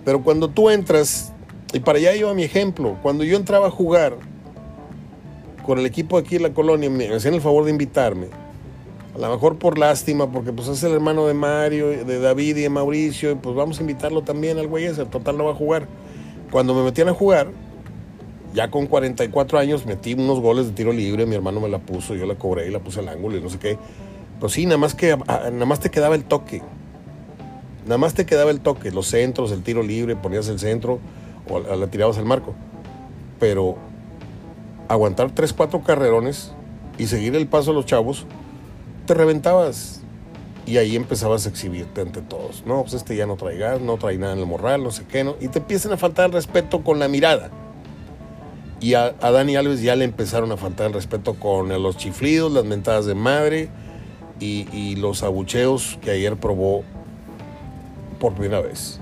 Pero 0.04 0.22
cuando 0.22 0.48
tú 0.48 0.70
entras, 0.70 1.32
y 1.72 1.80
para 1.80 1.98
allá 1.98 2.14
iba 2.14 2.32
mi 2.34 2.44
ejemplo, 2.44 2.96
cuando 3.02 3.24
yo 3.24 3.36
entraba 3.36 3.68
a 3.68 3.70
jugar 3.70 4.16
con 5.64 5.78
el 5.78 5.86
equipo 5.86 6.16
aquí 6.16 6.36
en 6.36 6.42
la 6.42 6.52
colonia, 6.52 6.88
me 6.90 7.12
hacían 7.14 7.34
el 7.34 7.40
favor 7.40 7.64
de 7.64 7.70
invitarme. 7.70 8.28
A 9.14 9.18
lo 9.18 9.30
mejor 9.30 9.56
por 9.58 9.78
lástima, 9.78 10.30
porque 10.30 10.52
pues 10.52 10.68
es 10.68 10.82
el 10.82 10.92
hermano 10.92 11.26
de 11.26 11.34
Mario, 11.34 11.88
de 11.88 12.18
David 12.18 12.56
y 12.56 12.62
de 12.62 12.68
Mauricio, 12.68 13.30
y 13.30 13.34
pues 13.36 13.54
vamos 13.54 13.78
a 13.78 13.80
invitarlo 13.82 14.22
también 14.22 14.58
al 14.58 14.66
güey 14.66 14.86
ese, 14.86 15.04
total 15.04 15.38
no 15.38 15.44
va 15.44 15.52
a 15.52 15.54
jugar. 15.54 15.86
Cuando 16.50 16.74
me 16.74 16.82
metían 16.82 17.08
a 17.08 17.14
jugar, 17.14 17.48
ya 18.54 18.70
con 18.70 18.86
44 18.86 19.58
años, 19.58 19.86
metí 19.86 20.14
unos 20.14 20.40
goles 20.40 20.66
de 20.66 20.72
tiro 20.72 20.92
libre, 20.92 21.26
mi 21.26 21.34
hermano 21.34 21.60
me 21.60 21.68
la 21.68 21.78
puso, 21.78 22.14
yo 22.14 22.26
la 22.26 22.34
cobré 22.34 22.68
y 22.68 22.70
la 22.70 22.80
puse 22.80 23.00
al 23.00 23.08
ángulo 23.08 23.36
y 23.36 23.40
no 23.40 23.50
sé 23.50 23.58
qué. 23.58 23.78
Pues 24.40 24.52
sí, 24.52 24.66
nada 24.66 24.78
más 24.78 24.94
que 24.94 25.12
ah, 25.12 25.50
nada 25.52 25.66
más 25.66 25.80
te 25.80 25.90
quedaba 25.90 26.14
el 26.14 26.24
toque. 26.24 26.62
Nada 27.84 27.98
más 27.98 28.14
te 28.14 28.26
quedaba 28.26 28.50
el 28.50 28.60
toque, 28.60 28.90
los 28.90 29.06
centros, 29.06 29.52
el 29.52 29.62
tiro 29.62 29.82
libre, 29.82 30.16
ponías 30.16 30.48
el 30.48 30.58
centro 30.58 30.98
o 31.48 31.60
la 31.60 31.86
tirabas 31.86 32.18
al 32.18 32.24
marco. 32.24 32.54
Pero 33.38 33.76
aguantar 34.88 35.30
tres, 35.32 35.52
cuatro 35.52 35.82
carrerones 35.82 36.52
y 36.98 37.06
seguir 37.06 37.34
el 37.36 37.46
paso 37.46 37.70
a 37.70 37.74
los 37.74 37.86
chavos, 37.86 38.26
te 39.06 39.14
reventabas. 39.14 40.00
Y 40.66 40.78
ahí 40.78 40.96
empezabas 40.96 41.44
a 41.44 41.50
exhibirte 41.50 42.00
ante 42.00 42.22
todos. 42.22 42.64
No, 42.64 42.82
pues 42.82 42.94
este 42.94 43.16
ya 43.16 43.26
no 43.26 43.36
trae 43.36 43.78
no 43.80 43.98
trae 43.98 44.16
nada 44.16 44.32
en 44.32 44.38
el 44.38 44.46
morral, 44.46 44.82
no 44.82 44.90
sé 44.90 45.04
qué, 45.06 45.22
¿no? 45.22 45.36
Y 45.40 45.48
te 45.48 45.58
empiezan 45.58 45.92
a 45.92 45.98
faltar 45.98 46.30
respeto 46.32 46.82
con 46.82 46.98
la 46.98 47.08
mirada. 47.08 47.50
Y 48.80 48.94
a, 48.94 49.14
a 49.20 49.30
Dani 49.30 49.56
Alves 49.56 49.82
ya 49.82 49.94
le 49.94 50.04
empezaron 50.04 50.52
a 50.52 50.56
faltar 50.56 50.92
respeto 50.92 51.34
con 51.34 51.68
los 51.68 51.96
chiflidos, 51.98 52.50
las 52.50 52.64
mentadas 52.64 53.04
de 53.04 53.14
madre, 53.14 53.68
y, 54.40 54.96
los 54.96 55.22
abucheos 55.22 55.98
que 56.02 56.10
ayer 56.10 56.36
probó 56.36 56.82
por 58.18 58.34
primera 58.34 58.60
vez. 58.60 59.00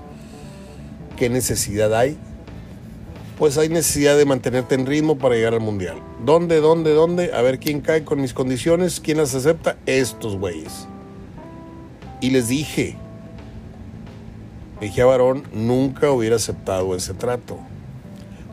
¿qué 1.17 1.29
necesidad 1.29 1.93
hay? 1.93 2.17
Pues 3.37 3.57
hay 3.57 3.69
necesidad 3.69 4.15
de 4.17 4.25
mantenerte 4.25 4.75
en 4.75 4.85
ritmo 4.85 5.17
para 5.17 5.35
llegar 5.35 5.53
al 5.53 5.59
mundial. 5.59 5.97
¿Dónde, 6.23 6.59
dónde, 6.59 6.93
dónde? 6.93 7.33
A 7.33 7.41
ver 7.41 7.59
quién 7.59 7.81
cae 7.81 8.03
con 8.03 8.21
mis 8.21 8.33
condiciones, 8.33 8.99
quién 8.99 9.17
las 9.17 9.33
acepta. 9.33 9.77
Estos 9.85 10.37
güeyes. 10.37 10.87
Y 12.21 12.29
les 12.29 12.47
dije, 12.47 12.95
Mejía 14.79 15.05
Barón 15.05 15.43
nunca 15.51 16.11
hubiera 16.11 16.35
aceptado 16.35 16.95
ese 16.95 17.13
trato. 17.13 17.57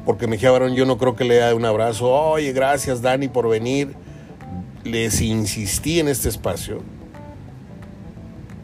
Porque 0.07 0.27
Mejía 0.27 0.51
Barón 0.51 0.75
yo 0.75 0.87
no 0.87 0.97
creo 0.97 1.15
que 1.15 1.25
le 1.25 1.35
dé 1.35 1.55
un 1.55 1.65
abrazo. 1.65 2.11
Oye, 2.11 2.53
gracias 2.53 3.03
Dani 3.03 3.29
por 3.29 3.49
venir. 3.49 3.95
Les 4.83 5.21
insistí 5.21 6.01
en 6.01 6.09
este 6.09 6.29
espacio. 6.29 6.83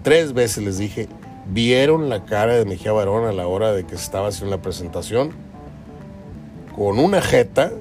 Tres 0.03 0.33
veces 0.33 0.65
les 0.65 0.79
dije, 0.79 1.09
¿vieron 1.47 2.09
la 2.09 2.25
cara 2.25 2.55
de 2.55 2.65
Mejía 2.65 2.93
Barón 2.93 3.27
a 3.27 3.33
la 3.33 3.47
hora 3.47 3.73
de 3.73 3.85
que 3.85 3.97
estaba 3.97 4.29
haciendo 4.29 4.57
la 4.57 4.63
presentación? 4.63 5.33
Con 6.77 6.99
una 6.99 7.23
jeta, 7.23 7.73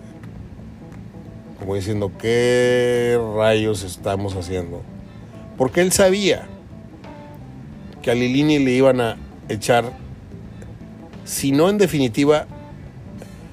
como 1.60 1.76
diciendo, 1.76 2.14
¿qué 2.18 3.20
rayos 3.36 3.84
estamos 3.84 4.36
haciendo? 4.36 4.82
Porque 5.58 5.82
él 5.82 5.92
sabía 5.92 6.48
que 8.02 8.12
a 8.12 8.16
Lilini 8.16 8.60
le 8.60 8.72
iban 8.72 9.02
a 9.02 9.18
echar, 9.50 9.92
si 11.26 11.52
no 11.52 11.70
en 11.70 11.78
definitiva, 11.78 12.48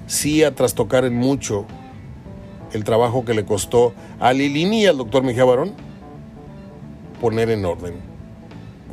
sí 0.07 0.45
a 0.45 0.55
trastocar 0.55 1.05
en 1.05 1.17
mucho 1.17 1.67
el 2.73 2.85
trabajo 2.85 3.25
que 3.25 3.35
le 3.35 3.45
costó 3.45 3.95
a 4.21 4.33
Lilini 4.33 4.83
y 4.83 4.87
al 4.87 4.99
doctor 4.99 5.25
Mejía 5.25 5.45
Barón 5.45 5.73
poner 7.21 7.51
en 7.51 7.65
orden. 7.65 7.95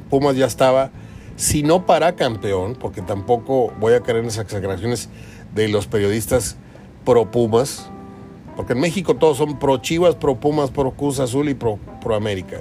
Pumas 0.10 0.36
ya 0.36 0.48
estaba, 0.48 0.90
si 1.36 1.62
no 1.62 1.86
para 1.86 2.16
campeón, 2.16 2.76
porque 2.76 3.02
tampoco 3.02 3.72
voy 3.80 3.94
a 3.94 4.02
caer 4.02 4.18
en 4.18 4.26
esas 4.26 4.46
exageraciones 4.46 5.10
de 5.54 5.68
los 5.68 5.88
periodistas 5.88 6.58
pro 7.06 7.32
Pumas, 7.32 7.90
porque 8.56 8.74
en 8.74 8.80
México 8.80 9.16
todos 9.16 9.38
son 9.38 9.58
pro 9.58 9.78
Chivas, 9.78 10.16
pro 10.16 10.36
Pumas, 10.36 10.72
pro 10.72 10.92
Cruz 10.92 11.20
Azul 11.20 11.50
y 11.50 11.54
pro, 11.54 11.80
pro 12.02 12.16
América. 12.16 12.60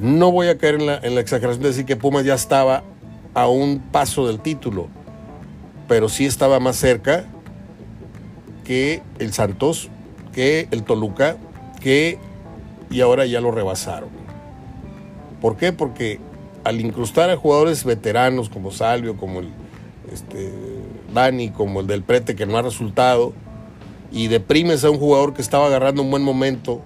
No 0.00 0.32
voy 0.32 0.48
a 0.48 0.58
caer 0.58 0.76
en 0.76 0.86
la, 0.86 1.20
exageración 1.20 1.62
de 1.62 1.68
decir 1.68 1.84
que 1.84 1.96
Pumas 1.96 2.24
ya 2.24 2.34
estaba 2.34 2.82
a 3.34 3.48
un 3.48 3.78
paso 3.78 4.26
del 4.26 4.40
título, 4.40 4.88
pero 5.86 6.08
sí 6.08 6.26
estaba 6.26 6.60
más 6.60 6.76
cerca 6.76 7.24
que 8.64 9.02
el 9.18 9.32
Santos, 9.32 9.90
que 10.32 10.68
el 10.70 10.82
Toluca, 10.82 11.36
que 11.80 12.18
y 12.90 13.00
ahora 13.00 13.26
ya 13.26 13.40
lo 13.40 13.50
rebasaron. 13.50 14.08
¿Por 15.40 15.56
qué? 15.56 15.72
Porque 15.72 16.20
al 16.64 16.80
incrustar 16.80 17.30
a 17.30 17.36
jugadores 17.36 17.84
veteranos 17.84 18.48
como 18.48 18.70
Salvio, 18.70 19.16
como 19.16 19.40
el 19.40 19.50
este, 20.12 20.50
Dani, 21.14 21.50
como 21.50 21.80
el 21.80 21.86
del 21.86 22.02
Prete 22.02 22.36
que 22.36 22.44
no 22.44 22.58
ha 22.58 22.62
resultado, 22.62 23.32
y 24.12 24.28
deprimes 24.28 24.84
a 24.84 24.90
un 24.90 24.98
jugador 24.98 25.34
que 25.34 25.42
estaba 25.42 25.66
agarrando 25.66 26.02
un 26.02 26.10
buen 26.10 26.22
momento, 26.22 26.82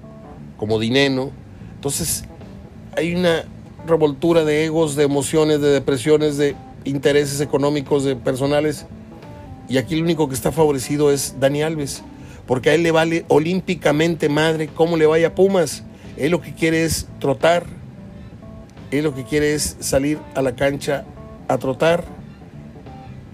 como 0.57 0.79
Dineno, 0.79 1.31
entonces 1.75 2.25
hay 2.97 3.15
una 3.15 3.45
revoltura 3.87 4.45
de 4.45 4.65
egos, 4.65 4.97
de 4.97 5.05
emociones, 5.05 5.61
de 5.61 5.69
depresiones, 5.69 6.37
de 6.37 6.55
intereses 6.85 7.41
económicos, 7.41 8.05
de 8.05 8.17
personales. 8.17 8.87
Y 9.69 9.79
aquí 9.79 9.95
el 9.95 10.03
único 10.03 10.29
que 10.29 10.35
está 10.35 10.53
favorecido 10.53 11.11
es 11.13 11.37
Dani 11.39 11.63
Alves, 11.63 12.03
porque 12.47 12.71
a 12.71 12.75
él 12.75 12.83
le 12.83 12.91
vale 12.91 13.25
olímpicamente 13.29 14.29
madre 14.29 14.69
cómo 14.69 14.97
le 14.97 15.07
vaya 15.07 15.29
a 15.29 15.35
Pumas. 15.35 15.85
Él 16.17 16.33
lo 16.33 16.41
que 16.41 16.55
quiere 16.55 16.85
es 16.85 17.07
trotar, 17.21 17.67
él 18.91 19.05
lo 19.05 19.15
que 19.15 19.25
quiere 19.25 19.55
es 19.55 19.77
salir 19.81 20.19
a 20.35 20.43
la 20.43 20.57
cancha 20.57 21.05
a 21.47 21.59
trotar 21.59 22.18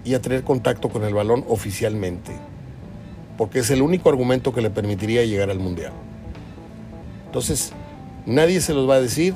y 0.05 0.13
a 0.13 0.21
tener 0.21 0.43
contacto 0.43 0.89
con 0.89 1.03
el 1.03 1.13
balón 1.13 1.43
oficialmente, 1.49 2.31
porque 3.37 3.59
es 3.59 3.69
el 3.71 3.81
único 3.81 4.07
argumento 4.09 4.53
que 4.53 4.61
le 4.61 4.69
permitiría 4.69 5.25
llegar 5.25 5.49
al 5.49 5.59
Mundial. 5.59 5.91
Entonces, 7.25 7.73
nadie 8.25 8.61
se 8.61 8.73
los 8.73 8.89
va 8.89 8.95
a 8.95 9.01
decir, 9.01 9.33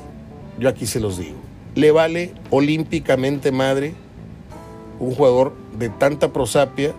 yo 0.58 0.68
aquí 0.68 0.86
se 0.86 1.00
los 1.00 1.18
digo. 1.18 1.36
Le 1.74 1.90
vale 1.90 2.32
olímpicamente 2.50 3.52
madre 3.52 3.94
un 5.00 5.14
jugador 5.14 5.54
de 5.76 5.88
tanta 5.88 6.32
prosapia 6.32 6.92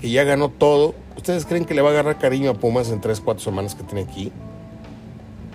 que 0.00 0.10
ya 0.10 0.24
ganó 0.24 0.48
todo. 0.48 0.94
¿Ustedes 1.16 1.46
creen 1.46 1.64
que 1.64 1.74
le 1.74 1.82
va 1.82 1.90
a 1.90 1.92
agarrar 1.92 2.18
cariño 2.18 2.50
a 2.50 2.54
Pumas 2.54 2.90
en 2.90 3.00
3, 3.00 3.20
4 3.20 3.42
semanas 3.42 3.74
que 3.74 3.84
tiene 3.84 4.02
aquí? 4.02 4.32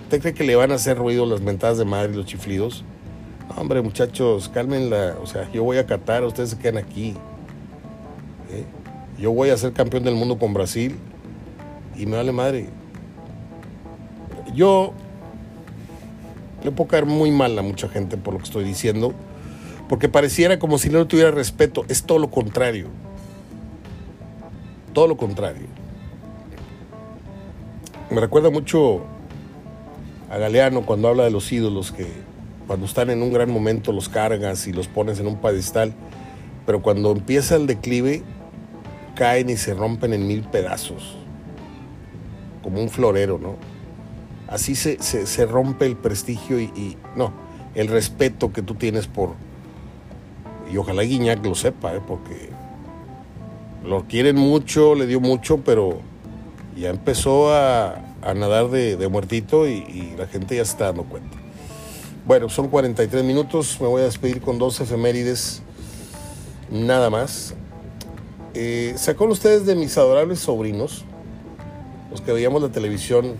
¿Usted 0.04 0.20
cree 0.20 0.34
que 0.34 0.44
le 0.44 0.56
van 0.56 0.72
a 0.72 0.74
hacer 0.76 0.96
ruido 0.96 1.26
las 1.26 1.40
mentadas 1.40 1.78
de 1.78 1.84
madre 1.84 2.12
y 2.12 2.16
los 2.16 2.26
chiflidos? 2.26 2.84
Hombre, 3.56 3.82
muchachos, 3.82 4.48
cálmenla. 4.48 5.16
O 5.22 5.26
sea, 5.26 5.50
yo 5.52 5.64
voy 5.64 5.78
a 5.78 5.86
Qatar, 5.86 6.24
ustedes 6.24 6.50
se 6.50 6.58
quedan 6.58 6.78
aquí. 6.78 7.14
¿Eh? 8.50 8.64
Yo 9.18 9.32
voy 9.32 9.50
a 9.50 9.56
ser 9.56 9.72
campeón 9.72 10.04
del 10.04 10.14
mundo 10.14 10.38
con 10.38 10.52
Brasil 10.52 10.98
y 11.96 12.06
me 12.06 12.16
vale 12.16 12.32
madre. 12.32 12.68
Yo 14.54 14.92
le 16.62 16.70
puedo 16.70 16.88
caer 16.88 17.06
muy 17.06 17.30
mal 17.30 17.58
a 17.58 17.62
mucha 17.62 17.88
gente 17.88 18.16
por 18.16 18.34
lo 18.34 18.38
que 18.38 18.46
estoy 18.46 18.64
diciendo, 18.64 19.12
porque 19.88 20.08
pareciera 20.08 20.58
como 20.58 20.78
si 20.78 20.88
no 20.88 21.06
tuviera 21.06 21.30
respeto. 21.30 21.84
Es 21.88 22.04
todo 22.04 22.18
lo 22.18 22.30
contrario. 22.30 22.88
Todo 24.92 25.08
lo 25.08 25.16
contrario. 25.16 25.66
Me 28.10 28.20
recuerda 28.20 28.50
mucho 28.50 29.02
a 30.30 30.38
Galeano 30.38 30.86
cuando 30.86 31.08
habla 31.08 31.24
de 31.24 31.30
los 31.30 31.50
ídolos 31.52 31.92
que 31.92 32.06
cuando 32.66 32.86
están 32.86 33.10
en 33.10 33.22
un 33.22 33.32
gran 33.32 33.50
momento 33.50 33.92
los 33.92 34.08
cargas 34.08 34.66
y 34.66 34.72
los 34.72 34.88
pones 34.88 35.20
en 35.20 35.26
un 35.26 35.36
pedestal, 35.36 35.94
pero 36.66 36.82
cuando 36.82 37.12
empieza 37.12 37.56
el 37.56 37.66
declive 37.66 38.22
caen 39.14 39.50
y 39.50 39.56
se 39.56 39.74
rompen 39.74 40.12
en 40.12 40.26
mil 40.26 40.42
pedazos, 40.42 41.16
como 42.62 42.80
un 42.80 42.88
florero, 42.88 43.38
¿no? 43.38 43.56
así 44.48 44.74
se, 44.74 45.02
se, 45.02 45.46
rompe 45.46 45.86
el 45.86 45.96
prestigio 45.96 46.60
y, 46.60 46.96
no, 47.16 47.32
el 47.74 47.88
respeto 47.88 48.52
que 48.52 48.62
tú 48.62 48.74
tienes 48.74 49.06
por... 49.06 49.34
Y 50.72 50.76
ojalá 50.76 51.02
Guiñac 51.02 51.44
lo 51.44 51.54
sepa, 51.54 51.94
¿eh? 51.94 52.00
porque 52.06 52.50
lo 53.84 54.04
quieren 54.04 54.36
mucho, 54.36 54.94
le 54.94 55.06
dio 55.06 55.20
mucho, 55.20 55.58
pero 55.58 55.98
ya 56.76 56.90
empezó 56.90 57.52
a, 57.54 58.00
nadar 58.34 58.70
de, 58.70 59.08
muertito 59.08 59.68
y, 59.68 60.14
la 60.16 60.26
gente 60.26 60.56
ya 60.56 60.64
se 60.64 60.72
está 60.72 60.86
dando 60.86 61.04
cuenta. 61.04 61.36
Bueno, 62.26 62.48
son 62.48 62.68
43 62.68 63.22
minutos, 63.22 63.76
me 63.82 63.86
voy 63.86 64.00
a 64.00 64.06
despedir 64.06 64.40
con 64.40 64.58
dos 64.58 64.80
efemérides, 64.80 65.60
nada 66.70 67.10
más. 67.10 67.52
Eh, 68.54 68.94
¿Se 68.96 69.10
acuerdan 69.10 69.32
ustedes 69.32 69.66
de 69.66 69.74
mis 69.74 69.98
adorables 69.98 70.38
sobrinos? 70.38 71.04
Los 72.10 72.22
que 72.22 72.32
veíamos 72.32 72.62
la 72.62 72.70
televisión 72.70 73.34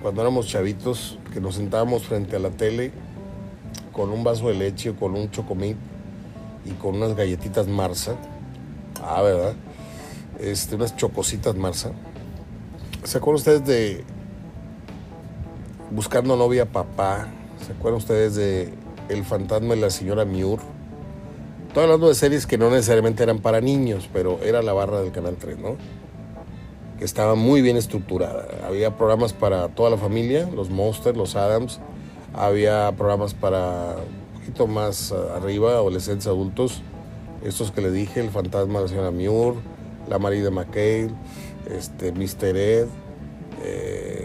cuando 0.00 0.20
éramos 0.20 0.46
chavitos, 0.46 1.18
que 1.34 1.40
nos 1.40 1.56
sentábamos 1.56 2.04
frente 2.04 2.36
a 2.36 2.38
la 2.38 2.50
tele 2.50 2.92
con 3.92 4.10
un 4.10 4.22
vaso 4.22 4.46
de 4.46 4.54
leche 4.54 4.90
o 4.90 4.94
con 4.94 5.16
un 5.16 5.28
chocomil 5.32 5.76
y 6.64 6.70
con 6.74 6.94
unas 6.94 7.16
galletitas 7.16 7.66
Marsa. 7.66 8.14
Ah, 9.02 9.22
¿verdad? 9.22 9.54
Este, 10.38 10.76
unas 10.76 10.94
chocositas 10.94 11.56
Marsa. 11.56 11.90
¿Se 13.02 13.18
ustedes 13.18 13.64
de 13.64 14.04
Buscando 15.90 16.36
novia 16.36 16.64
papá? 16.64 17.41
¿Se 17.66 17.72
acuerdan 17.72 17.98
ustedes 17.98 18.34
de 18.34 18.74
El 19.08 19.24
fantasma 19.24 19.74
de 19.74 19.80
la 19.80 19.90
señora 19.90 20.24
Muir? 20.24 20.58
Estoy 21.68 21.84
hablando 21.84 22.08
de 22.08 22.14
series 22.14 22.46
que 22.46 22.58
no 22.58 22.70
necesariamente 22.70 23.22
eran 23.22 23.38
para 23.38 23.60
niños, 23.60 24.08
pero 24.12 24.40
era 24.42 24.62
la 24.62 24.72
barra 24.72 25.00
del 25.00 25.12
Canal 25.12 25.36
3, 25.38 25.58
¿no? 25.58 25.76
estaba 27.04 27.34
muy 27.34 27.62
bien 27.62 27.76
estructurada. 27.76 28.46
Había 28.66 28.96
programas 28.96 29.32
para 29.32 29.68
toda 29.68 29.90
la 29.90 29.96
familia, 29.96 30.48
los 30.54 30.70
Monsters, 30.70 31.16
los 31.16 31.36
Adams. 31.36 31.80
Había 32.32 32.92
programas 32.92 33.34
para 33.34 33.96
un 33.96 34.40
poquito 34.40 34.66
más 34.66 35.12
arriba, 35.12 35.72
adolescentes, 35.72 36.26
adultos. 36.26 36.82
Estos 37.44 37.72
que 37.72 37.80
le 37.80 37.90
dije, 37.90 38.20
El 38.20 38.30
fantasma 38.30 38.78
de 38.78 38.84
la 38.84 38.88
señora 38.88 39.10
Muir, 39.10 39.54
La 40.08 40.18
María 40.18 40.44
de 40.44 40.50
McKay, 40.50 41.10
este, 41.70 42.12
Mr. 42.12 42.56
Ed. 42.56 42.86
Eh, 43.64 44.21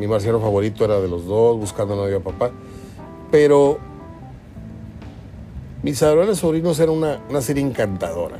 mi 0.00 0.08
marciano 0.08 0.40
favorito 0.40 0.86
era 0.86 0.98
de 0.98 1.08
los 1.08 1.26
dos, 1.26 1.58
Buscando 1.58 1.94
novia 1.94 2.20
papá. 2.20 2.50
Pero 3.30 3.78
mis 5.82 6.02
adorables 6.02 6.38
sobrinos 6.38 6.80
eran 6.80 6.96
una, 6.96 7.20
una 7.28 7.42
serie 7.42 7.62
encantadora. 7.62 8.38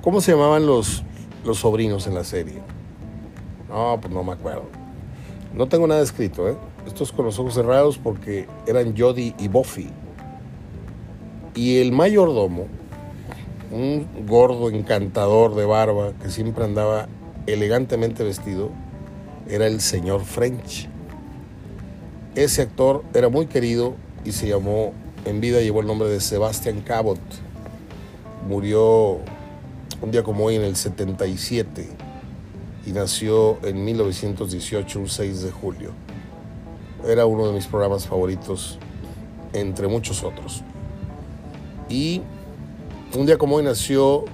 ¿Cómo 0.00 0.22
se 0.22 0.32
llamaban 0.32 0.64
los, 0.64 1.04
los 1.44 1.58
sobrinos 1.58 2.06
en 2.06 2.14
la 2.14 2.24
serie? 2.24 2.62
No, 3.68 3.98
pues 4.00 4.10
no 4.10 4.24
me 4.24 4.32
acuerdo. 4.32 4.64
No 5.52 5.68
tengo 5.68 5.86
nada 5.86 6.00
escrito, 6.00 6.48
¿eh? 6.48 6.56
Estos 6.86 7.12
con 7.12 7.26
los 7.26 7.38
ojos 7.38 7.52
cerrados 7.52 7.98
porque 7.98 8.46
eran 8.66 8.96
Jody 8.96 9.34
y 9.38 9.48
Buffy. 9.48 9.90
Y 11.54 11.76
el 11.76 11.92
mayordomo, 11.92 12.68
un 13.70 14.06
gordo 14.26 14.70
encantador 14.70 15.54
de 15.54 15.66
barba 15.66 16.14
que 16.22 16.30
siempre 16.30 16.64
andaba 16.64 17.06
elegantemente 17.46 18.24
vestido, 18.24 18.70
era 19.48 19.66
el 19.66 19.80
señor 19.80 20.24
French. 20.24 20.88
Ese 22.34 22.62
actor 22.62 23.04
era 23.14 23.28
muy 23.28 23.46
querido 23.46 23.94
y 24.24 24.32
se 24.32 24.48
llamó 24.48 24.92
en 25.26 25.40
vida 25.40 25.60
llevó 25.60 25.80
el 25.80 25.86
nombre 25.88 26.08
de 26.08 26.20
Sebastian 26.20 26.80
Cabot. 26.82 27.18
Murió 28.48 29.18
un 30.00 30.10
día 30.12 30.22
como 30.22 30.44
hoy 30.44 30.54
en 30.54 30.62
el 30.62 30.76
77 30.76 31.88
y 32.86 32.92
nació 32.92 33.58
en 33.66 33.84
1918, 33.84 35.00
un 35.00 35.08
6 35.08 35.42
de 35.42 35.50
julio. 35.50 35.90
Era 37.04 37.26
uno 37.26 37.48
de 37.48 37.54
mis 37.54 37.66
programas 37.66 38.06
favoritos, 38.06 38.78
entre 39.52 39.88
muchos 39.88 40.22
otros. 40.22 40.62
Y 41.88 42.22
un 43.16 43.26
día 43.26 43.36
como 43.36 43.56
hoy 43.56 43.64
nació 43.64 44.24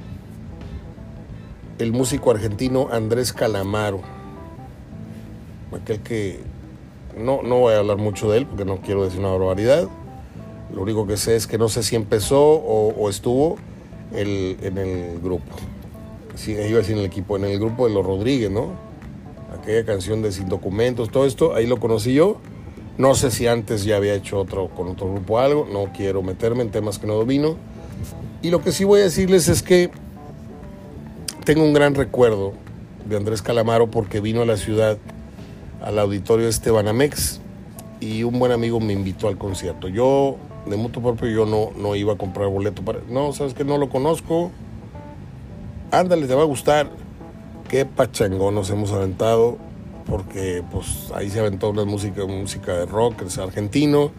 el 1.78 1.92
músico 1.92 2.30
argentino 2.30 2.88
Andrés 2.90 3.32
Calamaro, 3.32 4.02
aquel 5.76 6.00
que 6.00 6.40
no, 7.16 7.42
no 7.42 7.58
voy 7.58 7.74
a 7.74 7.78
hablar 7.78 7.98
mucho 7.98 8.30
de 8.30 8.38
él 8.38 8.46
porque 8.46 8.64
no 8.64 8.78
quiero 8.78 9.04
decir 9.04 9.20
una 9.20 9.30
barbaridad. 9.30 9.88
Lo 10.74 10.82
único 10.82 11.06
que 11.06 11.16
sé 11.16 11.36
es 11.36 11.46
que 11.46 11.58
no 11.58 11.68
sé 11.68 11.82
si 11.82 11.96
empezó 11.96 12.40
o, 12.40 13.10
estuvo 13.10 13.56
en 14.12 14.78
el 14.78 15.20
grupo. 15.20 15.54
Iba 16.46 16.58
a 16.58 16.78
decir 16.78 16.94
en 16.94 17.00
el 17.00 17.04
equipo, 17.04 17.36
en 17.36 17.44
el 17.44 17.58
grupo 17.58 17.86
de 17.86 17.94
los 17.94 18.04
Rodríguez, 18.04 18.50
¿no? 18.50 18.72
Aquella 19.58 19.84
canción 19.84 20.22
de 20.22 20.32
Sin 20.32 20.48
Documentos, 20.48 21.10
todo 21.10 21.26
esto, 21.26 21.54
ahí 21.54 21.66
lo 21.66 21.78
conocí 21.78 22.14
yo. 22.14 22.38
No 22.96 23.14
sé 23.14 23.30
si 23.30 23.46
antes 23.46 23.84
ya 23.84 23.96
había 23.96 24.14
hecho 24.14 24.38
otro 24.38 24.68
con 24.68 24.88
otro 24.88 25.12
grupo 25.12 25.38
algo, 25.38 25.66
no 25.70 25.92
quiero 25.94 26.22
meterme 26.22 26.62
en 26.62 26.70
temas 26.70 26.98
que 26.98 27.06
no 27.06 27.14
domino. 27.14 27.56
Y 28.40 28.50
lo 28.50 28.62
que 28.62 28.72
sí 28.72 28.84
voy 28.84 29.00
a 29.00 29.04
decirles 29.04 29.48
es 29.48 29.62
que 29.62 29.90
tengo 31.44 31.62
un 31.64 31.72
gran 31.72 31.94
recuerdo 31.94 32.54
de 33.08 33.16
Andrés 33.16 33.42
Calamaro 33.42 33.90
porque 33.90 34.20
vino 34.20 34.42
a 34.42 34.46
la 34.46 34.56
ciudad 34.56 34.98
al 35.82 35.98
auditorio 35.98 36.48
Estebanamex 36.48 37.40
y 38.00 38.22
un 38.22 38.38
buen 38.38 38.52
amigo 38.52 38.80
me 38.80 38.92
invitó 38.92 39.28
al 39.28 39.38
concierto. 39.38 39.88
Yo, 39.88 40.36
de 40.66 40.76
mutuo 40.76 41.02
propio, 41.02 41.28
yo 41.28 41.46
no, 41.46 41.70
no 41.76 41.94
iba 41.94 42.14
a 42.14 42.16
comprar 42.16 42.48
boleto 42.48 42.82
para... 42.82 43.00
No, 43.08 43.32
sabes 43.32 43.54
que 43.54 43.64
no 43.64 43.78
lo 43.78 43.88
conozco. 43.88 44.50
Ándale, 45.90 46.26
te 46.26 46.34
va 46.34 46.42
a 46.42 46.46
gustar. 46.46 46.90
Qué 47.68 47.86
pachangón 47.86 48.54
nos 48.54 48.70
hemos 48.70 48.92
aventado 48.92 49.58
porque 50.04 50.62
pues 50.70 51.10
ahí 51.14 51.30
se 51.30 51.40
aventó 51.40 51.70
una 51.70 51.84
música, 51.84 52.24
música 52.26 52.72
de 52.72 52.86
rock, 52.86 53.22
es 53.22 53.38
argentino, 53.38 54.10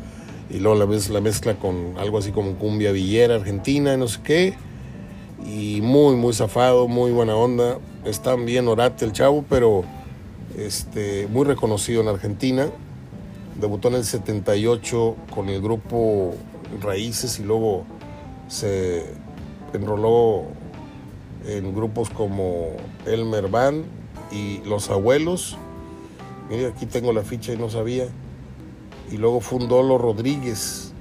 y 0.49 0.59
luego 0.59 0.85
la, 0.85 0.97
la 1.11 1.21
mezcla 1.21 1.55
con 1.55 1.95
algo 1.97 2.17
así 2.17 2.31
como 2.31 2.55
cumbia 2.55 2.91
villera 2.91 3.35
argentina, 3.35 3.95
no 3.97 4.07
sé 4.07 4.19
qué, 4.23 4.53
y 5.45 5.81
muy, 5.81 6.15
muy 6.15 6.33
zafado, 6.33 6.87
muy 6.87 7.11
buena 7.11 7.35
onda, 7.35 7.77
está 8.05 8.35
bien 8.35 8.67
orate 8.67 9.05
el 9.05 9.11
chavo, 9.11 9.43
pero 9.49 9.83
este, 10.57 11.27
muy 11.27 11.45
reconocido 11.45 12.01
en 12.01 12.07
Argentina. 12.07 12.67
Debutó 13.59 13.87
en 13.89 13.95
el 13.95 14.05
78 14.05 15.15
con 15.33 15.49
el 15.49 15.61
grupo 15.61 16.35
Raíces 16.81 17.39
y 17.39 17.43
luego 17.43 17.85
se 18.47 19.05
enroló 19.73 20.45
en 21.45 21.73
grupos 21.75 22.09
como 22.09 22.71
Elmer 23.05 23.47
Van 23.47 23.83
y 24.31 24.59
Los 24.65 24.89
Abuelos. 24.89 25.57
Mire, 26.49 26.67
aquí 26.67 26.85
tengo 26.85 27.13
la 27.13 27.21
ficha 27.21 27.53
y 27.53 27.57
no 27.57 27.69
sabía. 27.69 28.05
Y 29.11 29.17
luego 29.17 29.41
fundó 29.41 29.83
Los 29.83 30.01
Rodríguez 30.01 30.93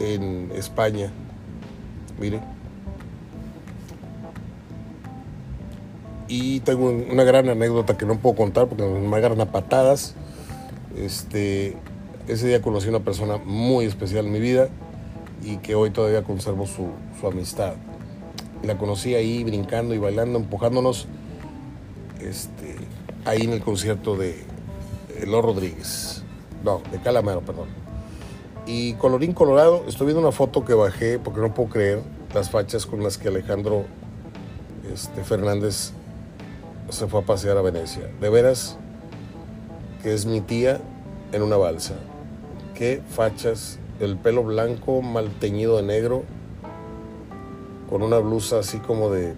en 0.00 0.50
España. 0.54 1.12
Mire. 2.18 2.55
Y 6.28 6.60
tengo 6.60 6.90
una 6.90 7.24
gran 7.24 7.48
anécdota 7.48 7.96
que 7.96 8.04
no 8.04 8.18
puedo 8.18 8.34
contar 8.34 8.68
porque 8.68 8.84
me 8.84 9.16
agarran 9.16 9.40
a 9.40 9.52
patadas. 9.52 10.14
Este, 10.96 11.76
ese 12.26 12.48
día 12.48 12.60
conocí 12.60 12.86
a 12.88 12.90
una 12.90 13.00
persona 13.00 13.36
muy 13.36 13.84
especial 13.84 14.26
en 14.26 14.32
mi 14.32 14.40
vida 14.40 14.68
y 15.44 15.58
que 15.58 15.74
hoy 15.74 15.90
todavía 15.90 16.24
conservo 16.24 16.66
su, 16.66 16.88
amistad. 17.26 17.74
La 18.62 18.76
conocí 18.78 19.14
ahí 19.14 19.44
brincando 19.44 19.94
y 19.94 19.98
bailando, 19.98 20.38
empujándonos 20.38 21.06
este, 22.20 22.74
ahí 23.24 23.42
en 23.42 23.52
el 23.52 23.60
concierto 23.60 24.16
de 24.16 24.42
Los 25.26 25.44
Rodríguez. 25.44 26.22
No, 26.64 26.80
de 26.90 26.98
Calamaro, 26.98 27.42
perdón. 27.42 27.68
Y 28.66 28.94
colorín 28.94 29.32
colorado, 29.32 29.84
estoy 29.86 30.06
viendo 30.06 30.20
una 30.20 30.32
foto 30.32 30.64
que 30.64 30.74
bajé 30.74 31.20
porque 31.20 31.40
no 31.40 31.54
puedo 31.54 31.68
creer 31.68 32.00
las 32.34 32.50
fachas 32.50 32.84
con 32.84 33.04
las 33.04 33.16
que 33.16 33.28
Alejandro 33.28 33.84
este, 34.92 35.22
Fernández 35.22 35.92
se 36.88 37.06
fue 37.06 37.20
a 37.20 37.22
pasear 37.24 37.56
a 37.56 37.62
Venecia. 37.62 38.10
De 38.20 38.28
veras 38.28 38.78
que 40.02 40.14
es 40.14 40.26
mi 40.26 40.40
tía 40.40 40.80
en 41.32 41.42
una 41.42 41.56
balsa. 41.56 41.94
Qué 42.74 43.02
fachas, 43.08 43.78
el 44.00 44.16
pelo 44.16 44.44
blanco 44.44 45.02
mal 45.02 45.30
teñido 45.40 45.76
de 45.76 45.82
negro, 45.82 46.24
con 47.88 48.02
una 48.02 48.18
blusa 48.18 48.58
así 48.58 48.78
como 48.78 49.10
de 49.10 49.34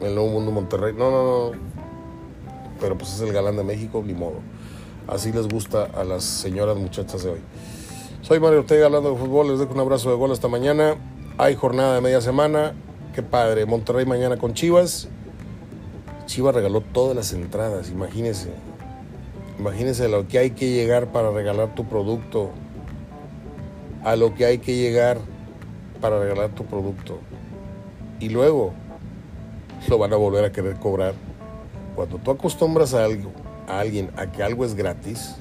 el 0.00 0.14
Nuevo 0.14 0.30
Mundo 0.30 0.50
Monterrey. 0.50 0.92
No, 0.92 1.10
no, 1.10 1.50
no. 1.50 1.58
Pero 2.80 2.98
pues 2.98 3.14
es 3.14 3.20
el 3.20 3.32
galán 3.32 3.56
de 3.56 3.64
México, 3.64 4.02
ni 4.04 4.12
modo. 4.12 4.40
Así 5.08 5.32
les 5.32 5.48
gusta 5.48 5.84
a 5.84 6.04
las 6.04 6.24
señoras 6.24 6.76
muchachas 6.76 7.22
de 7.22 7.30
hoy. 7.30 7.40
Soy 8.22 8.40
Mario 8.40 8.60
Ortega 8.60 8.86
hablando 8.86 9.12
de 9.12 9.16
fútbol. 9.16 9.48
Les 9.48 9.58
dejo 9.58 9.72
un 9.72 9.80
abrazo 9.80 10.10
de 10.10 10.16
gol 10.16 10.32
esta 10.32 10.48
mañana. 10.48 10.96
Hay 11.38 11.54
jornada 11.54 11.94
de 11.94 12.00
media 12.00 12.20
semana. 12.20 12.74
Qué 13.16 13.22
padre. 13.22 13.64
Monterrey 13.64 14.04
mañana 14.04 14.36
con 14.36 14.52
Chivas. 14.52 15.08
Chivas 16.26 16.54
regaló 16.54 16.82
todas 16.82 17.16
las 17.16 17.32
entradas, 17.32 17.88
imagínense. 17.88 18.50
Imagínense 19.58 20.06
lo 20.06 20.28
que 20.28 20.38
hay 20.38 20.50
que 20.50 20.68
llegar 20.68 21.10
para 21.12 21.30
regalar 21.30 21.74
tu 21.74 21.86
producto. 21.86 22.50
A 24.04 24.16
lo 24.16 24.34
que 24.34 24.44
hay 24.44 24.58
que 24.58 24.76
llegar 24.76 25.16
para 26.02 26.18
regalar 26.18 26.50
tu 26.50 26.66
producto. 26.66 27.18
Y 28.20 28.28
luego 28.28 28.74
lo 29.88 29.96
van 29.96 30.12
a 30.12 30.16
volver 30.16 30.44
a 30.44 30.52
querer 30.52 30.76
cobrar. 30.76 31.14
Cuando 31.94 32.18
tú 32.18 32.30
acostumbras 32.30 32.92
a 32.92 33.02
algo, 33.02 33.32
a 33.66 33.80
alguien 33.80 34.10
a 34.18 34.30
que 34.30 34.42
algo 34.42 34.62
es 34.62 34.74
gratis, 34.74 35.36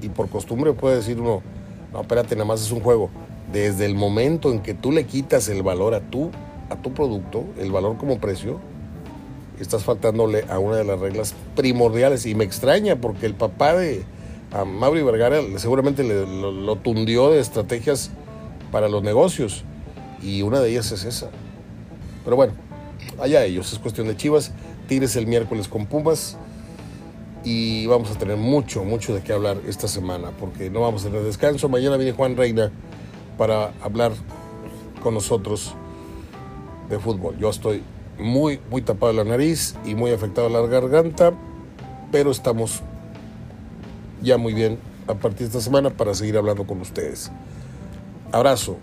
y 0.00 0.08
por 0.08 0.30
costumbre 0.30 0.72
puede 0.72 0.96
decir 0.96 1.20
uno, 1.20 1.42
no, 1.92 2.00
espérate, 2.00 2.34
nada 2.36 2.46
más 2.46 2.62
es 2.62 2.72
un 2.72 2.80
juego 2.80 3.10
desde 3.52 3.86
el 3.86 3.94
momento 3.94 4.50
en 4.50 4.60
que 4.60 4.74
tú 4.74 4.92
le 4.92 5.04
quitas 5.04 5.48
el 5.48 5.62
valor 5.62 5.94
a 5.94 6.00
tu, 6.00 6.30
a 6.70 6.76
tu 6.76 6.92
producto, 6.92 7.44
el 7.58 7.70
valor 7.70 7.96
como 7.96 8.18
precio, 8.18 8.58
estás 9.60 9.84
faltándole 9.84 10.44
a 10.48 10.58
una 10.58 10.76
de 10.76 10.84
las 10.84 10.98
reglas 10.98 11.34
primordiales. 11.54 12.26
Y 12.26 12.34
me 12.34 12.44
extraña 12.44 12.96
porque 12.96 13.26
el 13.26 13.34
papá 13.34 13.74
de 13.74 14.04
Mauri 14.64 15.02
Vergara 15.02 15.40
seguramente 15.56 16.02
lo, 16.02 16.76
tundió 16.76 17.30
de 17.30 17.40
estrategias 17.40 18.10
para 18.72 18.88
los 18.88 19.02
negocios. 19.02 19.64
Y 20.22 20.42
una 20.42 20.60
de 20.60 20.70
ellas 20.70 20.90
es 20.92 21.04
esa. 21.04 21.30
Pero 22.24 22.36
bueno, 22.36 22.54
allá 23.20 23.44
ellos, 23.44 23.72
es 23.72 23.78
cuestión 23.78 24.08
de 24.08 24.16
Chivas. 24.16 24.52
Tigres 24.88 25.16
el 25.16 25.26
miércoles 25.26 25.68
con 25.68 25.86
Pumas. 25.86 26.36
Y 27.44 27.86
vamos 27.86 28.10
a 28.10 28.18
tener 28.18 28.36
mucho, 28.36 28.82
mucho 28.82 29.14
de 29.14 29.22
qué 29.22 29.32
hablar 29.32 29.58
esta 29.68 29.86
semana, 29.86 30.32
porque 30.40 30.68
no 30.68 30.80
vamos 30.80 31.04
a 31.04 31.08
tener 31.08 31.22
descanso. 31.22 31.68
Mañana 31.68 31.96
viene 31.96 32.10
Juan 32.10 32.36
Reina 32.36 32.72
para 33.36 33.72
hablar 33.82 34.12
con 35.02 35.14
nosotros 35.14 35.74
de 36.88 36.98
fútbol. 36.98 37.36
Yo 37.38 37.50
estoy 37.50 37.82
muy, 38.18 38.60
muy 38.70 38.82
tapado 38.82 39.12
la 39.12 39.24
nariz 39.24 39.74
y 39.84 39.94
muy 39.94 40.12
afectado 40.12 40.48
la 40.48 40.60
garganta, 40.66 41.32
pero 42.10 42.30
estamos 42.30 42.82
ya 44.22 44.38
muy 44.38 44.54
bien 44.54 44.78
a 45.06 45.14
partir 45.14 45.40
de 45.40 45.44
esta 45.46 45.60
semana 45.60 45.90
para 45.90 46.14
seguir 46.14 46.36
hablando 46.36 46.66
con 46.66 46.80
ustedes. 46.80 47.30
Abrazo. 48.32 48.76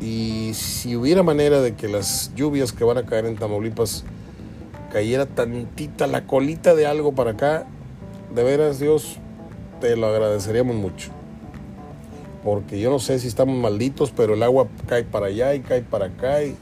Y 0.00 0.52
si 0.54 0.94
hubiera 0.94 1.22
manera 1.22 1.60
de 1.60 1.74
que 1.74 1.88
las 1.88 2.34
lluvias 2.34 2.72
que 2.72 2.84
van 2.84 2.98
a 2.98 3.06
caer 3.06 3.24
en 3.26 3.36
Tamaulipas 3.36 4.04
cayera 4.92 5.26
tantita 5.26 6.06
la 6.06 6.26
colita 6.26 6.74
de 6.74 6.86
algo 6.86 7.14
para 7.14 7.32
acá, 7.32 7.66
de 8.34 8.44
veras 8.44 8.78
Dios, 8.78 9.16
te 9.80 9.96
lo 9.96 10.06
agradeceríamos 10.06 10.76
mucho 10.76 11.15
porque 12.46 12.78
yo 12.78 12.90
no 12.90 13.00
sé 13.00 13.18
si 13.18 13.26
estamos 13.26 13.58
malditos, 13.58 14.12
pero 14.12 14.34
el 14.34 14.42
agua 14.44 14.68
cae 14.86 15.02
para 15.02 15.26
allá 15.26 15.52
y 15.56 15.62
cae 15.62 15.82
para 15.82 16.06
acá 16.06 16.44
y, 16.44 16.54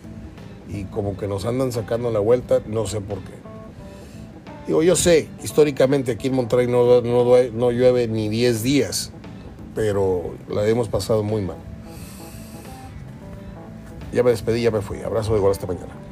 como 0.90 1.14
que 1.18 1.28
nos 1.28 1.44
andan 1.44 1.72
sacando 1.72 2.10
la 2.10 2.20
vuelta, 2.20 2.62
no 2.64 2.86
sé 2.86 3.02
por 3.02 3.18
qué. 3.18 3.34
Digo, 4.66 4.82
yo 4.82 4.96
sé, 4.96 5.28
históricamente 5.42 6.12
aquí 6.12 6.28
en 6.28 6.36
Monterrey 6.36 6.68
no, 6.68 7.02
no, 7.02 7.70
llueve 7.70 8.08
ni 8.08 8.30
10 8.30 8.62
días, 8.62 9.12
pero 9.74 10.34
la 10.48 10.66
hemos 10.66 10.88
pasado 10.88 11.22
muy 11.22 11.42
mal. 11.42 11.58
Ya 14.10 14.22
me 14.22 14.30
despedí, 14.30 14.62
ya 14.62 14.70
me 14.70 14.80
fui. 14.80 15.02
Abrazo 15.02 15.32
de 15.32 15.36
igual 15.36 15.52
hasta 15.52 15.66
mañana. 15.66 16.03